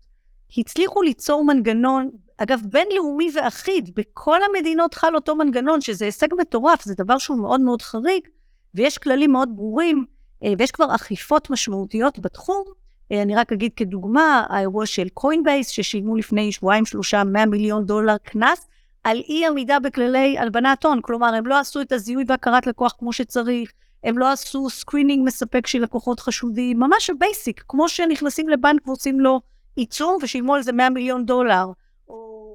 הצליחו 0.58 1.02
ליצור 1.02 1.44
מנגנון 1.44 2.10
אגב, 2.42 2.60
בינלאומי 2.70 3.30
ואחיד, 3.34 3.90
בכל 3.94 4.38
המדינות 4.42 4.94
חל 4.94 5.14
אותו 5.14 5.36
מנגנון, 5.36 5.80
שזה 5.80 6.04
הישג 6.04 6.28
מטורף, 6.38 6.84
זה 6.84 6.94
דבר 6.94 7.18
שהוא 7.18 7.38
מאוד 7.38 7.60
מאוד 7.60 7.82
חריג, 7.82 8.28
ויש 8.74 8.98
כללים 8.98 9.32
מאוד 9.32 9.56
ברורים, 9.56 10.04
אה, 10.44 10.52
ויש 10.58 10.70
כבר 10.70 10.94
אכיפות 10.94 11.50
משמעותיות 11.50 12.18
בתחום. 12.18 12.64
אה, 13.12 13.22
אני 13.22 13.36
רק 13.36 13.52
אגיד 13.52 13.72
כדוגמה, 13.76 14.44
האירוע 14.48 14.86
של 14.86 15.08
Coinbase, 15.14 15.68
ששילמו 15.68 16.16
לפני 16.16 16.52
שבועיים 16.52 16.86
שלושה 16.86 17.24
100 17.24 17.46
מיליון 17.46 17.86
דולר 17.86 18.16
קנס, 18.16 18.68
על 19.04 19.16
אי 19.28 19.46
עמידה 19.46 19.78
בכללי 19.78 20.38
הלבנת 20.38 20.84
הון, 20.84 21.00
כלומר, 21.02 21.34
הם 21.34 21.46
לא 21.46 21.58
עשו 21.58 21.80
את 21.80 21.92
הזיהוי 21.92 22.24
והכרת 22.26 22.66
לקוח 22.66 22.94
כמו 22.98 23.12
שצריך, 23.12 23.72
הם 24.04 24.18
לא 24.18 24.32
עשו 24.32 24.70
screening 24.70 25.26
מספק 25.26 25.66
של 25.66 25.82
לקוחות 25.82 26.20
חשודים, 26.20 26.78
ממש 26.78 27.10
ה 27.10 27.18
basic, 27.18 27.64
כמו 27.68 27.88
שנכנסים 27.88 28.48
לבנק 28.48 28.88
ועושים 28.88 29.20
לו 29.20 29.40
עיצום 29.76 30.18
ושילמו 30.22 30.54
על 30.54 30.62
זה 30.62 30.72
100 30.72 30.90
מיליון 30.90 31.26
דולר, 31.26 31.66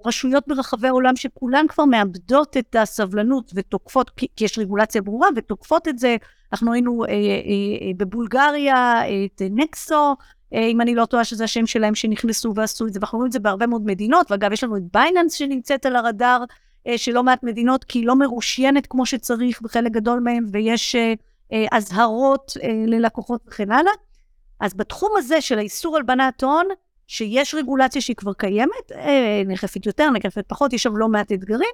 רשויות 0.05 0.43
ברחבי 0.47 0.87
העולם 0.87 1.15
שכולן 1.15 1.67
כבר 1.67 1.85
מאבדות 1.85 2.57
את 2.57 2.75
הסבלנות 2.75 3.51
ותוקפות, 3.55 4.09
כי, 4.09 4.27
יש 4.39 4.59
רגולציה 4.59 5.01
ברורה, 5.01 5.27
ותוקפות 5.35 5.87
את 5.87 5.99
זה. 5.99 6.15
אנחנו 6.53 6.73
היינו 6.73 7.05
אה, 7.05 7.09
אה, 7.09 7.15
אה, 7.15 7.91
בבולגריה, 7.97 9.01
את 9.25 9.41
נקסו, 9.51 10.15
אם 10.59 10.81
אני 10.81 10.95
לא 10.95 11.05
טועה 11.05 11.23
שזה 11.23 11.43
השם 11.43 11.65
שלהם 11.65 11.95
שנכנסו 11.95 12.53
ועשו 12.55 12.87
את 12.87 12.93
זה, 12.93 12.99
ואנחנו 12.99 13.17
רואים 13.17 13.27
את 13.27 13.31
זה 13.31 13.39
בהרבה 13.39 13.67
מאוד 13.67 13.85
מדינות, 13.85 14.31
ואגב, 14.31 14.51
יש 14.51 14.63
לנו 14.63 14.77
את 14.77 14.83
בייננס 14.93 15.33
שנמצאת 15.33 15.85
על 15.85 15.95
הרדאר 15.95 16.43
אה, 16.87 16.97
של 16.97 17.11
לא 17.11 17.23
מעט 17.23 17.43
מדינות, 17.43 17.83
כי 17.83 17.99
היא 17.99 18.07
לא 18.07 18.15
מרושיינת 18.15 18.87
כמו 18.87 19.05
שצריך 19.05 19.61
בחלק 19.61 19.91
גדול 19.91 20.19
מהם, 20.19 20.45
ויש 20.51 20.95
אה, 20.95 21.13
אה, 21.53 21.65
אזהרות 21.71 22.57
אה, 22.63 22.83
ללקוחות 22.87 23.41
וכן 23.47 23.71
הלאה. 23.71 23.91
אז 24.59 24.73
בתחום 24.73 25.11
הזה 25.17 25.41
של 25.41 25.57
האיסור 25.57 25.97
הלבנת 25.97 26.43
הון, 26.43 26.65
שיש 27.07 27.55
רגולציה 27.55 28.01
שהיא 28.01 28.15
כבר 28.15 28.33
קיימת, 28.33 28.91
אה, 28.91 29.41
נאכפת 29.45 29.85
יותר, 29.85 30.09
נאכפת 30.09 30.43
פחות, 30.47 30.73
יש 30.73 30.83
שם 30.83 30.97
לא 30.97 31.07
מעט 31.07 31.31
אתגרים, 31.31 31.69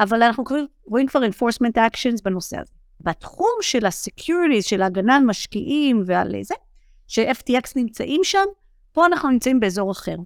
אבל 0.00 0.22
אנחנו 0.22 0.44
כבר, 0.44 0.60
רואים 0.84 1.06
כבר 1.06 1.20
enforcement 1.22 1.76
actions 1.76 2.22
בנושא 2.24 2.56
הזה. 2.56 2.72
בתחום 3.00 3.50
של 3.60 3.86
ה-securities, 3.86 4.62
של 4.62 4.82
ההגנה 4.82 5.16
על 5.16 5.22
משקיעים 5.22 6.02
ועל 6.06 6.34
זה, 6.42 6.54
ש-FTX 7.14 7.72
נמצאים 7.76 8.20
שם, 8.24 8.44
פה 8.92 9.06
אנחנו 9.06 9.30
נמצאים 9.30 9.60
באזור 9.60 9.92
אחר. 9.92 10.16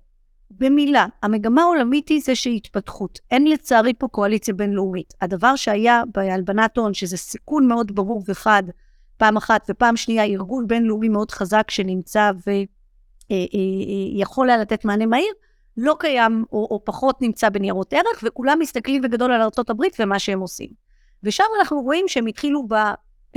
במילה, 0.51 1.07
המגמה 1.23 1.63
העולמית 1.63 2.09
היא 2.09 2.21
זה 2.25 2.35
שהתפתחות. 2.35 3.19
אין 3.31 3.47
לצערי 3.47 3.95
פה 3.95 4.09
קואליציה 4.09 4.55
בינלאומית. 4.55 5.15
הדבר 5.21 5.57
שהיה 5.57 6.03
בהלבנת 6.15 6.77
הון, 6.77 6.95
שזה 6.95 7.17
סיכון 7.17 7.69
מאוד 7.69 7.95
ברור 7.95 8.23
וחד, 8.29 8.63
פעם 9.17 9.37
אחת, 9.37 9.67
ופעם 9.71 9.97
שנייה 9.97 10.25
ארגון 10.25 10.67
בינלאומי 10.67 11.09
מאוד 11.09 11.31
חזק 11.31 11.71
שנמצא 11.71 12.31
ויכול 12.47 14.49
אה, 14.49 14.51
אה, 14.51 14.55
היה 14.55 14.63
לתת 14.63 14.85
מענה 14.85 15.07
מהיר, 15.07 15.33
לא 15.77 15.97
קיים 15.99 16.45
או, 16.53 16.69
או 16.71 16.85
פחות 16.85 17.23
נמצא 17.23 17.49
בניירות 17.49 17.93
ערך, 17.93 18.23
וכולם 18.23 18.59
מסתכלים 18.61 19.03
בגדול 19.03 19.33
על 19.33 19.41
ארה"ב 19.41 19.83
ומה 19.99 20.19
שהם 20.19 20.41
עושים. 20.41 20.69
ושם 21.23 21.45
אנחנו 21.59 21.83
רואים 21.83 22.09
שהם 22.09 22.27
התחילו 22.27 22.67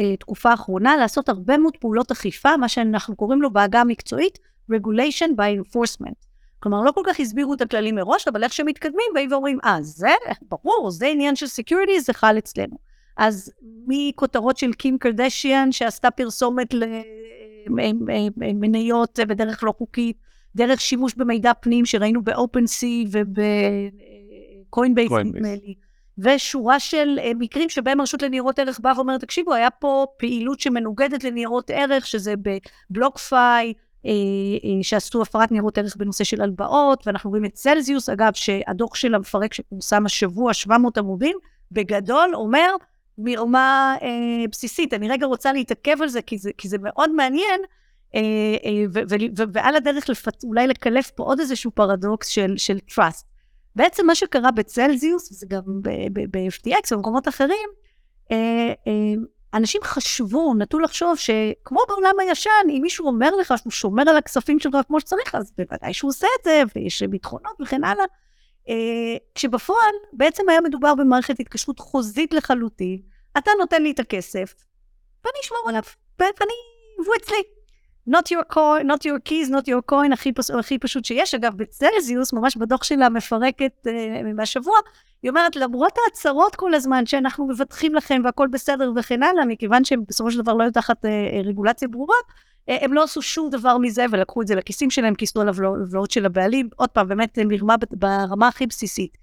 בתקופה 0.02 0.50
האחרונה 0.50 0.98
לעשות 0.98 1.30
הרבה 1.30 1.58
מאוד 1.58 1.78
פעולות 1.78 2.12
אכיפה, 2.12 2.58
מה 2.58 2.70
שאנחנו 2.70 3.16
קוראים 3.16 3.42
לו 3.42 3.52
בעגה 3.52 3.82
המקצועית 3.82 4.40
regulation 4.72 5.30
by 5.38 5.62
enforcement. 5.62 6.26
כלומר, 6.60 6.82
לא 6.82 6.92
כל 6.92 7.02
כך 7.06 7.20
הסבירו 7.20 7.54
את 7.54 7.62
הכללים 7.62 7.96
מראש, 7.96 8.28
אבל 8.28 8.44
איך 8.44 8.54
שמתקדמים, 8.54 9.06
באים 9.14 9.32
ואומרים, 9.32 9.58
אה, 9.66 9.78
זה, 9.82 10.10
ברור, 10.50 10.92
זה 10.92 11.08
עניין 11.08 11.36
של 11.36 11.48
security, 11.48 12.02
זה 12.02 12.14
חל 12.14 12.38
אצלנו. 12.38 12.78
אז 13.18 13.52
מכותרות 13.88 14.58
של 14.58 14.74
קים 14.74 14.98
קרדשיאן, 14.98 15.72
שעשתה 15.72 16.12
פרסומת 16.12 16.74
למניות 18.38 19.20
בדרך 19.28 19.64
לא 19.64 19.74
חוקית, 19.78 20.18
דרך 20.56 20.82
שימוש 20.82 21.16
במידע 21.16 21.54
פנים 21.54 21.86
שראינו 21.86 22.24
ב-OpenSea 22.24 23.08
וב-Coinbase, 23.12 25.24
נדמה 25.24 25.56
לי. 25.56 25.76
ושורה 26.22 26.80
של 26.80 27.20
uh, 27.20 27.36
מקרים 27.40 27.70
שבהם 27.70 28.00
הרשות 28.00 28.22
לניירות 28.22 28.60
ערך 28.60 28.80
באה 28.80 28.94
ואומרת, 28.96 29.22
תקשיבו, 29.22 29.54
היה 29.54 29.70
פה 29.70 30.06
פעילות 30.18 30.60
שמנוגדת 30.60 31.24
לניירות 31.24 31.70
ערך, 31.70 32.08
שזה 32.08 32.34
בבלוקפיי, 32.90 33.74
uh, 33.74 34.08
uh, 34.08 34.68
שעשו 34.82 35.22
הפרת 35.22 35.52
ניירות 35.52 35.78
ערך 35.78 35.96
בנושא 35.96 36.24
של 36.24 36.42
הלוואות, 36.42 37.08
ואנחנו 37.08 37.30
רואים 37.30 37.46
את 37.46 37.54
צלזיוס, 37.54 38.10
אגב, 38.10 38.34
שהדוח 38.34 38.96
של 38.96 39.16
המפרק 39.16 39.54
שפורסם 39.54 40.06
השבוע, 40.06 40.54
700 40.54 40.98
עמודים, 40.98 41.38
בגדול 41.72 42.32
אומר, 42.34 42.76
מרמה 43.18 43.96
uh, 44.00 44.04
בסיסית. 44.52 44.94
אני 44.94 45.10
רגע 45.10 45.26
רוצה 45.26 45.54
להתעכב 45.54 46.02
על 46.02 46.08
זה, 46.08 46.22
כי 46.22 46.38
זה, 46.38 46.52
כי 46.58 46.68
זה 46.68 46.78
מאוד 46.82 47.12
מעניין, 47.12 47.62
uh, 48.16 48.16
uh, 48.16 49.40
ועל 49.54 49.76
הדרך 49.76 50.10
לפת, 50.10 50.44
אולי 50.44 50.68
לקלף 50.68 51.12
פה 51.12 51.24
עוד 51.24 51.40
איזשהו 51.40 51.72
פרדוקס 51.72 52.28
של, 52.28 52.54
של 52.58 52.78
trust. 52.92 53.31
בעצם 53.76 54.08
מה 54.08 54.16
שקרה 54.16 54.52
בצלזיוס, 54.52 55.32
וזה 55.32 55.46
גם 55.50 55.62
ב-FTX 55.82 56.94
ובמקומות 56.94 57.28
אחרים, 57.28 57.70
אה, 58.32 58.74
אה, 58.88 59.14
אנשים 59.54 59.82
חשבו, 59.84 60.54
נטו 60.54 60.80
לחשוב 60.80 61.18
שכמו 61.18 61.80
בעולם 61.88 62.16
הישן, 62.20 62.52
אם 62.70 62.80
מישהו 62.82 63.08
אומר 63.08 63.36
לך 63.36 63.54
שהוא 63.58 63.72
שומר 63.72 64.10
על 64.10 64.18
הכספים 64.18 64.60
שלך 64.60 64.78
כמו 64.88 65.00
שצריך, 65.00 65.36
אז 65.36 65.52
בוודאי 65.58 65.94
שהוא 65.94 66.10
עושה 66.10 66.28
את 66.40 66.44
זה, 66.44 66.64
ויש 66.76 67.04
ביטחונות 67.04 67.62
וכן 67.62 67.84
הלאה. 67.84 68.06
אה, 68.70 69.18
כשבפועל 69.36 69.94
בעצם 70.14 70.50
היה 70.50 70.62
מדובר 70.62 70.96
במערכת 70.96 71.40
התקשרות 71.40 71.80
חוזית 71.80 72.34
לחלוטין, 72.34 73.00
אתה 73.38 73.52
נותן 73.60 73.84
לי 73.84 73.92
את 73.92 74.00
הכסף, 74.00 74.54
ואני 75.26 75.38
אשמור 75.44 75.64
עליו, 75.68 75.82
ואני, 76.20 76.54
והוא 77.04 77.16
אצלי. 77.16 77.44
Not 78.10 78.32
your 78.32 78.54
coin, 78.54 78.88
not 78.88 79.06
your 79.06 79.20
keys, 79.30 79.50
not 79.50 79.68
your 79.68 79.92
coin, 79.92 80.14
הכי, 80.14 80.32
פס, 80.32 80.52
הכי 80.52 80.78
פשוט 80.78 81.06
שיש. 81.06 81.36
אגב, 81.36 81.56
בצלזיוס, 81.56 82.34
ממש 82.34 82.58
בדוח 82.58 82.84
שלה 82.84 83.10
מפרקת 83.10 83.72
uh, 83.88 83.92
מהשבוע, 84.36 84.76
היא 85.24 85.30
אומרת, 85.30 85.56
למרות 85.56 85.94
ההצהרות 86.06 86.56
כל 86.56 86.74
הזמן 86.74 87.06
שאנחנו 87.06 87.48
מבטחים 87.48 87.96
לכם 87.96 88.22
והכל 88.26 88.48
בסדר 88.48 88.92
וכן 88.96 89.24
הלאה, 89.24 89.46
מכיוון 89.46 89.84
שהם 89.84 90.04
בסופו 90.08 90.32
של 90.32 90.42
דבר 90.42 90.54
לא 90.54 90.64
היו 90.64 90.72
תחת 90.72 91.06
uh, 91.06 91.46
רגולציה 91.46 91.88
ברורה, 91.88 92.16
uh, 92.70 92.74
הם 92.82 92.94
לא 92.94 93.04
עשו 93.04 93.22
שום 93.22 93.50
דבר 93.50 93.78
מזה 93.78 94.06
ולקחו 94.12 94.42
את 94.42 94.48
זה 94.48 94.56
לכיסים 94.56 94.90
שלהם, 94.90 95.16
כיסו 95.16 95.42
עליו 95.42 95.56
לבלעות 95.82 96.12
של 96.12 96.26
הבעלים. 96.26 96.70
עוד 96.76 96.90
פעם, 96.90 97.08
באמת 97.08 97.40
מרמה 97.46 97.76
ברמה 97.92 98.48
הכי 98.48 98.68
בסיסית. 98.68 99.18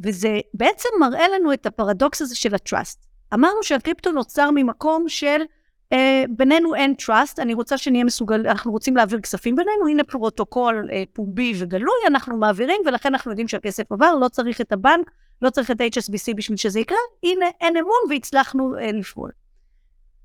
וזה 0.00 0.40
בעצם 0.54 0.88
מראה 1.00 1.28
לנו 1.28 1.52
את 1.52 1.66
הפרדוקס 1.66 2.22
הזה 2.22 2.36
של 2.36 2.54
ה 2.54 2.61
trust. 2.61 3.06
אמרנו 3.34 3.62
שהקריפטו 3.62 4.12
נוצר 4.12 4.50
ממקום 4.54 5.08
של 5.08 5.42
אה, 5.92 5.94
בינינו 6.28 6.74
אין 6.74 6.94
trust, 7.02 7.34
אני 7.38 7.54
רוצה 7.54 7.78
שנהיה 7.78 8.04
מסוגל, 8.04 8.46
אנחנו 8.46 8.72
רוצים 8.72 8.96
להעביר 8.96 9.20
כספים 9.20 9.56
בינינו, 9.56 9.88
הנה 9.88 10.04
פרוטוקול 10.04 10.88
אה, 10.90 10.92
פומבי 11.12 11.52
וגלוי, 11.58 11.94
אנחנו 12.06 12.36
מעבירים, 12.36 12.80
ולכן 12.86 13.08
אנחנו 13.08 13.30
יודעים 13.30 13.48
שהכסף 13.48 13.92
עבר, 13.92 14.14
לא 14.14 14.28
צריך 14.28 14.60
את 14.60 14.72
הבנק, 14.72 15.10
לא 15.42 15.50
צריך 15.50 15.70
את 15.70 15.80
HSBC 15.80 16.34
בשביל 16.36 16.56
שזה 16.56 16.80
יקרה, 16.80 16.98
הנה 17.22 17.46
אין 17.60 17.76
אמון 17.76 17.98
והצלחנו 18.10 18.74
אה, 18.76 18.80
לפעול. 18.92 19.30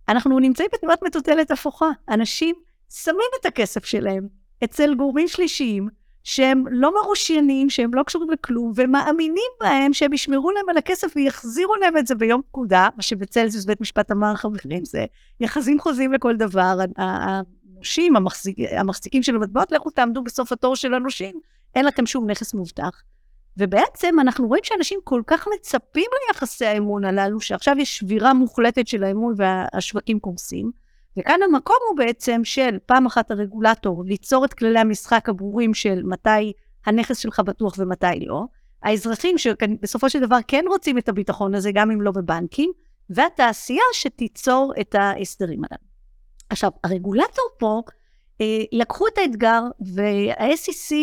אנחנו 0.09 0.39
נמצאים 0.39 0.69
בתנועת 0.73 1.03
מטוטלת 1.03 1.51
הפוכה, 1.51 1.89
אנשים 2.09 2.55
שמים 2.89 3.29
את 3.41 3.45
הכסף 3.45 3.85
שלהם 3.85 4.27
אצל 4.63 4.95
גורמים 4.95 5.27
שלישיים, 5.27 5.87
שהם 6.27 6.63
לא 6.71 6.93
מרושיינים, 7.01 7.69
שהם 7.69 7.93
לא 7.93 8.03
קשורים 8.03 8.29
לכלום, 8.29 8.71
ומאמינים 8.75 9.51
בהם 9.59 9.93
שהם 9.93 10.13
ישמרו 10.13 10.51
להם 10.51 10.69
על 10.69 10.77
הכסף 10.77 11.13
ויחזירו 11.15 11.75
להם 11.75 11.97
את 11.97 12.07
זה 12.07 12.15
ביום 12.15 12.41
פקודה, 12.47 12.89
מה 12.95 13.01
שבצלזיוס 13.01 13.65
בית 13.65 13.81
משפט 13.81 14.11
אמר 14.11 14.35
חברים, 14.35 14.85
זה 14.85 15.05
יחזים 15.39 15.79
חוזים 15.79 16.13
לכל 16.13 16.35
דבר. 16.35 16.77
הנושים, 16.97 18.15
המחזיק, 18.15 18.57
המחזיקים 18.71 19.23
של 19.23 19.35
המטבעות, 19.35 19.71
לכו 19.71 19.89
תעמדו 19.89 20.23
בסוף 20.23 20.51
התור 20.51 20.75
של 20.75 20.93
הנושים, 20.93 21.39
אין 21.75 21.85
לכם 21.85 22.05
שום 22.05 22.29
נכס 22.29 22.53
מובטח. 22.53 23.01
ובעצם 23.57 24.19
אנחנו 24.19 24.47
רואים 24.47 24.63
שאנשים 24.63 24.99
כל 25.03 25.21
כך 25.27 25.47
מצפים 25.55 26.09
ליחסי 26.27 26.65
האמון 26.65 27.05
הללו, 27.05 27.39
שעכשיו 27.39 27.75
יש 27.77 27.97
שבירה 27.97 28.33
מוחלטת 28.33 28.87
של 28.87 29.03
האמון 29.03 29.33
והשווקים 29.37 30.19
קורסים. 30.19 30.71
וכאן 31.17 31.39
המקום 31.43 31.77
הוא 31.89 31.97
בעצם 31.97 32.41
של 32.43 32.77
פעם 32.85 33.05
אחת 33.05 33.31
הרגולטור 33.31 34.03
ליצור 34.05 34.45
את 34.45 34.53
כללי 34.53 34.79
המשחק 34.79 35.29
הברורים 35.29 35.73
של 35.73 36.03
מתי 36.03 36.53
הנכס 36.85 37.17
שלך 37.17 37.39
בטוח 37.39 37.73
ומתי 37.77 38.25
לא, 38.25 38.43
האזרחים 38.83 39.37
שבסופו 39.37 40.09
של 40.09 40.19
דבר 40.19 40.37
כן 40.47 40.65
רוצים 40.67 40.97
את 40.97 41.09
הביטחון 41.09 41.55
הזה, 41.55 41.71
גם 41.73 41.91
אם 41.91 42.01
לא 42.01 42.11
בבנקים, 42.11 42.71
והתעשייה 43.09 43.83
שתיצור 43.93 44.73
את 44.81 44.95
ההסדרים 44.95 45.59
הללו. 45.59 45.87
עכשיו, 46.49 46.71
הרגולטור 46.83 47.45
פה, 47.59 47.81
אה, 48.41 48.63
לקחו 48.71 49.07
את 49.07 49.17
האתגר, 49.17 49.61
וה-SEC 49.95 50.93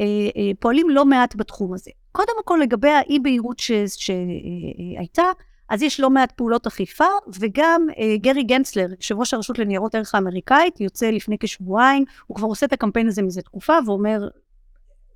אה, 0.00 0.06
אה, 0.36 0.50
פועלים 0.60 0.90
לא 0.90 1.04
מעט 1.04 1.34
בתחום 1.36 1.74
הזה. 1.74 1.90
קודם 2.12 2.44
כל, 2.44 2.58
לגבי 2.62 2.88
האי-בהירות 2.88 3.58
שהייתה, 3.58 5.22
אז 5.68 5.82
יש 5.82 6.00
לא 6.00 6.10
מעט 6.10 6.32
פעולות 6.32 6.66
אכיפה, 6.66 7.04
וגם 7.40 7.86
אה, 7.98 8.16
גרי 8.16 8.42
גנצלר, 8.42 8.86
יושב 8.90 9.18
ראש 9.18 9.34
הרשות 9.34 9.58
לניירות 9.58 9.94
ערך 9.94 10.14
האמריקאית, 10.14 10.80
יוצא 10.80 11.10
לפני 11.10 11.36
כשבועיים, 11.40 12.04
הוא 12.26 12.36
כבר 12.36 12.46
עושה 12.46 12.66
את 12.66 12.72
הקמפיין 12.72 13.08
הזה 13.08 13.22
מזה 13.22 13.42
תקופה, 13.42 13.78
ואומר, 13.86 14.28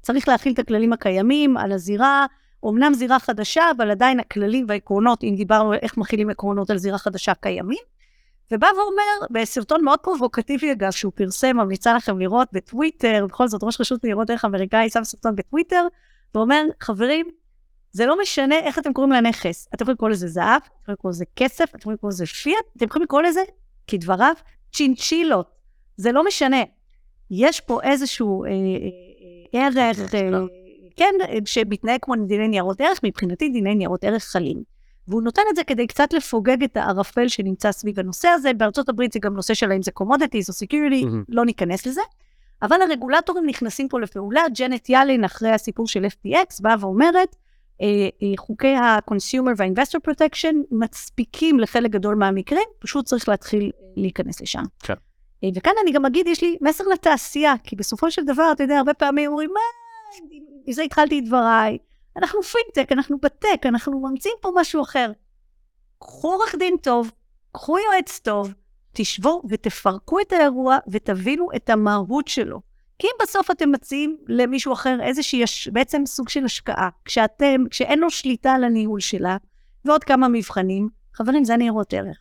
צריך 0.03 0.29
להכיל 0.29 0.53
את 0.53 0.59
הכללים 0.59 0.93
הקיימים 0.93 1.57
על 1.57 1.73
הזירה, 1.73 2.27
אמנם 2.69 2.95
זירה 2.95 3.19
חדשה, 3.19 3.65
אבל 3.77 3.91
עדיין 3.91 4.21
הכללים 4.21 4.65
והעקרונות, 4.69 5.25
אם 5.25 5.35
דיברנו 5.37 5.75
איך 5.75 5.97
מכילים 5.97 6.31
עקרונות 6.31 6.71
על 6.71 6.79
זירה 6.79 6.99
חדשה, 6.99 7.35
קיימים. 7.35 7.83
ובא 8.53 8.67
ואומר, 8.67 9.27
בסרטון 9.31 9.85
מאוד 9.85 9.99
פרובוקטיבי 9.99 10.73
אגב, 10.73 10.91
שהוא 10.91 11.13
פרסם, 11.15 11.57
ממליצה 11.57 11.95
לכם 11.95 12.19
לראות 12.19 12.49
בטוויטר, 12.53 13.27
בכל 13.29 13.49
זאת 13.49 13.65
ראש 13.65 13.81
רשות 13.81 14.05
ניירות 14.05 14.31
ערך 14.31 14.45
האמריקאי 14.45 14.91
שם 14.91 15.05
סרטון 15.05 15.37
בטוויטר, 15.37 15.87
ואומר, 16.35 16.63
חברים, 16.81 17.27
זה 17.93 18.07
לא 18.07 18.21
משנה 18.23 18.59
איך 18.59 18.79
אתם 18.79 18.93
קוראים 18.93 19.13
לנכס. 19.13 19.69
אתם 19.75 19.83
יכולים 19.85 19.95
לקרוא 19.95 20.11
לזה 20.11 20.29
זהב, 20.29 20.61
אתם 20.63 20.73
יכולים 20.83 20.95
לקרוא 20.99 21.11
לזה 21.11 21.25
כסף, 21.37 21.65
אתם 21.71 21.79
יכולים 21.79 21.95
לקרוא 21.95 22.11
לזה 22.11 22.27
פיאט, 22.27 22.65
אתם 22.77 22.87
יכולים 22.87 23.05
לקרוא 23.05 23.23
לזה, 23.23 23.41
כדבריו, 23.87 24.35
צ'ינצ'ילות. 24.73 25.51
זה 25.97 26.13
לא 26.13 26.27
משנה. 26.27 26.63
יש 27.31 27.61
פה 27.61 27.83
איזשהו 27.83 28.45
אה, 28.45 28.51
אה, 28.51 29.67
ערך, 29.67 30.15
אה, 30.15 30.31
כן, 30.97 31.15
שמתנהג 31.45 31.99
כמו 32.03 32.15
דיני 32.27 32.49
ניירות 32.49 32.81
ערך, 32.81 33.01
מבחינתי 33.03 33.49
דיני 33.49 33.75
ניירות 33.75 34.05
ערך 34.05 34.25
חלים. 34.25 34.63
והוא 35.09 35.23
נותן 35.23 35.43
את 35.51 35.57
זה 35.57 35.65
כדי 35.65 35.87
קצת 35.87 36.13
לפוגג 36.13 36.63
את 36.63 36.77
הערפל 36.77 37.29
שנמצא 37.29 37.73
סביב 37.73 38.01
הנושא 38.01 38.29
הזה. 38.29 38.53
בארצות 38.53 38.89
הברית 38.89 39.13
זה 39.13 39.19
גם 39.19 39.35
נושא 39.35 39.55
של 39.55 39.71
האם 39.71 39.83
זה 39.83 39.91
commodities 40.01 40.49
או 40.49 40.79
mm-hmm. 40.79 41.25
לא 41.29 41.45
ניכנס 41.45 41.87
לזה. 41.87 42.01
אבל 42.63 42.83
הרגולטורים 42.83 43.47
נכנסים 43.47 43.89
פה 43.89 44.01
לפעולה. 44.01 44.43
ג'נט 44.59 44.89
יאלין, 44.89 45.25
אחרי 45.25 45.51
הסיפור 45.51 45.89
של 45.89 46.05
FTX, 46.05 46.63
באה 46.63 46.75
ואומרת, 46.81 47.15
אה, 47.17 47.23
אה, 47.25 47.42
חוקי 48.37 48.75
ה-consumer 48.75 49.51
וה-investor 49.57 50.11
protection 50.11 50.55
מספיקים 50.71 51.61
לחלק 51.61 51.91
גדול 51.91 52.15
מהמקרים, 52.15 52.69
פשוט 52.79 53.05
צריך 53.05 53.29
להתחיל 53.29 53.71
להיכנס 53.97 54.41
לשם. 54.41 54.63
כן. 54.83 54.95
אה, 55.45 55.49
וכאן 55.55 55.73
אני 55.83 55.93
גם 55.93 56.07
אגיד, 56.07 56.27
יש 56.27 56.43
לי 56.43 56.57
מסר 56.61 56.85
לתעשייה, 56.93 57.55
כי 57.65 57.77
בסופו 57.77 58.11
של 58.11 58.25
דבר, 58.25 58.53
אתה 58.53 58.63
יודע, 58.63 58.79
הרבה 58.79 58.95
פעמים 58.95 59.31
אומרים, 59.31 59.51
מה, 59.55 59.61
מזה 60.69 60.83
התחלתי 60.83 61.19
את 61.19 61.25
דבריי, 61.25 61.79
אנחנו 62.17 62.43
פינטק, 62.43 62.93
אנחנו 62.93 63.19
בטק, 63.19 63.61
אנחנו 63.65 64.01
ממציאים 64.01 64.37
פה 64.41 64.51
משהו 64.57 64.83
אחר. 64.83 65.13
קחו 65.99 66.33
עורך 66.33 66.55
דין 66.59 66.77
טוב, 66.83 67.11
קחו 67.53 67.79
יועץ 67.79 68.19
טוב, 68.19 68.55
תשבו 68.93 69.43
ותפרקו 69.49 70.21
את 70.21 70.33
האירוע 70.33 70.79
ותבינו 70.89 71.49
את 71.57 71.71
המהות 71.71 72.29
שלו. 72.29 72.72
כי 73.03 73.07
אם 73.07 73.13
בסוף 73.23 73.51
אתם 73.51 73.73
מציעים 73.73 74.17
למישהו 74.29 74.73
אחר 74.73 74.99
איזושהי, 75.03 75.45
בעצם 75.73 76.03
סוג 76.07 76.29
של 76.29 76.45
השקעה, 76.45 76.89
כשאתם, 77.05 77.65
כשאין 77.71 77.99
לו 77.99 78.11
שליטה 78.11 78.53
על 78.53 78.65
הניהול 78.65 79.01
שלה, 79.01 79.37
ועוד 79.85 80.05
כמה 80.05 80.29
מבחנים, 80.29 80.89
חברים, 81.15 81.45
זה 81.45 81.57
ניירות 81.57 81.95
ערך. 81.95 82.19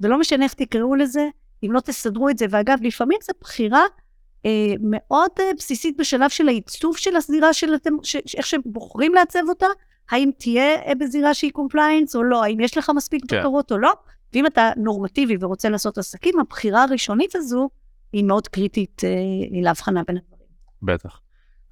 ולא 0.00 0.18
משנה 0.18 0.44
איך 0.44 0.54
תקראו 0.54 0.94
לזה, 0.94 1.28
אם 1.62 1.72
לא 1.72 1.80
תסדרו 1.80 2.28
את 2.28 2.38
זה, 2.38 2.46
ואגב, 2.50 2.78
לפעמים 2.82 3.18
זו 3.22 3.32
בחירה 3.40 3.84
אה, 4.46 4.50
מאוד 4.80 5.30
אה, 5.40 5.50
בסיסית 5.56 5.96
בשלב 5.96 6.30
של 6.30 6.48
העיצוב 6.48 6.96
של 6.96 7.16
הזירה 7.16 7.52
שלהם, 7.52 7.92
ש, 8.02 8.16
ש, 8.26 8.34
איך 8.34 8.46
שהם 8.46 8.60
בוחרים 8.64 9.14
לעצב 9.14 9.42
אותה, 9.48 9.66
האם 10.10 10.30
תהיה 10.38 10.74
אה, 10.86 10.94
בזירה 10.94 11.34
שהיא 11.34 11.52
compliance 11.52 12.16
או 12.16 12.22
לא, 12.22 12.44
האם 12.44 12.60
יש 12.60 12.78
לך 12.78 12.90
מספיק 12.96 13.22
כן. 13.28 13.40
בקרות 13.40 13.72
או 13.72 13.78
לא, 13.78 13.92
ואם 14.34 14.46
אתה 14.46 14.70
נורמטיבי 14.76 15.36
ורוצה 15.40 15.68
לעשות 15.68 15.98
עסקים, 15.98 16.40
הבחירה 16.40 16.82
הראשונית 16.82 17.36
הזו 17.36 17.68
היא 18.12 18.24
מאוד 18.24 18.48
קריטית 18.48 19.02
אה, 19.04 19.10
להבחנה 19.62 20.02
בין 20.06 20.16
הדברים. 20.16 20.46
בטח. 20.82 21.20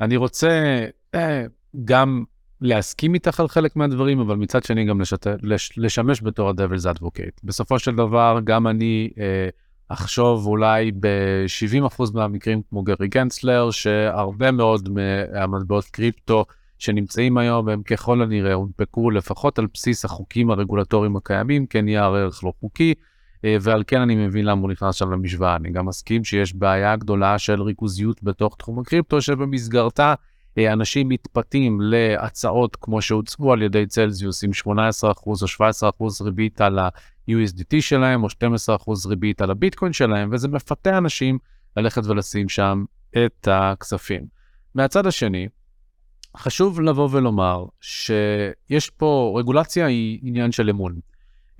אני 0.01 0.17
רוצה 0.17 0.85
אה, 1.15 1.45
גם 1.85 2.25
להסכים 2.61 3.15
איתך 3.15 3.41
על 3.41 3.49
חלק 3.49 3.77
מהדברים, 3.77 4.21
אבל 4.21 4.37
מצד 4.37 4.65
שני 4.65 4.85
גם 4.85 5.01
לשת... 5.01 5.27
לש... 5.43 5.79
לשמש 5.79 6.23
בתור 6.23 6.49
ה-Devil's 6.49 6.97
Advocate. 6.97 7.41
בסופו 7.45 7.79
של 7.79 7.95
דבר, 7.95 8.39
גם 8.45 8.67
אני 8.67 9.11
אה, 9.19 9.49
אחשוב 9.89 10.47
אולי 10.47 10.93
ב-70% 11.01 12.03
מהמקרים 12.15 12.63
כמו 12.71 12.83
גרי 12.83 13.09
גנצלר, 13.09 13.71
שהרבה 13.71 14.51
מאוד 14.51 14.89
מהמטבעות 14.89 15.85
קריפטו 15.85 16.45
שנמצאים 16.79 17.39
היום, 17.39 17.69
הם 17.69 17.83
ככל 17.83 18.23
הנראה 18.23 18.53
הונפקו 18.53 19.11
לפחות 19.11 19.59
על 19.59 19.67
בסיס 19.75 20.05
החוקים 20.05 20.51
הרגולטוריים 20.51 21.17
הקיימים, 21.17 21.67
כן 21.67 21.89
יהיה 21.89 22.05
ערך 22.05 22.45
לא 22.45 22.53
חוקי, 22.61 22.95
ועל 23.45 23.83
כן 23.87 24.01
אני 24.01 24.15
מבין 24.27 24.45
למה 24.45 24.61
הוא 24.61 24.71
נכנס 24.71 24.95
שם 24.95 25.11
למשוואה. 25.11 25.57
אני 25.57 25.71
גם 25.71 25.87
מסכים 25.87 26.25
שיש 26.25 26.55
בעיה 26.55 26.97
גדולה 26.97 27.39
של 27.39 27.63
ריכוזיות 27.63 28.23
בתוך 28.23 28.57
תחום 28.57 28.79
הקריפטו, 28.79 29.21
שבמסגרתה 29.23 30.15
אה, 30.59 30.73
אנשים 30.73 31.09
מתפתים 31.09 31.81
להצעות 31.81 32.77
כמו 32.77 33.03
שהוצגו 33.03 33.53
על 33.53 33.63
ידי 33.63 33.87
צלזיוס 33.87 34.45
עם 34.45 34.51
18% 34.67 34.69
או 35.27 35.35
17% 36.21 36.25
ריבית 36.25 36.61
על 36.61 36.79
ה-USDT 36.79 37.81
שלהם, 37.81 38.23
או 38.23 38.29
12% 38.29 38.31
ריבית 39.09 39.41
על 39.41 39.51
הביטקוין 39.51 39.93
שלהם, 39.93 40.29
וזה 40.33 40.49
מפתה 40.49 40.99
אנשים 40.99 41.39
ללכת 41.77 42.07
ולשים 42.07 42.49
שם 42.49 42.85
את 43.25 43.49
הכספים. 43.51 44.27
מהצד 44.75 45.07
השני, 45.07 45.49
חשוב 46.37 46.81
לבוא 46.81 47.09
ולומר 47.13 47.65
שיש 47.81 48.91
פה, 48.91 49.35
רגולציה 49.39 49.87
היא 49.87 50.21
עניין 50.23 50.53
של 50.53 50.71
אמון. 50.71 50.99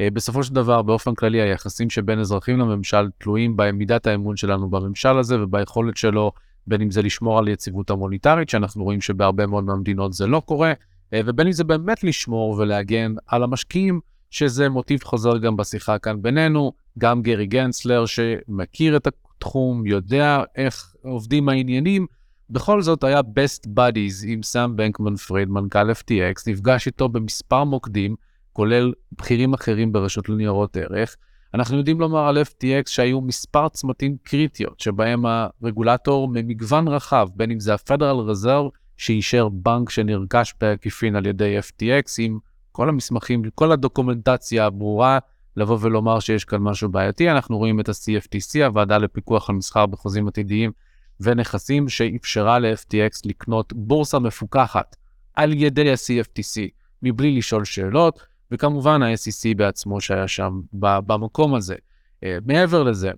אה, 0.01 0.11
בסופו 0.11 0.45
של 0.45 0.55
דבר, 0.55 0.83
באופן 0.83 1.15
כללי, 1.15 1.41
היחסים 1.41 1.91
שבין 1.91 2.19
אזרחים 2.19 2.59
לממשל 2.59 3.09
תלויים 3.19 3.57
במידת 3.57 4.07
האמון 4.07 4.37
שלנו 4.37 4.71
בממשל 4.71 5.19
הזה 5.19 5.43
וביכולת 5.43 5.97
שלו, 5.97 6.33
בין 6.67 6.83
אם 6.83 6.91
זה 6.91 7.03
לשמור 7.03 7.39
על 7.39 7.49
יציבות 7.49 7.91
המוניטרית, 7.91 8.49
שאנחנו 8.49 8.85
רואים 8.85 9.01
שבהרבה 9.01 9.47
מאוד 9.47 9.65
מהמדינות 9.65 10.13
זה 10.13 10.27
לא 10.27 10.43
קורה, 10.45 10.73
אה, 11.13 11.21
ובין 11.27 11.47
אם 11.47 11.53
זה 11.53 11.65
באמת 11.65 12.05
לשמור 12.05 12.51
ולהגן 12.51 13.15
על 13.27 13.43
המשקיעים, 13.43 14.01
שזה 14.31 14.69
מוטיב 14.69 15.03
חוזר 15.03 15.39
גם 15.39 15.57
בשיחה 15.57 15.99
כאן 15.99 16.23
בינינו, 16.23 16.73
גם 16.99 17.23
גרי 17.23 17.47
גנצלר 17.47 18.07
שמכיר 18.07 18.97
את 18.97 19.07
התחום, 19.07 19.87
יודע 19.87 20.43
איך 20.57 20.95
עובדים 21.03 21.49
העניינים, 21.49 22.07
בכל 22.51 22.83
זאת 22.83 23.05
היה 23.05 23.21
best 23.21 23.67
buddies 23.67 24.25
עם 24.27 24.43
סאם 24.43 24.77
בנקמן 24.77 25.17
פריד, 25.17 25.49
מנכ"ל 25.49 25.91
FTX, 25.91 26.43
נפגש 26.47 26.87
איתו 26.87 27.09
במספר 27.09 27.65
מוקדים, 27.65 28.17
כולל 28.59 28.93
בכירים 29.13 29.55
אחרים 29.55 29.93
ברשות 29.93 30.29
לניירות 30.29 30.77
ערך. 30.77 31.17
אנחנו 31.55 31.79
יודעים 31.79 32.01
לומר 32.01 32.29
על 32.29 32.39
FTX 32.43 32.83
שהיו 32.87 33.21
מספר 33.21 33.69
צמתים 33.69 34.17
קריטיות, 34.23 34.81
שבהם 34.81 35.25
הרגולטור 35.27 36.29
ממגוון 36.29 36.89
רחב, 36.89 37.29
בין 37.35 37.51
אם 37.51 37.61
זה 37.61 37.73
ה-Federal 37.73 38.31
Reserve, 38.31 38.71
שאישר 38.97 39.49
בנק 39.49 39.91
שנרכש 39.91 40.55
בעקיפין 40.61 41.17
על 41.17 41.27
ידי 41.27 41.59
FTX, 41.59 42.15
עם 42.19 42.39
כל 42.73 42.89
המסמכים, 42.89 43.43
כל 43.55 43.73
הדוקומנטציה 43.73 44.67
הברורה, 44.67 45.19
לבוא 45.57 45.79
ולומר 45.81 46.21
שיש 46.21 46.45
כאן 46.45 46.59
משהו 46.59 46.89
בעייתי. 46.89 47.31
אנחנו 47.31 47.59
רואים 47.59 47.81
את 47.81 47.89
ה-CFTC, 47.89 48.65
הוועדה 48.65 48.99
לפיקוח 48.99 49.51
על 49.51 49.57
מסחר 49.57 49.87
בחוזים 49.87 50.29
עתידיים 50.29 50.73
ונכסים, 51.21 51.89
שאפשרה 51.89 52.59
ל-FTX 52.59 53.21
לקנות 53.25 53.73
בורסה 53.73 54.19
מפוקחת 54.19 54.97
על 55.35 55.53
ידי 55.53 55.91
ה-CFTC, 55.91 56.61
מבלי 57.03 57.39
לשאול 57.39 57.65
שאלות. 57.65 58.38
וכמובן 58.51 59.03
ה-SEC 59.03 59.57
בעצמו 59.57 60.01
שהיה 60.01 60.29
שם 60.29 60.61
במקום 60.75 61.55
הזה. 61.55 61.75
Uh, 61.75 62.27
מעבר 62.47 62.83
לזה, 62.83 63.11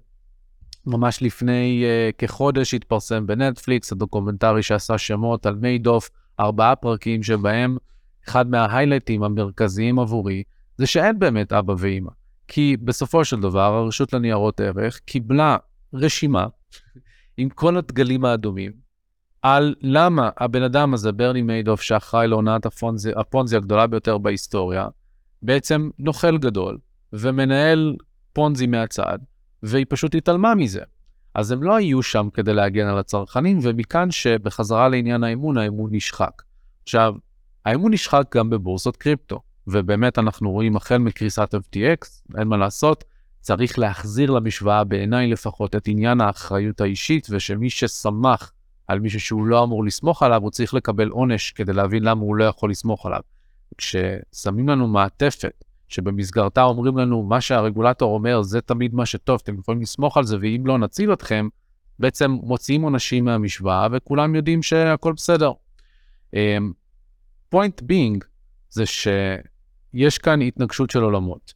ממש 0.86 1.22
לפני 1.22 1.84
uh, 1.84 2.16
כחודש 2.18 2.74
התפרסם 2.74 3.26
בנטפליקס 3.26 3.92
הדוקומנטרי 3.92 4.62
שעשה 4.62 4.98
שמות 4.98 5.46
על 5.46 5.54
מיידוף, 5.54 6.10
ארבעה 6.40 6.76
פרקים 6.76 7.22
שבהם 7.22 7.76
אחד 8.28 8.50
מההיילייטים 8.50 9.22
המרכזיים 9.22 9.98
עבורי 9.98 10.42
זה 10.76 10.86
שאין 10.86 11.18
באמת 11.18 11.52
אבא 11.52 11.74
ואימא. 11.78 12.10
כי 12.48 12.76
בסופו 12.84 13.24
של 13.24 13.40
דבר 13.40 13.74
הרשות 13.74 14.12
לניירות 14.12 14.60
ערך 14.60 14.98
קיבלה 14.98 15.56
רשימה 15.94 16.46
עם 17.36 17.48
כל 17.48 17.76
הדגלים 17.76 18.24
האדומים 18.24 18.72
על 19.42 19.74
למה 19.80 20.30
הבן 20.36 20.62
אדם 20.62 20.94
הזה, 20.94 21.12
ברני 21.12 21.42
מיידוף, 21.42 21.82
שאחראי 21.82 22.28
לעונת 22.28 22.66
הפונזי, 22.66 23.10
הפונזי 23.16 23.56
הגדולה 23.56 23.86
ביותר 23.86 24.18
בהיסטוריה, 24.18 24.88
בעצם 25.42 25.90
נוכל 25.98 26.38
גדול 26.38 26.78
ומנהל 27.12 27.96
פונזי 28.32 28.66
מהצד, 28.66 29.18
והיא 29.62 29.86
פשוט 29.88 30.14
התעלמה 30.14 30.54
מזה. 30.54 30.82
אז 31.34 31.50
הם 31.50 31.62
לא 31.62 31.76
היו 31.76 32.02
שם 32.02 32.28
כדי 32.34 32.54
להגן 32.54 32.86
על 32.86 32.98
הצרכנים, 32.98 33.58
ומכאן 33.62 34.10
שבחזרה 34.10 34.88
לעניין 34.88 35.24
האמון, 35.24 35.58
האמון 35.58 35.90
נשחק. 35.94 36.42
עכשיו, 36.82 37.14
האמון 37.64 37.92
נשחק 37.92 38.36
גם 38.36 38.50
בבורסות 38.50 38.96
קריפטו, 38.96 39.40
ובאמת 39.66 40.18
אנחנו 40.18 40.50
רואים 40.50 40.76
החל 40.76 40.98
מקריסת 40.98 41.54
FTX, 41.54 42.38
אין 42.38 42.48
מה 42.48 42.56
לעשות, 42.56 43.04
צריך 43.40 43.78
להחזיר 43.78 44.30
למשוואה 44.30 44.84
בעיניי 44.84 45.26
לפחות 45.26 45.76
את 45.76 45.88
עניין 45.88 46.20
האחריות 46.20 46.80
האישית, 46.80 47.26
ושמי 47.30 47.70
שסמך 47.70 48.50
על 48.88 49.00
מישהו 49.00 49.20
שהוא 49.20 49.46
לא 49.46 49.64
אמור 49.64 49.84
לסמוך 49.84 50.22
עליו, 50.22 50.42
הוא 50.42 50.50
צריך 50.50 50.74
לקבל 50.74 51.08
עונש 51.08 51.50
כדי 51.50 51.72
להבין 51.72 52.02
למה 52.02 52.20
הוא 52.20 52.36
לא 52.36 52.44
יכול 52.44 52.70
לסמוך 52.70 53.06
עליו. 53.06 53.20
כששמים 53.78 54.68
לנו 54.68 54.88
מעטפת, 54.88 55.64
שבמסגרתה 55.88 56.62
אומרים 56.62 56.98
לנו, 56.98 57.22
מה 57.22 57.40
שהרגולטור 57.40 58.14
אומר, 58.14 58.42
זה 58.42 58.60
תמיד 58.60 58.94
מה 58.94 59.06
שטוב, 59.06 59.40
אתם 59.42 59.58
יכולים 59.58 59.80
לסמוך 59.80 60.16
על 60.16 60.24
זה, 60.24 60.36
ואם 60.40 60.66
לא 60.66 60.78
נציל 60.78 61.12
אתכם, 61.12 61.48
בעצם 61.98 62.30
מוציאים 62.30 62.82
עונשים 62.82 63.24
מהמשוואה, 63.24 63.88
וכולם 63.92 64.34
יודעים 64.34 64.62
שהכל 64.62 65.12
בסדר. 65.12 65.52
פוינט 67.48 67.80
um, 67.80 67.84
בינג 67.84 68.24
זה 68.70 68.84
שיש 68.86 70.18
כאן 70.18 70.42
התנגשות 70.42 70.90
של 70.90 71.02
עולמות. 71.02 71.54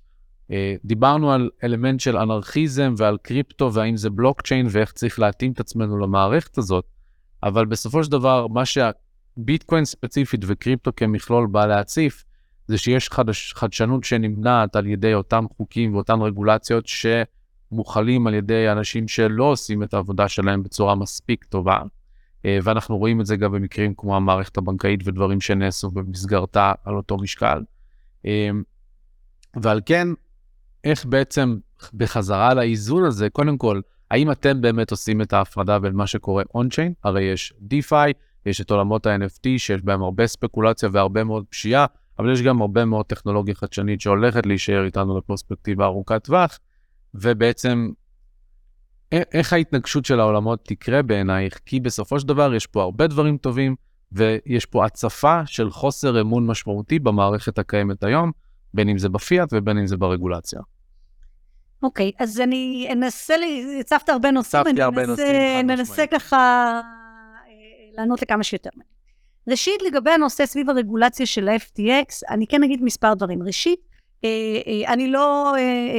Uh, 0.49 0.55
דיברנו 0.85 1.33
על 1.33 1.51
אלמנט 1.65 2.01
של 2.01 2.17
אנרכיזם 2.17 2.95
ועל 2.97 3.19
קריפטו 3.23 3.73
והאם 3.73 3.97
זה 3.97 4.11
בלוקצ'יין 4.11 4.67
ואיך 4.71 4.93
צריך 4.93 5.19
להתאים 5.19 5.53
את 5.53 5.61
עצמנו 5.61 5.99
למערכת 5.99 6.59
הזאת, 6.59 6.85
אבל 7.43 7.67
בסופו 7.67 8.05
של 8.05 8.11
דבר, 8.11 8.47
מה 8.47 8.65
שה... 8.65 8.91
ביטקוין 9.37 9.85
ספציפית 9.85 10.41
וקריפטו 10.47 10.91
כמכלול 10.97 11.47
בא 11.47 11.66
להציף, 11.66 12.24
זה 12.66 12.78
שיש 12.78 13.09
חדש, 13.09 13.53
חדשנות 13.57 14.05
שנמנעת 14.05 14.76
על 14.76 14.87
ידי 14.87 15.14
אותם 15.14 15.45
חוקים 15.57 15.95
ואותן 15.95 16.20
רגולציות 16.20 16.85
שמוכלים 16.87 18.26
על 18.26 18.35
ידי 18.35 18.70
אנשים 18.72 19.09
שלא 19.09 19.45
עושים 19.45 19.82
את 19.82 19.95
העבודה 19.95 20.28
שלהם 20.28 20.62
בצורה 20.62 20.95
מספיק 20.95 21.45
טובה. 21.45 21.78
אה, 22.45 22.59
ואנחנו 22.62 22.99
רואים 22.99 23.20
את 23.20 23.26
זה 23.26 23.37
גם 23.37 23.53
במקרים 23.53 23.95
כמו 23.97 24.16
המערכת 24.16 24.57
הבנקאית 24.57 25.01
ודברים 25.05 25.41
שנעשו 25.41 25.91
במסגרתה 25.91 26.72
על 26.85 26.97
אותו 26.97 27.16
משקל. 27.16 27.62
אה, 28.26 28.51
ועל 29.62 29.80
כן, 29.87 30.09
איך 30.85 31.07
בעצם 31.07 31.57
בחזרה 31.95 32.55
לאיזון 32.55 33.05
הזה, 33.05 33.30
קודם 33.30 33.59
כל, 33.59 33.80
האם 34.11 34.30
אתם 34.30 34.61
באמת 34.61 34.91
עושים 34.91 35.22
את 35.22 35.32
ההפרדה 35.32 35.78
בין 35.78 35.95
מה 35.95 36.07
שקורה 36.07 36.43
און-צ'יין? 36.55 36.93
הרי 37.05 37.22
יש 37.22 37.53
DeFi, 37.70 38.12
יש 38.47 38.61
את 38.61 38.70
עולמות 38.70 39.07
ה-NFT 39.07 39.49
שיש 39.59 39.82
בהם 39.82 40.03
הרבה 40.03 40.26
ספקולציה 40.26 40.88
והרבה 40.92 41.24
מאוד 41.24 41.45
פשיעה, 41.49 41.86
אבל 42.18 42.32
יש 42.32 42.42
גם 42.42 42.61
הרבה 42.61 42.84
מאוד 42.84 43.07
טכנולוגיה 43.07 43.55
חדשנית 43.55 44.01
שהולכת 44.01 44.47
להישאר 44.47 44.84
איתנו 44.84 45.18
לפרספקטיבה 45.18 45.84
ארוכת 45.84 46.24
טווח, 46.24 46.59
ובעצם 47.14 47.90
איך 49.12 49.53
ההתנגשות 49.53 50.05
של 50.05 50.20
העולמות 50.20 50.64
תקרה 50.64 51.03
בעינייך? 51.03 51.61
כי 51.66 51.80
בסופו 51.80 52.20
של 52.20 52.26
דבר 52.26 52.55
יש 52.55 52.66
פה 52.66 52.82
הרבה 52.82 53.07
דברים 53.07 53.36
טובים, 53.36 53.74
ויש 54.12 54.66
פה 54.66 54.84
הצפה 54.86 55.47
של 55.47 55.70
חוסר 55.70 56.20
אמון 56.20 56.47
משמעותי 56.47 56.99
במערכת 56.99 57.59
הקיימת 57.59 58.05
היום, 58.05 58.32
בין 58.74 58.88
אם 58.88 58.99
זה 58.99 59.09
בפיאט 59.09 59.49
ובין 59.53 59.78
אם 59.78 59.86
זה 59.86 59.97
ברגולציה. 59.97 60.61
אוקיי, 61.82 62.11
okay, 62.14 62.22
אז 62.22 62.40
אני 62.40 62.88
אנסה, 62.92 63.34
הצפת 63.80 64.09
הרבה 64.09 64.30
נושאים, 64.30 64.61
הצפתי 64.61 64.82
הרבה 64.82 65.07
נושאים, 65.07 65.66
ננסה 65.66 66.07
ככה 66.07 66.36
אה, 66.36 67.04
לענות 67.97 68.22
לכמה 68.22 68.42
שיותר. 68.42 68.70
ראשית, 69.49 69.82
לגבי 69.82 70.11
הנושא 70.11 70.47
סביב 70.47 70.70
הרגולציה 70.70 71.26
של 71.26 71.49
ה-FTX, 71.49 72.30
אני 72.30 72.47
כן 72.47 72.62
אגיד 72.62 72.82
מספר 72.82 73.14
דברים. 73.14 73.42
ראשית, 73.42 73.80
אה, 74.24 74.28
אה, 74.66 74.92
אני 74.92 75.09
לא, 75.09 75.55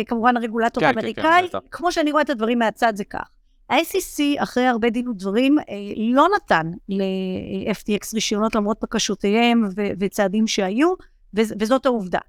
כמובן, 0.07 0.37
הרגולטור 0.37 0.81
כן, 0.81 0.87
האמריקאי, 0.87 1.47
כן, 1.51 1.59
כן, 1.59 1.67
כמו 1.71 1.91
שאני 1.91 2.11
רואה 2.11 2.21
את 2.21 2.29
הדברים 2.29 2.59
מהצד 2.59 2.95
זה 2.95 3.03
כך. 3.03 3.29
ה-SEC, 3.69 4.43
אחרי 4.43 4.65
הרבה 4.65 4.89
דין 4.89 5.07
ודברים, 5.07 5.57
לא 5.97 6.27
נתן 6.35 6.71
ל-FTX 6.89 8.13
רישיונות 8.13 8.55
למרות 8.55 8.77
בקשותיהם 8.81 9.69
וצעדים 9.99 10.47
שהיו, 10.47 10.93
וזאת 11.33 11.85
העובדה. 11.85 12.19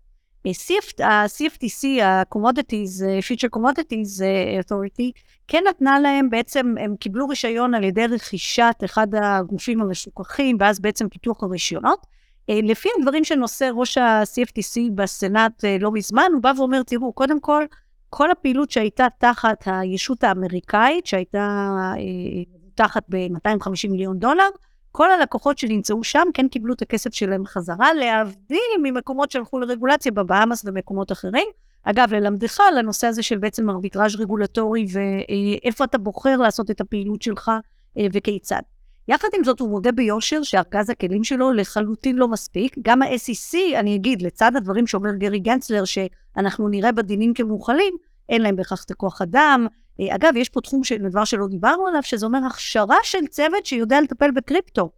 ה-CFTC, 1.01 2.03
ה-Commodities, 2.03 3.03
Future 3.29 3.57
Commodities 3.57 4.21
Authority, 4.61 5.11
כן 5.49 5.63
נתנה 5.69 6.01
להם, 6.01 6.31
בעצם 6.31 6.75
הם 6.81 6.97
קיבלו 6.97 7.29
רישיון 7.29 7.75
על 7.75 7.85
ידי 7.85 8.07
רכישת 8.07 8.77
אחד 8.85 9.07
הגופים 9.15 9.81
המפוקחים, 9.81 10.57
ואז 10.61 10.81
בעצם 10.81 11.09
פיתוח 11.09 11.43
הרישיונות. 11.43 12.07
אה, 12.51 12.61
לפי 12.63 12.89
הדברים 12.99 13.25
שנושא 13.25 13.71
ראש 13.75 13.99
ה-CFTC 13.99 14.81
בסנאט 14.95 15.65
אה, 15.65 15.77
לא 15.81 15.93
מזמן, 15.93 16.31
הוא 16.33 16.43
בא 16.43 16.53
ואומר, 16.57 16.83
תראו, 16.83 17.13
קודם 17.13 17.41
כל, 17.41 17.65
כל 18.11 18.31
הפעילות 18.31 18.71
שהייתה 18.71 19.07
תחת 19.19 19.63
הישות 19.67 20.25
האמריקאית, 20.25 21.07
שהייתה 21.07 21.69
אה, 21.99 22.43
תחת 22.75 23.03
ב-250 23.09 23.91
מיליון 23.91 24.19
דולר, 24.19 24.49
כל 24.97 25.11
הלקוחות 25.11 25.59
שנמצאו 25.59 26.05
שם 26.05 26.29
כן 26.35 26.49
קיבלו 26.49 26.75
את 26.75 26.83
הכסף 26.83 27.15
שלהם 27.15 27.47
חזרה, 27.47 27.95
להבדיל 27.95 28.59
ממקומות 28.83 29.31
שהלכו 29.31 29.59
לרגולציה 29.59 30.13
בבאמאס 30.13 30.65
ומקומות 30.67 31.13
אחרים. 31.13 31.47
אגב, 31.83 32.15
ללמדך 32.15 32.61
על 32.61 32.79
הנושא 32.79 33.07
הזה 33.07 33.23
של 33.23 33.39
בעצם 33.39 33.71
ארביטראז' 33.71 34.17
רגולטורי 34.17 34.87
ואיפה 34.93 35.85
אתה 35.85 35.99
בוחר 35.99 36.37
לעשות 36.37 36.71
את 36.71 36.81
הפעילות 36.81 37.23
שלך 37.23 37.51
אה, 37.99 38.07
וכיצד. 38.13 38.61
יחד 39.09 39.29
עם 39.35 39.45
זאת, 39.45 39.61
הוא 39.61 39.69
מודה 39.69 39.93
ביושר 39.93 40.43
שארגז 40.43 40.91
הכלים 40.91 41.25
שלו 41.25 41.53
לחלוטין 41.53 42.17
לא 42.17 42.29
מספיק. 42.29 42.77
גם 42.83 43.03
ה-SEC, 43.03 43.59
אני 43.77 43.97
אגיד, 43.97 44.23
לצד 44.23 44.57
הדברים 44.57 44.87
שאומר 44.87 45.15
גרי 45.15 45.39
גנצלר, 45.39 45.85
שאנחנו 45.85 46.69
נראה 46.69 46.93
בדינים 46.93 47.35
כמוכלים, 47.35 47.95
אין 48.29 48.43
להם 48.43 48.57
בהכרח 48.57 48.85
את 48.85 48.91
הכוח 48.91 49.23
אדם, 49.23 49.67
אגב, 50.01 50.37
יש 50.37 50.49
פה 50.49 50.61
תחום 50.61 50.85
של 50.85 50.97
דבר 50.97 51.25
שלא 51.25 51.47
דיברנו 51.47 51.87
עליו, 51.87 52.03
שזה 52.03 52.27
אומר 52.27 52.39
הכשרה 52.47 52.97
של 53.03 53.27
צוות 53.27 53.67
שיודע 53.67 54.01
לטפל 54.01 54.31
בקריפטו. 54.31 54.91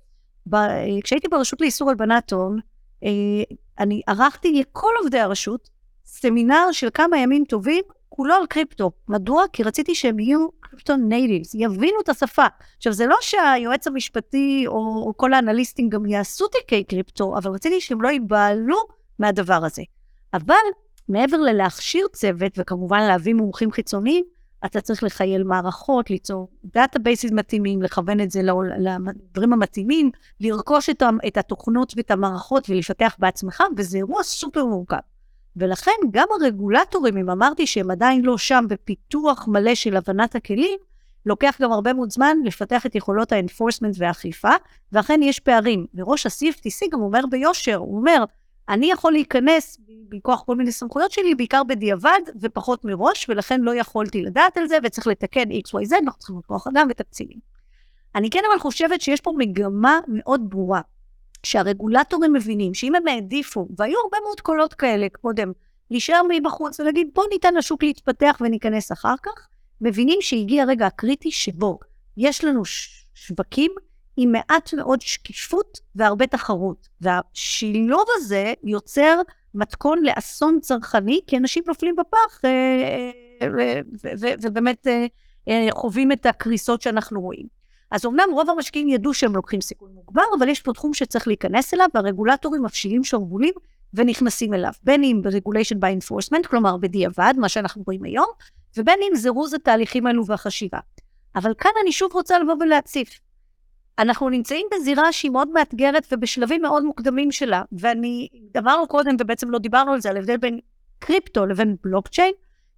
ב, 0.46 0.54
אה, 0.54 0.86
כשהייתי 1.04 1.28
ברשות 1.28 1.60
לאיסור 1.60 1.90
הלבנת 1.90 2.32
הון, 2.32 2.58
אה, 3.04 3.10
אני 3.78 4.02
ערכתי 4.06 4.52
לכל 4.52 4.90
עובדי 5.00 5.18
הרשות 5.18 5.70
סמינר 6.04 6.72
של 6.72 6.88
כמה 6.94 7.18
ימים 7.18 7.44
טובים, 7.44 7.84
כולו 8.08 8.34
על 8.34 8.46
קריפטו. 8.46 8.90
מדוע? 9.08 9.44
כי 9.52 9.62
רציתי 9.62 9.94
שהם 9.94 10.18
יהיו 10.18 10.48
crypto 10.60 10.96
natives, 10.96 11.54
יבינו 11.54 12.00
את 12.00 12.08
השפה. 12.08 12.46
עכשיו, 12.76 12.92
זה 12.92 13.06
לא 13.06 13.16
שהיועץ 13.20 13.86
המשפטי 13.86 14.64
או, 14.66 14.74
או 15.06 15.12
כל 15.16 15.32
האנליסטים 15.32 15.88
גם 15.88 16.06
יעשו 16.06 16.48
תיקי 16.48 16.84
קריפטו, 16.84 17.38
אבל 17.38 17.50
רציתי 17.50 17.80
שהם 17.80 18.02
לא 18.02 18.08
ייבהלו 18.08 18.76
מהדבר 19.18 19.64
הזה. 19.64 19.82
אבל 20.34 20.54
מעבר 21.08 21.36
ללהכשיר 21.36 22.06
צוות, 22.12 22.52
וכמובן 22.56 23.00
להביא 23.00 23.34
מומחים 23.34 23.72
חיצוניים, 23.72 24.24
אתה 24.64 24.80
צריך 24.80 25.02
לחייל 25.02 25.42
מערכות, 25.42 26.10
ליצור 26.10 26.48
databases 26.64 27.32
מתאימים, 27.32 27.82
לכוון 27.82 28.20
את 28.20 28.30
זה 28.30 28.40
לדברים 28.78 29.52
המתאימים, 29.52 30.10
לרכוש 30.40 30.90
את, 30.90 31.02
את 31.26 31.36
התוכנות 31.36 31.92
ואת 31.96 32.10
המערכות 32.10 32.70
ולפתח 32.70 33.16
בעצמך, 33.18 33.62
וזה 33.76 33.98
אירוע 33.98 34.22
סופר 34.22 34.64
מורכב. 34.64 34.96
ולכן 35.56 35.92
גם 36.10 36.26
הרגולטורים, 36.40 37.16
אם 37.16 37.30
אמרתי 37.30 37.66
שהם 37.66 37.90
עדיין 37.90 38.24
לא 38.24 38.38
שם 38.38 38.64
בפיתוח 38.68 39.48
מלא 39.48 39.74
של 39.74 39.96
הבנת 39.96 40.34
הכלים, 40.34 40.78
לוקח 41.26 41.56
גם 41.62 41.72
הרבה 41.72 41.92
מאוד 41.92 42.10
זמן 42.10 42.36
לפתח 42.44 42.86
את 42.86 42.94
יכולות 42.94 43.32
ה 43.32 43.37
enforcement 43.37 43.94
והאכיפה, 43.98 44.52
ואכן 44.92 45.20
יש 45.22 45.40
פערים. 45.40 45.86
וראש 45.94 46.26
ה-CFTC 46.26 46.88
גם 46.92 47.00
אומר 47.00 47.20
ביושר, 47.30 47.76
הוא 47.76 47.98
אומר, 47.98 48.24
אני 48.68 48.90
יכול 48.90 49.12
להיכנס 49.12 49.78
מכוח 50.12 50.42
כל 50.46 50.56
מיני 50.56 50.72
סמכויות 50.72 51.12
שלי, 51.12 51.34
בעיקר 51.34 51.64
בדיעבד 51.64 52.20
ופחות 52.40 52.84
מראש, 52.84 53.26
ולכן 53.28 53.60
לא 53.60 53.74
יכולתי 53.74 54.22
לדעת 54.22 54.56
על 54.56 54.68
זה, 54.68 54.78
וצריך 54.84 55.06
לתקן 55.06 55.50
XYZ, 55.50 55.98
אנחנו 56.04 56.18
צריכים 56.18 56.40
כוח 56.46 56.66
אדם 56.66 56.86
ותקציבים. 56.90 57.38
אני 58.14 58.30
כן 58.30 58.40
אבל 58.50 58.58
חושבת 58.58 59.00
שיש 59.00 59.20
פה 59.20 59.32
מגמה 59.38 59.98
מאוד 60.08 60.50
ברורה, 60.50 60.80
שהרגולטורים 61.42 62.32
מבינים 62.32 62.74
שאם 62.74 62.94
הם 62.94 63.08
העדיפו, 63.08 63.68
והיו 63.76 63.98
הרבה 64.04 64.16
מאוד 64.24 64.40
קולות 64.40 64.74
כאלה 64.74 65.06
קודם, 65.20 65.52
להישאר 65.90 66.20
מבחוץ 66.28 66.80
ולהגיד 66.80 67.08
בוא 67.14 67.24
ניתן 67.32 67.54
לשוק 67.54 67.82
להתפתח 67.82 68.38
וניכנס 68.40 68.92
אחר 68.92 69.14
כך, 69.22 69.48
מבינים 69.80 70.18
שהגיע 70.20 70.62
הרגע 70.62 70.86
הקריטי 70.86 71.30
שבו 71.30 71.78
יש 72.16 72.44
לנו 72.44 72.62
שווקים 73.14 73.70
עם 74.20 74.32
מעט 74.32 74.74
מאוד 74.74 75.00
שקיפות 75.00 75.80
והרבה 75.94 76.26
תחרות. 76.26 76.88
והשילוב 77.00 78.04
הזה 78.16 78.52
יוצר 78.64 79.20
מתכון 79.54 80.02
לאסון 80.02 80.58
צרכני, 80.60 81.20
כי 81.26 81.36
אנשים 81.36 81.64
נופלים 81.66 81.96
בפח 81.96 82.44
אה, 82.44 83.10
אה, 83.42 83.80
ובאמת 84.42 84.86
אה, 85.48 85.68
חווים 85.70 86.12
את 86.12 86.26
הקריסות 86.26 86.82
שאנחנו 86.82 87.20
רואים. 87.20 87.46
אז 87.90 88.06
אמנם 88.06 88.28
רוב 88.32 88.50
המשקיעים 88.50 88.88
ידעו 88.88 89.14
שהם 89.14 89.34
לוקחים 89.34 89.60
סיכון 89.60 89.90
מוגבר, 89.94 90.22
אבל 90.38 90.48
יש 90.48 90.62
פה 90.62 90.72
תחום 90.72 90.94
שצריך 90.94 91.28
להיכנס 91.28 91.74
אליו, 91.74 91.86
והרגולטורים 91.94 92.62
מפשילים 92.62 93.04
שרוולים 93.04 93.54
ונכנסים 93.94 94.54
אליו, 94.54 94.72
בין 94.82 95.04
אם 95.04 95.20
ב-regulation 95.22 95.76
by 95.76 96.04
enforcement, 96.04 96.48
כלומר 96.48 96.76
בדיעבד, 96.76 97.34
מה 97.36 97.48
שאנחנו 97.48 97.82
רואים 97.86 98.04
היום, 98.04 98.28
ובין 98.76 98.98
אם 99.02 99.16
זירוז 99.16 99.54
התהליכים 99.54 100.06
האלו 100.06 100.26
והחשיבה. 100.26 100.78
אבל 101.36 101.54
כאן 101.58 101.70
אני 101.82 101.92
שוב 101.92 102.12
רוצה 102.12 102.38
לבוא 102.38 102.54
ולהציף. 102.60 103.20
אנחנו 103.98 104.28
נמצאים 104.28 104.66
בזירה 104.74 105.12
שהיא 105.12 105.30
מאוד 105.30 105.48
מאתגרת 105.48 106.06
ובשלבים 106.12 106.62
מאוד 106.62 106.84
מוקדמים 106.84 107.32
שלה, 107.32 107.62
ואני, 107.72 108.28
אמרנו 108.58 108.86
קודם 108.86 109.16
ובעצם 109.20 109.50
לא 109.50 109.58
דיברנו 109.58 109.92
על 109.92 110.00
זה, 110.00 110.10
על 110.10 110.16
הבדל 110.16 110.36
בין 110.36 110.58
קריפטו 110.98 111.46
לבין 111.46 111.76
בלוקצ'יין. 111.84 112.32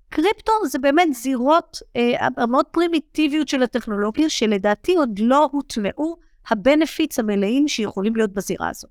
קריפטו 0.08 0.52
זה 0.66 0.78
באמת 0.78 1.08
זירות 1.14 1.78
אה, 1.96 2.46
מאוד 2.48 2.66
פרימיטיביות 2.66 3.48
של 3.48 3.62
הטכנולוגיה, 3.62 4.28
שלדעתי 4.28 4.96
עוד 4.96 5.18
לא 5.18 5.48
הוטמעו 5.52 6.16
ה 6.50 6.58
benefits 6.58 7.18
המלאים 7.18 7.68
שיכולים 7.68 8.16
להיות 8.16 8.32
בזירה 8.32 8.68
הזו. 8.68 8.88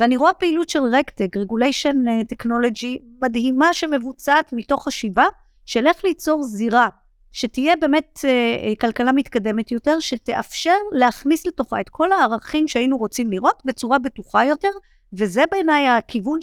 ואני 0.00 0.16
רואה 0.16 0.32
פעילות 0.32 0.68
של 0.68 0.82
RegTech, 0.82 1.36
regulation 1.36 2.22
טכנולוגי, 2.24 2.98
מדהימה 3.22 3.74
שמבוצעת 3.74 4.52
מתוך 4.52 4.84
חשיבה 4.84 5.24
של 5.66 5.86
איך 5.86 6.04
ליצור 6.04 6.42
זירה 6.42 6.88
שתהיה 7.32 7.76
באמת 7.76 8.20
אה, 8.24 8.30
אה, 8.30 8.72
כלכלה 8.80 9.12
מתקדמת 9.12 9.70
יותר, 9.70 10.00
שתאפשר 10.00 10.76
להכניס 10.92 11.46
לתוכה 11.46 11.80
את 11.80 11.88
כל 11.88 12.12
הערכים 12.12 12.68
שהיינו 12.68 12.96
רוצים 12.96 13.30
לראות 13.30 13.62
בצורה 13.64 13.98
בטוחה 13.98 14.44
יותר, 14.44 14.70
וזה 15.12 15.42
בעיניי 15.50 15.88
הכיוון 15.88 16.38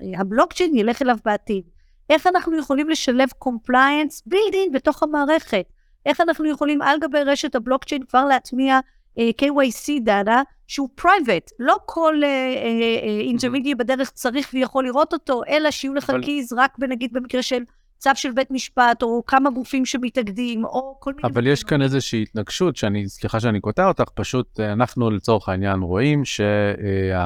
שהבלוקצ'יין 0.00 0.70
שה, 0.70 0.76
אה, 0.76 0.80
ילך 0.80 1.02
אליו 1.02 1.16
בעתיד. 1.24 1.64
איך 2.10 2.26
אנחנו 2.26 2.58
יכולים 2.58 2.88
לשלב 2.88 3.28
compliance 3.38 4.22
built-in 4.26 4.72
בתוך 4.72 5.02
המערכת? 5.02 5.64
איך 6.06 6.20
אנחנו 6.20 6.46
יכולים 6.46 6.82
על 6.82 6.98
גבי 7.00 7.18
רשת 7.18 7.54
הבלוקצ'יין 7.54 8.02
כבר 8.02 8.24
להטמיע 8.24 8.80
אה, 9.18 9.22
KYC 9.42 10.00
data 10.02 10.42
שהוא 10.66 10.88
private, 10.94 11.50
לא 11.58 11.76
כל 11.86 12.20
אינטרמידי 13.20 13.70
uh, 13.70 13.74
uh, 13.74 13.78
בדרך 13.78 14.10
צריך 14.10 14.50
ויכול 14.54 14.84
לראות 14.84 15.12
אותו, 15.12 15.42
אלא 15.48 15.70
שיהיו 15.70 15.94
לך 15.94 16.10
אבל... 16.10 16.24
קיז 16.24 16.52
רק 16.52 16.74
נגיד 16.78 17.12
במקרה 17.12 17.42
של 17.42 17.62
צו 18.02 18.10
של 18.14 18.32
בית 18.32 18.50
משפט, 18.50 19.02
או 19.02 19.22
כמה 19.26 19.50
גופים 19.50 19.86
שמתאגדים, 19.86 20.64
או 20.64 20.96
כל 21.00 21.12
מיני... 21.14 21.28
אבל 21.28 21.46
יש 21.46 21.64
כאן 21.64 21.82
איזושהי 21.82 22.22
התנגשות, 22.22 22.76
שאני, 22.76 23.08
סליחה 23.08 23.40
שאני 23.40 23.60
קוטע 23.60 23.88
אותך, 23.88 24.04
פשוט 24.14 24.60
אה, 24.60 24.72
אנחנו 24.72 25.10
לצורך 25.10 25.48
העניין 25.48 25.80
רואים 25.80 26.24
שה-IBM 26.24 27.20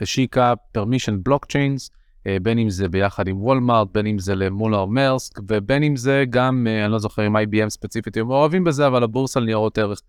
השיקה 0.00 0.54
permission 0.78 1.28
blockchains, 1.28 1.90
אה, 2.26 2.36
בין 2.42 2.58
אם 2.58 2.70
זה 2.70 2.88
ביחד 2.88 3.28
עם 3.28 3.42
וולמארט, 3.42 3.88
בין 3.92 4.06
אם 4.06 4.18
זה 4.18 4.34
למולר 4.34 4.86
מרסק, 4.86 5.40
ובין 5.48 5.82
אם 5.82 5.96
זה 5.96 6.24
גם, 6.30 6.66
אה, 6.70 6.84
אני 6.84 6.92
לא 6.92 6.98
זוכר 6.98 7.26
אם 7.26 7.36
IBM 7.36 7.68
ספציפית 7.68 8.16
הם 8.16 8.26
מעורבים 8.26 8.64
בזה, 8.64 8.86
אבל 8.86 9.02
הבורסה 9.02 9.40
לניירות 9.40 9.78
ערך 9.78 10.00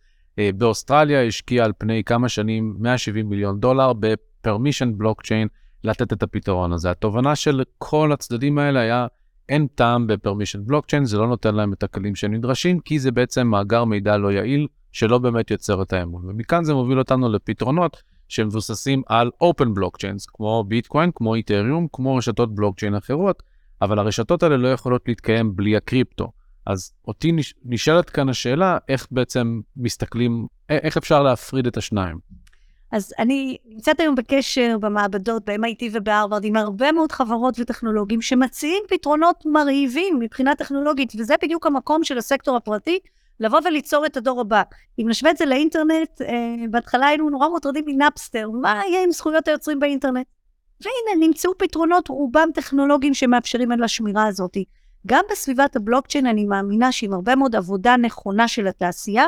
באוסטרליה 0.57 1.23
השקיעה 1.23 1.65
על 1.65 1.71
פני 1.77 2.03
כמה 2.03 2.29
שנים 2.29 2.75
170 2.79 3.29
מיליון 3.29 3.59
דולר 3.59 3.93
ב-permission 3.93 5.01
blockchain. 5.01 5.47
לתת 5.83 6.13
את 6.13 6.23
הפתרון 6.23 6.73
הזה. 6.73 6.91
התובנה 6.91 7.35
של 7.35 7.63
כל 7.77 8.11
הצדדים 8.11 8.57
האלה 8.57 8.79
היה, 8.79 9.07
אין 9.49 9.67
טעם 9.75 10.07
בפרמישן 10.07 10.65
בלוקצ'יין, 10.65 11.05
זה 11.05 11.17
לא 11.17 11.27
נותן 11.27 11.55
להם 11.55 11.73
את 11.73 11.83
הכלים 11.83 12.15
שהם 12.15 12.33
נדרשים, 12.33 12.79
כי 12.79 12.99
זה 12.99 13.11
בעצם 13.11 13.47
מאגר 13.47 13.85
מידע 13.85 14.17
לא 14.17 14.31
יעיל, 14.31 14.67
שלא 14.91 15.17
באמת 15.17 15.51
יוצר 15.51 15.81
את 15.81 15.93
האמון. 15.93 16.29
ומכאן 16.29 16.63
זה 16.63 16.73
מוביל 16.73 16.99
אותנו 16.99 17.29
לפתרונות 17.29 18.03
שמבוססים 18.27 19.01
על 19.07 19.31
open 19.43 19.67
blockchains, 19.79 20.25
כמו 20.27 20.63
ביטקוין, 20.67 21.11
כמו 21.15 21.35
איתריום, 21.35 21.87
כמו 21.93 22.15
רשתות 22.15 22.55
בלוקצ'יין 22.55 22.95
אחרות, 22.95 23.43
אבל 23.81 23.99
הרשתות 23.99 24.43
האלה 24.43 24.57
לא 24.57 24.67
יכולות 24.67 25.01
להתקיים 25.07 25.55
בלי 25.55 25.77
הקריפטו. 25.77 26.31
אז 26.65 26.93
אותי 27.07 27.31
נש... 27.31 27.53
נשאלת 27.65 28.09
כאן 28.09 28.29
השאלה, 28.29 28.77
איך 28.89 29.07
בעצם 29.11 29.61
מסתכלים, 29.77 30.47
איך 30.69 30.97
אפשר 30.97 31.23
להפריד 31.23 31.67
את 31.67 31.77
השניים? 31.77 32.19
אז 32.93 33.13
אני 33.19 33.57
נמצאת 33.65 33.99
היום 33.99 34.15
בקשר 34.15 34.77
במעבדות, 34.79 35.45
ב-MIT 35.45 35.83
ובהרווארד, 35.91 36.45
עם 36.45 36.55
הרבה 36.55 36.91
מאוד 36.91 37.11
חברות 37.11 37.55
וטכנולוגים 37.59 38.21
שמציעים 38.21 38.83
פתרונות 38.89 39.43
מרהיבים 39.45 40.19
מבחינה 40.19 40.55
טכנולוגית, 40.55 41.13
וזה 41.17 41.35
בדיוק 41.43 41.65
המקום 41.65 42.03
של 42.03 42.17
הסקטור 42.17 42.57
הפרטי, 42.57 42.99
לבוא 43.39 43.59
וליצור 43.65 44.05
את 44.05 44.17
הדור 44.17 44.41
הבא. 44.41 44.61
אם 44.99 45.09
נשווה 45.09 45.31
את 45.31 45.37
זה 45.37 45.45
לאינטרנט, 45.45 46.21
אה, 46.21 46.55
בהתחלה 46.69 47.07
היינו 47.07 47.29
נורא 47.29 47.47
מוטרדים 47.47 47.83
מנאפסטר, 47.87 48.49
מה 48.49 48.81
יהיה 48.87 49.03
עם 49.03 49.11
זכויות 49.11 49.47
היוצרים 49.47 49.79
באינטרנט? 49.79 50.25
והנה, 50.81 51.25
נמצאו 51.25 51.57
פתרונות, 51.57 52.07
רובם 52.07 52.49
טכנולוגיים 52.53 53.13
שמאפשרים 53.13 53.71
על 53.71 53.83
השמירה 53.83 54.27
הזאת. 54.27 54.57
גם 55.07 55.23
בסביבת 55.31 55.75
הבלוקצ'יין 55.75 56.25
אני 56.25 56.45
מאמינה 56.45 56.91
שעם 56.91 57.13
הרבה 57.13 57.35
מאוד 57.35 57.55
עבודה 57.55 57.97
נכונה 57.97 58.47
של 58.47 58.67
התעשייה, 58.67 59.25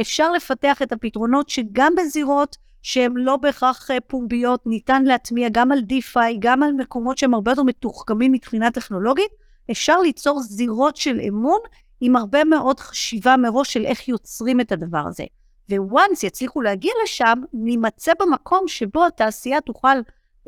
אפשר 0.00 0.32
לפתח 0.32 0.82
את 0.82 0.92
הפתרונות 0.92 1.48
שגם 1.48 1.92
בזירות 1.96 2.56
שהן 2.82 3.12
לא 3.16 3.36
בהכרח 3.36 3.90
אה, 3.90 4.00
פומביות, 4.00 4.66
ניתן 4.66 5.04
להטמיע 5.04 5.48
גם 5.52 5.72
על 5.72 5.80
דיפיי, 5.80 6.36
גם 6.40 6.62
על 6.62 6.72
מקומות 6.72 7.18
שהם 7.18 7.34
הרבה 7.34 7.52
יותר 7.52 7.62
מתוחכמים 7.62 8.32
מבחינה 8.32 8.70
טכנולוגית, 8.70 9.30
אפשר 9.70 10.00
ליצור 10.00 10.42
זירות 10.42 10.96
של 10.96 11.20
אמון 11.28 11.58
עם 12.00 12.16
הרבה 12.16 12.44
מאוד 12.44 12.80
חשיבה 12.80 13.36
מראש 13.36 13.72
של 13.72 13.84
איך 13.84 14.08
יוצרים 14.08 14.60
את 14.60 14.72
הדבר 14.72 15.02
הזה. 15.06 15.24
וואנס 15.72 16.22
יצליחו 16.22 16.60
להגיע 16.60 16.92
לשם, 17.04 17.42
נימצא 17.52 18.12
במקום 18.20 18.68
שבו 18.68 19.06
התעשייה 19.06 19.60
תוכל 19.60 19.88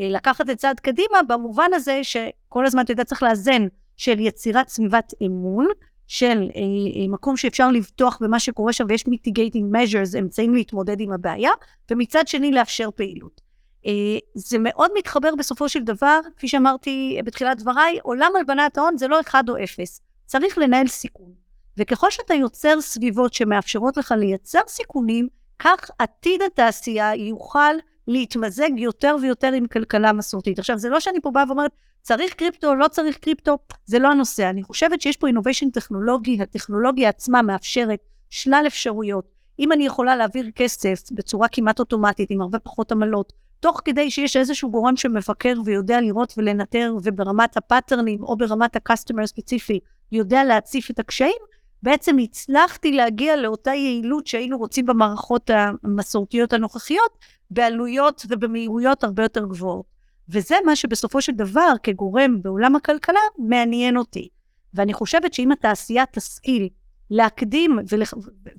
אה, 0.00 0.08
לקחת 0.08 0.50
את 0.50 0.58
צעד 0.58 0.80
קדימה, 0.80 1.22
במובן 1.28 1.70
הזה 1.74 2.00
שכל 2.02 2.66
הזמן, 2.66 2.82
אתה 2.82 2.92
יודע, 2.92 3.04
צריך 3.04 3.22
לאזן 3.22 3.66
של 3.96 4.20
יצירת 4.20 4.68
סביבת 4.68 5.12
אמון, 5.26 5.66
של 6.10 6.48
אה, 6.56 6.60
אה, 7.02 7.08
מקום 7.08 7.36
שאפשר 7.36 7.70
לבטוח 7.70 8.18
במה 8.20 8.40
שקורה 8.40 8.72
שם 8.72 8.84
ויש 8.88 9.04
mitigating 9.04 9.74
measures, 9.74 10.18
אמצעים 10.18 10.54
להתמודד 10.54 11.00
עם 11.00 11.12
הבעיה, 11.12 11.50
ומצד 11.90 12.28
שני 12.28 12.50
לאפשר 12.50 12.88
פעילות. 12.90 13.40
אה, 13.86 13.92
זה 14.34 14.58
מאוד 14.58 14.90
מתחבר 14.98 15.34
בסופו 15.38 15.68
של 15.68 15.82
דבר, 15.82 16.20
כפי 16.36 16.48
שאמרתי 16.48 17.20
בתחילת 17.24 17.58
דבריי, 17.58 17.98
עולם 18.02 18.32
הלבנת 18.36 18.78
ההון 18.78 18.98
זה 18.98 19.08
לא 19.08 19.20
אחד 19.20 19.48
או 19.48 19.64
אפס, 19.64 20.00
צריך 20.26 20.58
לנהל 20.58 20.86
סיכון. 20.86 21.32
וככל 21.76 22.10
שאתה 22.10 22.34
יוצר 22.34 22.80
סביבות 22.80 23.34
שמאפשרות 23.34 23.96
לך 23.96 24.14
לייצר 24.16 24.60
סיכונים, 24.68 25.28
כך 25.58 25.90
עתיד 25.98 26.42
התעשייה 26.42 27.14
יוכל 27.14 27.74
להתמזג 28.10 28.70
יותר 28.76 29.16
ויותר 29.22 29.52
עם 29.52 29.66
כלכלה 29.66 30.12
מסורתית. 30.12 30.58
עכשיו, 30.58 30.78
זה 30.78 30.88
לא 30.88 31.00
שאני 31.00 31.20
פה 31.20 31.30
באה 31.30 31.44
ואומרת, 31.48 31.70
צריך 32.02 32.34
קריפטו 32.34 32.74
לא 32.74 32.88
צריך 32.88 33.16
קריפטו, 33.16 33.58
זה 33.84 33.98
לא 33.98 34.08
הנושא. 34.08 34.50
אני 34.50 34.62
חושבת 34.62 35.00
שיש 35.00 35.16
פה 35.16 35.26
innovation 35.26 35.70
טכנולוגי, 35.70 36.42
הטכנולוגיה 36.42 37.08
עצמה 37.08 37.42
מאפשרת 37.42 38.00
שלל 38.30 38.64
אפשרויות. 38.66 39.24
אם 39.58 39.72
אני 39.72 39.86
יכולה 39.86 40.16
להעביר 40.16 40.50
כסף 40.54 41.02
בצורה 41.12 41.48
כמעט 41.48 41.78
אוטומטית, 41.78 42.30
עם 42.30 42.40
הרבה 42.40 42.58
פחות 42.58 42.92
עמלות, 42.92 43.32
תוך 43.60 43.80
כדי 43.84 44.10
שיש 44.10 44.36
איזשהו 44.36 44.70
גורם 44.70 44.96
שמבקר 44.96 45.54
ויודע 45.64 46.00
לראות 46.00 46.34
ולנטר, 46.36 46.94
וברמת 47.02 47.56
הפאטרנים 47.56 48.22
או 48.22 48.36
ברמת 48.36 48.76
ה 48.76 48.81
customer 48.81 49.22
הספציפי, 49.22 49.80
יודע 50.12 50.44
להציף 50.44 50.90
את 50.90 50.98
הקשיים, 50.98 51.42
בעצם 51.82 52.18
הצלחתי 52.18 52.92
להגיע 52.92 53.36
לאותה 53.36 53.70
יעילות 53.70 54.26
שהיינו 54.26 54.58
רוצים 54.58 54.86
במערכות 54.86 55.50
המסורתיות 55.84 56.52
הנוכחיות, 56.52 57.18
בעלויות 57.50 58.26
ובמהירויות 58.28 59.04
הרבה 59.04 59.22
יותר 59.22 59.44
גבוהות. 59.44 60.00
וזה 60.28 60.54
מה 60.66 60.76
שבסופו 60.76 61.22
של 61.22 61.32
דבר, 61.32 61.72
כגורם 61.82 62.42
בעולם 62.42 62.76
הכלכלה, 62.76 63.20
מעניין 63.38 63.96
אותי. 63.96 64.28
ואני 64.74 64.92
חושבת 64.92 65.34
שאם 65.34 65.52
התעשייה 65.52 66.04
תשכיל 66.12 66.68
להקדים 67.10 67.78
ול... 67.88 68.02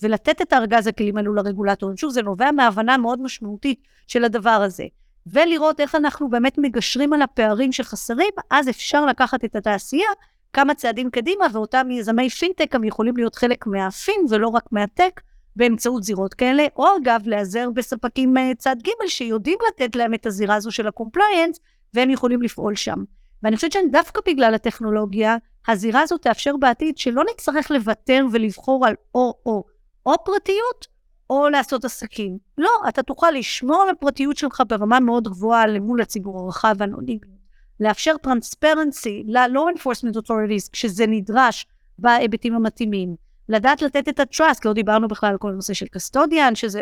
ולתת 0.02 0.42
את 0.42 0.54
הארגז 0.54 0.88
הכלים 0.88 1.18
האלו 1.18 1.34
לרגולטורים, 1.34 1.98
שוב, 1.98 2.12
זה 2.12 2.22
נובע 2.22 2.52
מהבנה 2.52 2.98
מאוד 2.98 3.22
משמעותית 3.22 3.84
של 4.08 4.24
הדבר 4.24 4.50
הזה, 4.50 4.86
ולראות 5.28 5.80
איך 5.80 5.96
אנחנו 5.96 6.30
באמת 6.30 6.58
מגשרים 6.58 7.14
על 7.14 7.22
הפערים 7.22 7.72
שחסרים, 7.72 8.32
אז 8.52 8.70
אפשר 8.70 9.06
לקחת 9.06 9.46
את 9.46 9.56
התעשייה 9.56 10.08
כמה 10.54 10.74
צעדים 10.74 11.10
קדימה, 11.10 11.46
ואותם 11.54 11.92
יזמי 11.92 12.30
פינטק 12.30 12.74
גם 12.74 12.84
יכולים 12.84 13.18
להיות 13.18 13.36
חלק 13.36 13.68
מה 13.68 13.91
fin 13.91 14.26
ולא 14.30 14.48
רק 14.48 14.64
מה 14.72 14.86
tech, 14.86 15.22
באמצעות 15.56 16.04
זירות 16.04 16.34
כאלה, 16.34 16.66
או 16.76 16.86
אגב, 17.02 17.22
להיעזר 17.26 17.70
בספקים 17.74 18.38
אה, 18.38 18.52
צד 18.58 18.76
ג' 18.84 19.08
שיודעים 19.08 19.58
לתת 19.68 19.96
להם 19.96 20.14
את 20.14 20.26
הזירה 20.26 20.56
הזו 20.56 20.72
של 20.72 20.88
ה 20.88 20.94
compliance, 20.94 21.60
והם 21.94 22.10
יכולים 22.10 22.42
לפעול 22.42 22.76
שם. 22.76 23.04
ואני 23.44 23.56
חושבת 23.56 23.72
שדווקא 23.72 24.22
בגלל 24.28 24.54
הטכנולוגיה, 24.54 25.38
הזירה 25.68 26.02
הזו 26.02 26.18
תאפשר 26.18 26.58
בעתיד 26.58 26.98
שלא 26.98 27.24
נצטרך 27.34 27.72
לוותר 27.72 28.26
ולבחור 28.32 28.86
על 28.88 28.96
או-או, 29.16 29.64
או 30.06 30.14
פרטיות, 30.26 30.88
או 31.30 31.50
לעשות 31.50 31.86
עסקים. 31.86 32.38
לא, 32.58 32.70
אתה 32.90 33.04
תוכל 33.04 33.32
לשמור 33.32 33.82
על 33.82 33.90
הפרטיות 33.90 34.38
שלך 34.38 34.64
ברמה 34.68 35.00
מאוד 35.00 35.28
גבוהה 35.28 35.68
למול 35.68 36.02
הציבור 36.02 36.40
הרחב 36.40 36.76
והאנונימיות. 36.78 37.41
לאפשר 37.82 38.18
transparency 38.18 39.24
ל-law 39.28 39.78
enforcement 39.78 40.18
authorities 40.18 40.70
כשזה 40.72 41.08
נדרש 41.08 41.66
בהיבטים 42.00 42.56
המתאימים. 42.56 43.16
לדעת 43.50 43.82
לתת 43.82 44.10
את 44.10 44.20
ה-trust, 44.20 44.60
לא 44.66 44.74
דיברנו 44.74 45.08
בכלל 45.08 45.30
על 45.30 45.38
כל 45.38 45.50
הנושא 45.50 45.74
של 45.74 45.86
custodian, 45.86 46.56
שזה 46.56 46.82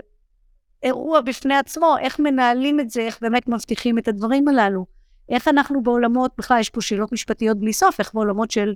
אירוע 0.83 1.21
בפני 1.21 1.55
עצמו, 1.55 1.95
איך 1.99 2.19
מנהלים 2.19 2.79
את 2.79 2.89
זה, 2.89 3.01
איך 3.01 3.17
באמת 3.21 3.47
מבטיחים 3.47 3.97
את 3.97 4.07
הדברים 4.07 4.47
הללו. 4.47 4.85
איך 5.29 5.47
אנחנו 5.47 5.83
בעולמות, 5.83 6.31
בכלל 6.37 6.59
יש 6.59 6.69
פה 6.69 6.81
שאלות 6.81 7.11
משפטיות 7.11 7.59
בלי 7.59 7.73
סוף, 7.73 7.99
איך 7.99 8.13
בעולמות 8.13 8.51
של 8.51 8.73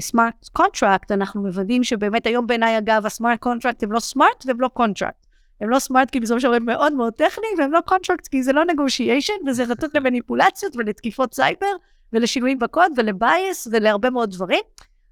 smart 0.00 0.34
אה, 0.44 0.50
contract, 0.52 1.10
אה, 1.10 1.14
אנחנו 1.14 1.42
מוודאים 1.42 1.84
שבאמת 1.84 2.26
היום 2.26 2.46
בעיניי 2.46 2.78
אגב 2.78 3.06
ה 3.06 3.12
smart 3.12 3.40
contract 3.40 3.82
הם 3.82 3.92
לא 3.92 4.00
smart 4.00 4.44
והם 4.46 4.60
לא 4.60 4.68
contract. 4.68 5.23
הם 5.60 5.70
לא 5.70 5.78
smart 5.78 6.10
כי 6.10 6.20
בסופו 6.20 6.40
של 6.40 6.46
דבר 6.46 6.56
הם 6.56 6.66
מאוד 6.66 6.92
מאוד 6.92 7.12
טכניים, 7.12 7.58
והם 7.58 7.72
לא 7.72 7.80
contract 7.80 8.26
כי 8.26 8.42
זה 8.42 8.52
לא 8.52 8.64
negotiation, 8.64 9.32
וזה 9.46 9.66
נתון 9.66 9.88
למניפולציות 9.94 10.76
ולתקיפות 10.76 11.34
סייבר, 11.34 11.72
ולשינויים 12.12 12.58
בקוד 12.58 12.92
ולבייס 12.96 13.68
ולהרבה 13.72 14.10
מאוד 14.10 14.30
דברים. 14.30 14.62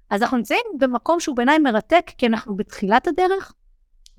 אז 0.09 0.21
אנחנו 0.21 0.37
נמצאים 0.37 0.65
במקום 0.79 1.19
שהוא 1.19 1.35
בעיניי 1.35 1.59
מרתק, 1.59 2.11
כי 2.17 2.27
אנחנו 2.27 2.55
בתחילת 2.55 3.07
הדרך, 3.07 3.53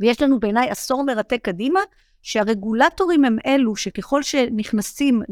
ויש 0.00 0.22
לנו 0.22 0.40
בעיניי 0.40 0.70
עשור 0.70 1.04
מרתק 1.04 1.40
קדימה, 1.42 1.80
שהרגולטורים 2.22 3.24
הם 3.24 3.36
אלו 3.46 3.76
שככל 3.76 4.22
שנכנסים 4.22 5.22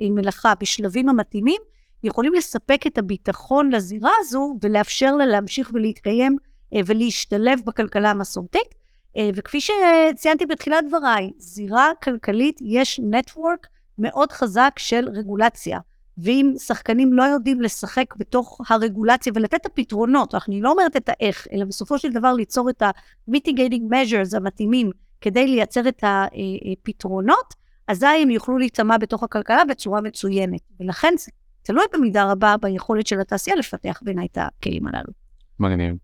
למלאכה 0.00 0.52
בשלבים 0.60 1.08
המתאימים, 1.08 1.60
יכולים 2.04 2.34
לספק 2.34 2.86
את 2.86 2.98
הביטחון 2.98 3.70
לזירה 3.72 4.10
הזו 4.18 4.58
ולאפשר 4.62 5.16
לה 5.16 5.26
להמשיך 5.26 5.70
ולהתקיים 5.74 6.36
אה, 6.74 6.80
ולהשתלב 6.86 7.60
בכלכלה 7.64 8.10
המסורתית. 8.10 8.85
אה, 9.16 9.30
וכפי 9.34 9.58
שציינתי 9.60 10.46
בתחילת 10.46 10.84
דבריי, 10.88 11.30
זירה 11.38 11.90
כלכלית 12.02 12.58
יש 12.62 13.00
נטוורק 13.10 13.66
מאוד 13.98 14.32
חזק 14.32 14.72
של 14.78 15.08
רגולציה. 15.14 15.78
ואם 16.18 16.52
שחקנים 16.58 17.12
לא 17.12 17.22
יודעים 17.22 17.60
לשחק 17.60 18.16
בתוך 18.16 18.60
הרגולציה 18.68 19.32
ולתת 19.36 19.54
את 19.54 19.66
הפתרונות, 19.66 20.34
אני 20.48 20.60
לא 20.60 20.70
אומרת 20.70 20.96
את 20.96 21.08
האיך, 21.08 21.46
אלא 21.52 21.64
בסופו 21.64 21.98
של 21.98 22.12
דבר 22.12 22.32
ליצור 22.32 22.70
את 22.70 22.82
ה-mitigating 22.82 23.92
measures 23.92 24.36
המתאימים 24.36 24.90
כדי 25.20 25.46
לייצר 25.46 25.88
את 25.88 26.04
הפתרונות, 26.04 27.54
אזי 27.88 28.06
הם 28.06 28.30
יוכלו 28.30 28.58
להיטמע 28.58 28.98
בתוך 28.98 29.22
הכלכלה 29.22 29.64
בצורה 29.64 30.00
מצוינת. 30.00 30.60
ולכן 30.80 31.14
זה 31.18 31.30
תלוי 31.62 31.84
במידה 31.92 32.30
רבה 32.32 32.54
ביכולת 32.60 33.06
של 33.06 33.20
התעשייה 33.20 33.56
לפתח 33.56 34.00
בעיניי 34.02 34.26
את 34.32 34.38
הכלים 34.40 34.86
הללו. 34.86 35.12
מגניב. 35.60 35.96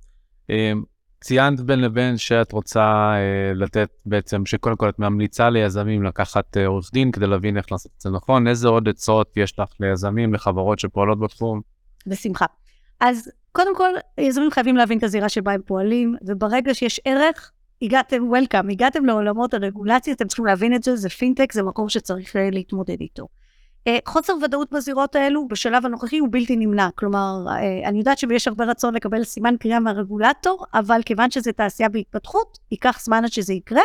ציינת 1.22 1.60
בין 1.60 1.80
לבין 1.80 2.16
שאת 2.16 2.52
רוצה 2.52 3.12
אה, 3.14 3.54
לתת 3.54 3.88
בעצם, 4.06 4.46
שקודם 4.46 4.76
כל 4.76 4.88
את 4.88 4.98
ממליצה 4.98 5.50
ליזמים 5.50 6.02
לקחת 6.02 6.56
אה, 6.56 6.66
עורך 6.66 6.90
דין 6.92 7.10
כדי 7.10 7.26
להבין 7.26 7.56
איך 7.56 7.72
לעשות 7.72 7.92
את 7.96 8.00
זה 8.00 8.10
נכון, 8.10 8.48
איזה 8.48 8.68
עוד 8.68 8.88
עצות 8.88 9.36
יש 9.36 9.58
לך 9.58 9.68
ליזמים, 9.80 10.34
לחברות 10.34 10.78
שפועלות 10.78 11.20
בתחום? 11.20 11.60
בשמחה. 12.06 12.46
אז 13.00 13.30
קודם 13.52 13.76
כל, 13.76 13.90
יזמים 14.18 14.50
חייבים 14.50 14.76
להבין 14.76 14.98
את 14.98 15.02
הזירה 15.02 15.28
שבה 15.28 15.52
הם 15.52 15.60
פועלים, 15.66 16.16
וברגע 16.26 16.74
שיש 16.74 17.00
ערך, 17.04 17.52
הגעתם, 17.82 18.28
וולקאם, 18.28 18.68
הגעתם 18.68 19.04
לעולמות 19.04 19.54
הרגולציה, 19.54 20.14
אתם 20.14 20.26
צריכים 20.26 20.46
להבין 20.46 20.74
את 20.74 20.82
זה, 20.82 20.96
זה 20.96 21.08
פינטק, 21.08 21.52
זה 21.52 21.62
מקום 21.62 21.88
שצריך 21.88 22.36
אה, 22.36 22.50
להתמודד 22.52 23.00
איתו. 23.00 23.26
אה, 23.86 23.98
חוסר 24.08 24.32
ודאות 24.44 24.72
בזירות 24.72 25.16
האלו 25.16 25.48
בשלב 25.48 25.86
הנוכחי 25.86 26.18
הוא 26.18 26.28
בלתי 26.30 26.56
נמנע. 26.56 26.88
כלומר, 26.94 27.44
אה, 27.48 27.88
אני 27.88 27.98
יודעת 27.98 28.18
שיש 28.18 28.48
הרבה 28.48 28.64
רצון 28.64 28.94
לקבל 28.94 29.24
סימן 29.24 29.54
קריאה 29.60 29.80
מהרגולטור, 29.80 30.64
אבל 30.74 31.00
כיוון 31.06 31.30
שזו 31.30 31.52
תעשייה 31.52 31.88
בהתפתחות, 31.88 32.58
ייקח 32.70 33.00
זמן 33.02 33.24
עד 33.24 33.32
שזה 33.32 33.52
יקרה, 33.52 33.82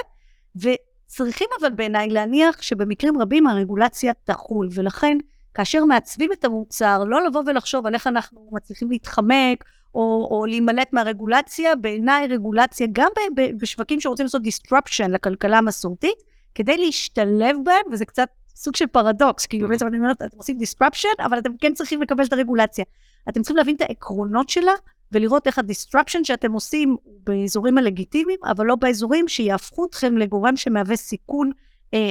וצריכים 0.55 1.47
אבל 1.61 1.69
בעיניי 1.69 2.09
להניח 2.09 2.61
שבמקרים 2.61 3.21
רבים 3.21 3.47
הרגולציה 3.47 4.13
תחול, 4.23 4.69
ולכן 4.71 5.17
כאשר 5.53 5.85
מעצבים 5.85 6.31
את 6.33 6.45
המוצר, 6.45 7.03
לא 7.03 7.25
לבוא 7.25 7.43
ולחשוב 7.45 7.87
על 7.87 7.93
איך 7.93 8.07
אנחנו 8.07 8.49
מצליחים 8.51 8.91
להתחמק, 8.91 9.63
או, 9.95 10.27
או 10.31 10.45
להימלט 10.45 10.93
מהרגולציה, 10.93 11.75
בעיניי 11.75 12.27
רגולציה, 12.27 12.87
גם 12.91 13.09
בשווקים 13.57 13.99
שרוצים 13.99 14.25
לעשות 14.25 14.41
disruption 14.41 15.07
לכלכלה 15.09 15.57
המסורתית, 15.57 16.23
כדי 16.55 16.77
להשתלב 16.77 17.55
בהם, 17.63 17.91
וזה 17.91 18.05
קצת 18.05 18.29
סוג 18.57 18.75
של 18.75 18.87
פרדוקס, 18.87 19.45
כי 19.45 19.59
בעצם 19.59 19.87
אני 19.87 19.97
אומרת, 19.97 20.21
אתם 20.21 20.37
עושים 20.37 20.57
disruption, 20.57 21.25
אבל 21.25 21.39
אתם 21.39 21.57
כן 21.61 21.73
צריכים 21.73 22.01
לקבל 22.01 22.23
את 22.23 22.33
הרגולציה. 22.33 22.85
אתם 23.29 23.41
צריכים 23.41 23.57
להבין 23.57 23.75
את 23.75 23.81
העקרונות 23.81 24.49
שלה, 24.49 24.71
ולראות 25.11 25.47
איך 25.47 25.59
ה-disruption 25.59 26.19
שאתם 26.23 26.51
עושים 26.51 26.95
באזורים 27.23 27.77
הלגיטימיים, 27.77 28.39
אבל 28.43 28.65
לא 28.65 28.75
באזורים 28.75 29.27
שיהפכו 29.27 29.85
אתכם 29.85 30.17
לגורם 30.17 30.57
שמהווה 30.57 30.95
סיכון 30.95 31.51
אה, 31.93 31.99
אה, 31.99 32.03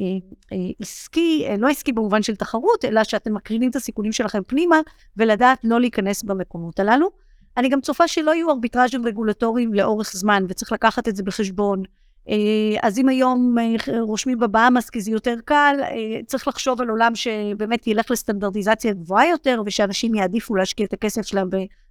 אה, 0.00 0.04
אה, 0.52 0.70
עסקי, 0.80 1.46
אה, 1.48 1.56
לא 1.56 1.68
עסקי 1.68 1.92
במובן 1.92 2.22
של 2.22 2.36
תחרות, 2.36 2.84
אלא 2.84 3.04
שאתם 3.04 3.34
מקרינים 3.34 3.70
את 3.70 3.76
הסיכונים 3.76 4.12
שלכם 4.12 4.42
פנימה, 4.46 4.80
ולדעת 5.16 5.58
לא 5.64 5.80
להיכנס 5.80 6.22
במקומות 6.22 6.80
הללו. 6.80 7.10
אני 7.56 7.68
גם 7.68 7.80
צופה 7.80 8.08
שלא 8.08 8.34
יהיו 8.34 8.50
ארביטראז'ים 8.50 9.06
רגולטוריים 9.06 9.74
לאורך 9.74 10.12
זמן, 10.12 10.44
וצריך 10.48 10.72
לקחת 10.72 11.08
את 11.08 11.16
זה 11.16 11.22
בחשבון. 11.22 11.82
אה, 12.28 12.78
אז 12.82 12.98
אם 12.98 13.08
היום 13.08 13.56
אה, 13.58 14.00
רושמים 14.00 14.38
בבאמאס 14.38 14.90
כי 14.90 15.00
זה 15.00 15.10
יותר 15.10 15.34
קל, 15.44 15.76
אה, 15.82 16.20
צריך 16.26 16.48
לחשוב 16.48 16.80
על 16.80 16.88
עולם 16.88 17.14
שבאמת 17.14 17.86
ילך 17.86 18.10
לסטנדרטיזציה 18.10 18.92
גבוהה 18.92 19.28
יותר, 19.28 19.62
ושאנשים 19.66 20.14
יעדיפו 20.14 20.54
להשקיע 20.54 20.86
את 20.86 20.92
הכסף 20.92 21.22
שלהם 21.22 21.48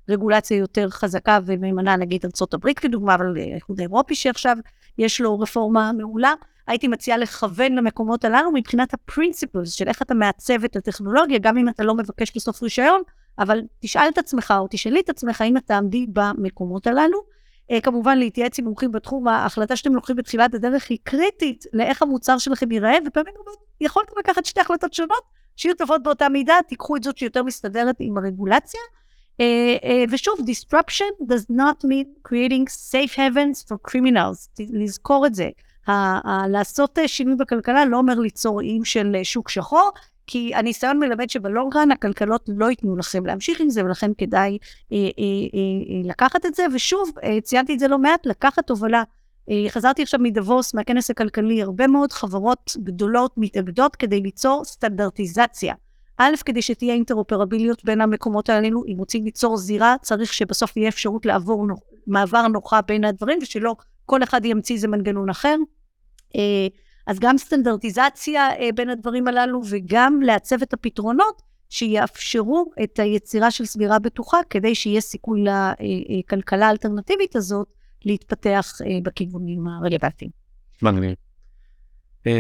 ברגולציה 0.08 0.58
יותר 0.58 0.90
חזקה 0.90 1.40
ומהימנה, 1.46 1.96
נגיד 1.96 2.26
ארה"ב 2.26 2.74
כדוגמה, 2.74 3.16
אבל 3.16 3.38
האיחוד 3.38 3.80
האירופי 3.80 4.16
שעכשיו 4.16 4.58
יש 4.98 5.22
לו 5.22 5.40
רפורמה 5.40 5.92
מעולה. 5.92 6.34
הייתי 6.68 6.88
מציעה 6.88 7.18
לכוון 7.18 7.76
למקומות 7.76 8.26
הללו 8.26 8.52
מבחינת 8.52 8.94
הפרינציפלס 8.94 9.72
של 9.72 9.88
איך 9.88 10.02
אתה 10.02 10.14
מעצב 10.14 10.64
את 10.64 10.76
הטכנולוגיה, 10.76 11.40
גם 11.40 11.58
אם 11.58 11.70
אתה 11.70 11.84
לא 11.84 11.96
מבקש 11.96 12.36
בסוף 12.36 12.64
רישיון, 12.64 13.02
אבל 13.40 13.62
תשאל 13.80 14.08
את 14.14 14.18
עצמך 14.18 14.54
או 14.60 14.68
תשאלי 14.70 15.00
את 15.00 15.10
עצמך 15.10 15.44
אם 15.48 15.58
את 15.58 15.64
תעמדי 15.66 16.06
במקומות 16.14 16.88
הללו. 16.88 17.35
Uh, 17.72 17.82
כמובן 17.82 18.18
להתייעץ 18.18 18.60
עם 18.60 18.66
מומחים 18.66 18.92
בתחום, 18.92 19.28
ההחלטה 19.28 19.76
שאתם 19.76 19.96
לוקחים 19.96 20.16
בתחילת 20.16 20.54
הדרך 20.54 20.90
היא 20.90 20.98
קריטית 21.04 21.66
לאיך 21.74 22.02
המוצר 22.02 22.38
שלכם 22.38 22.72
ייראה, 22.72 22.98
ופעמים 23.08 23.34
רבות 23.40 23.60
יכולתם 23.82 24.12
לקחת 24.20 24.46
שתי 24.46 24.62
החלטות 24.62 24.94
שונות, 24.94 25.24
שיהיו 25.56 25.76
טובות 25.76 26.04
באותה 26.04 26.30
מידה, 26.30 26.56
תיקחו 26.68 26.96
את 26.96 27.04
זאת 27.04 27.18
שיותר 27.18 27.44
מסתדרת 27.44 27.96
עם 28.00 28.18
הרגולציה. 28.18 28.82
Uh, 29.42 29.42
uh, 29.82 29.86
ושוב, 30.12 30.40
disruption 30.40 31.26
does 31.28 31.52
not 31.52 31.84
mean 31.84 32.28
creating 32.28 32.66
safe 32.68 33.16
havens 33.16 33.68
for 33.68 33.92
criminals, 33.92 34.66
לזכור 34.74 35.26
את 35.26 35.36
זה. 35.36 35.50
לעשות 36.50 37.00
שינוי 37.08 37.36
בכלכלה 37.36 37.86
לא 37.86 37.98
אומר 37.98 38.20
ליצור 38.20 38.62
איים 38.62 38.86
של 38.86 39.16
שוק 39.24 39.50
שחור, 39.50 39.92
כי 40.28 40.56
הניסיון 40.56 41.00
מלמד 41.00 41.30
שבלונגרן 41.30 41.92
הכלכלות 41.92 42.50
לא 42.56 42.70
ייתנו 42.70 42.98
לכם 42.98 43.26
להמשיך 43.26 43.62
עם 43.62 43.70
זה, 43.70 43.86
ולכן 43.86 44.12
כדאי 44.18 44.58
אה, 44.92 44.98
אה, 44.98 45.02
אה, 45.54 46.10
לקחת 46.10 46.46
את 46.46 46.56
זה. 46.56 46.66
ושוב, 46.74 47.12
ציינתי 47.44 47.74
את 47.74 47.80
זה 47.80 47.88
לא 47.88 47.98
מעט, 47.98 48.26
לקחת 48.26 48.70
הובלה. 48.70 49.04
חזרתי 49.70 50.04
עכשיו 50.04 50.20
מדבוס, 50.20 50.74
מהכנס 50.74 51.12
הכלכלי, 51.12 51.62
הרבה 51.62 51.88
מאוד 51.88 52.12
חברות 52.14 52.72
גדולות 52.84 53.34
מתאגדות 53.38 53.96
כדי 53.96 54.22
ליצור 54.22 54.64
סטנדרטיזציה. 54.66 55.74
א', 56.18 56.34
כדי 56.46 56.62
שתהיה 56.62 56.94
אינטרופרביליות 56.94 57.86
בין 57.86 58.02
המקומות 58.02 58.50
האלו, 58.50 58.84
אם 58.88 58.98
רוצים 58.98 59.26
ליצור 59.26 59.58
זירה, 59.58 59.96
צריך 60.02 60.34
שבסוף 60.34 60.78
יהיה 60.78 60.90
אפשרות 60.90 61.26
לעבור 61.26 61.68
מעבר 62.08 62.48
נוחה 62.48 62.82
בין 62.82 63.06
הדברים, 63.06 63.40
ושלא 63.42 63.76
כל 64.06 64.24
אחד 64.24 64.46
ימציא 64.46 64.76
איזה 64.76 64.88
מנגנון 64.88 65.30
אחר. 65.30 65.56
אה, 66.36 66.68
אז 67.08 67.20
גם 67.20 67.38
סטנדרטיזציה 67.38 68.50
אה, 68.60 68.70
בין 68.76 68.90
הדברים 68.90 69.28
הללו 69.28 69.62
וגם 69.70 70.22
לעצב 70.22 70.62
את 70.62 70.74
הפתרונות 70.74 71.42
שיאפשרו 71.70 72.72
את 72.84 73.00
היצירה 73.00 73.52
של 73.52 73.66
סבירה 73.66 74.00
בטוחה 74.00 74.38
כדי 74.50 74.76
שיהיה 74.76 75.02
סיכוי 75.02 75.44
לכלכלה 76.20 76.68
האלטרנטיבית 76.68 77.36
הזאת 77.36 77.68
להתפתח 78.06 78.72
אה, 78.86 79.00
בכיוונים 79.04 79.68
הרלוונטיים. 79.68 80.32
מגניב. 80.82 81.16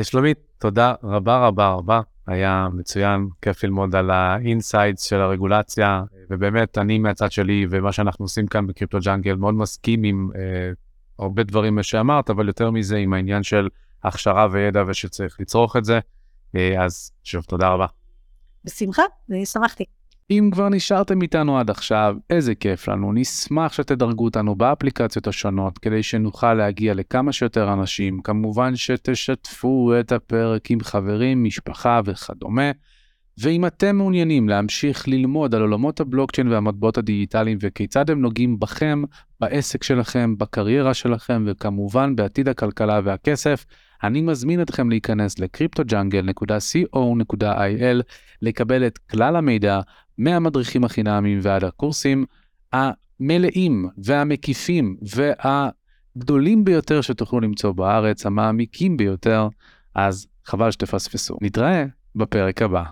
שלומית, 0.03 0.37
תודה 0.59 0.93
רבה 1.03 1.47
רבה 1.47 1.73
רבה. 1.73 2.01
היה 2.27 2.67
מצוין, 2.73 3.27
כיף 3.41 3.63
ללמוד 3.63 3.95
על 3.95 4.11
ה 4.11 4.23
insides 4.23 5.03
של 5.03 5.21
הרגולציה, 5.21 6.03
ובאמת, 6.29 6.77
אני 6.77 6.97
מהצד 6.97 7.31
שלי, 7.31 7.67
ומה 7.69 7.91
שאנחנו 7.91 8.25
עושים 8.25 8.47
כאן 8.47 8.67
בקריפטו 8.67 8.97
ג'אנגל, 9.03 9.35
מאוד 9.35 9.53
מסכים 9.53 10.03
עם 10.03 10.29
אה, 10.35 10.71
הרבה 11.19 11.43
דברים 11.43 11.83
שאמרת, 11.83 12.29
אבל 12.29 12.47
יותר 12.47 12.71
מזה, 12.71 12.97
עם 12.97 13.13
העניין 13.13 13.43
של 13.43 13.67
הכשרה 14.07 14.47
וידע 14.51 14.83
ושצריך 14.87 15.37
לצרוך 15.39 15.75
את 15.75 15.85
זה. 15.85 15.99
אה, 16.55 16.83
אז 16.85 17.11
שוב, 17.23 17.43
תודה 17.43 17.69
רבה. 17.69 17.85
בשמחה, 18.65 19.03
ושמחתי. 19.29 19.83
אם 20.29 20.49
כבר 20.53 20.69
נשארתם 20.69 21.21
איתנו 21.21 21.59
עד 21.59 21.69
עכשיו, 21.69 22.15
איזה 22.29 22.55
כיף 22.55 22.87
לנו. 22.87 23.13
נשמח 23.13 23.73
שתדרגו 23.73 24.25
אותנו 24.25 24.55
באפליקציות 24.55 25.27
השונות 25.27 25.77
כדי 25.77 26.03
שנוכל 26.03 26.53
להגיע 26.53 26.93
לכמה 26.93 27.31
שיותר 27.31 27.73
אנשים. 27.73 28.21
כמובן 28.21 28.75
שתשתפו 28.75 29.93
את 29.99 30.11
הפרק 30.11 30.71
עם 30.71 30.79
חברים, 30.79 31.43
משפחה 31.43 32.01
וכדומה. 32.05 32.71
ואם 33.37 33.65
אתם 33.65 33.95
מעוניינים 33.95 34.49
להמשיך 34.49 35.07
ללמוד 35.07 35.55
על 35.55 35.61
עולמות 35.61 35.99
הבלוקצ'יין 35.99 36.47
והמטבעות 36.47 36.97
הדיגיטליים 36.97 37.57
וכיצד 37.61 38.09
הם 38.09 38.21
נוגעים 38.21 38.59
בכם, 38.59 39.03
בעסק 39.39 39.83
שלכם, 39.83 40.37
בקריירה 40.37 40.93
שלכם 40.93 41.43
וכמובן 41.47 42.15
בעתיד 42.15 42.49
הכלכלה 42.49 42.99
והכסף, 43.03 43.65
אני 44.07 44.21
מזמין 44.21 44.61
אתכם 44.61 44.89
להיכנס 44.89 45.39
ל-cryptojungle.co.il 45.39 48.01
לקבל 48.41 48.87
את 48.87 48.97
כלל 48.97 49.35
המידע 49.35 49.79
מהמדריכים 50.17 50.83
החינמיים 50.83 51.39
ועד 51.41 51.63
הקורסים 51.63 52.25
המלאים 52.73 53.89
והמקיפים 53.97 54.97
והגדולים 55.01 56.65
ביותר 56.65 57.01
שתוכלו 57.01 57.39
למצוא 57.39 57.71
בארץ, 57.71 58.25
המעמיקים 58.25 58.97
ביותר, 58.97 59.47
אז 59.95 60.27
חבל 60.45 60.71
שתפספסו. 60.71 61.37
נתראה 61.41 61.85
בפרק 62.15 62.61
הבא. 62.61 62.83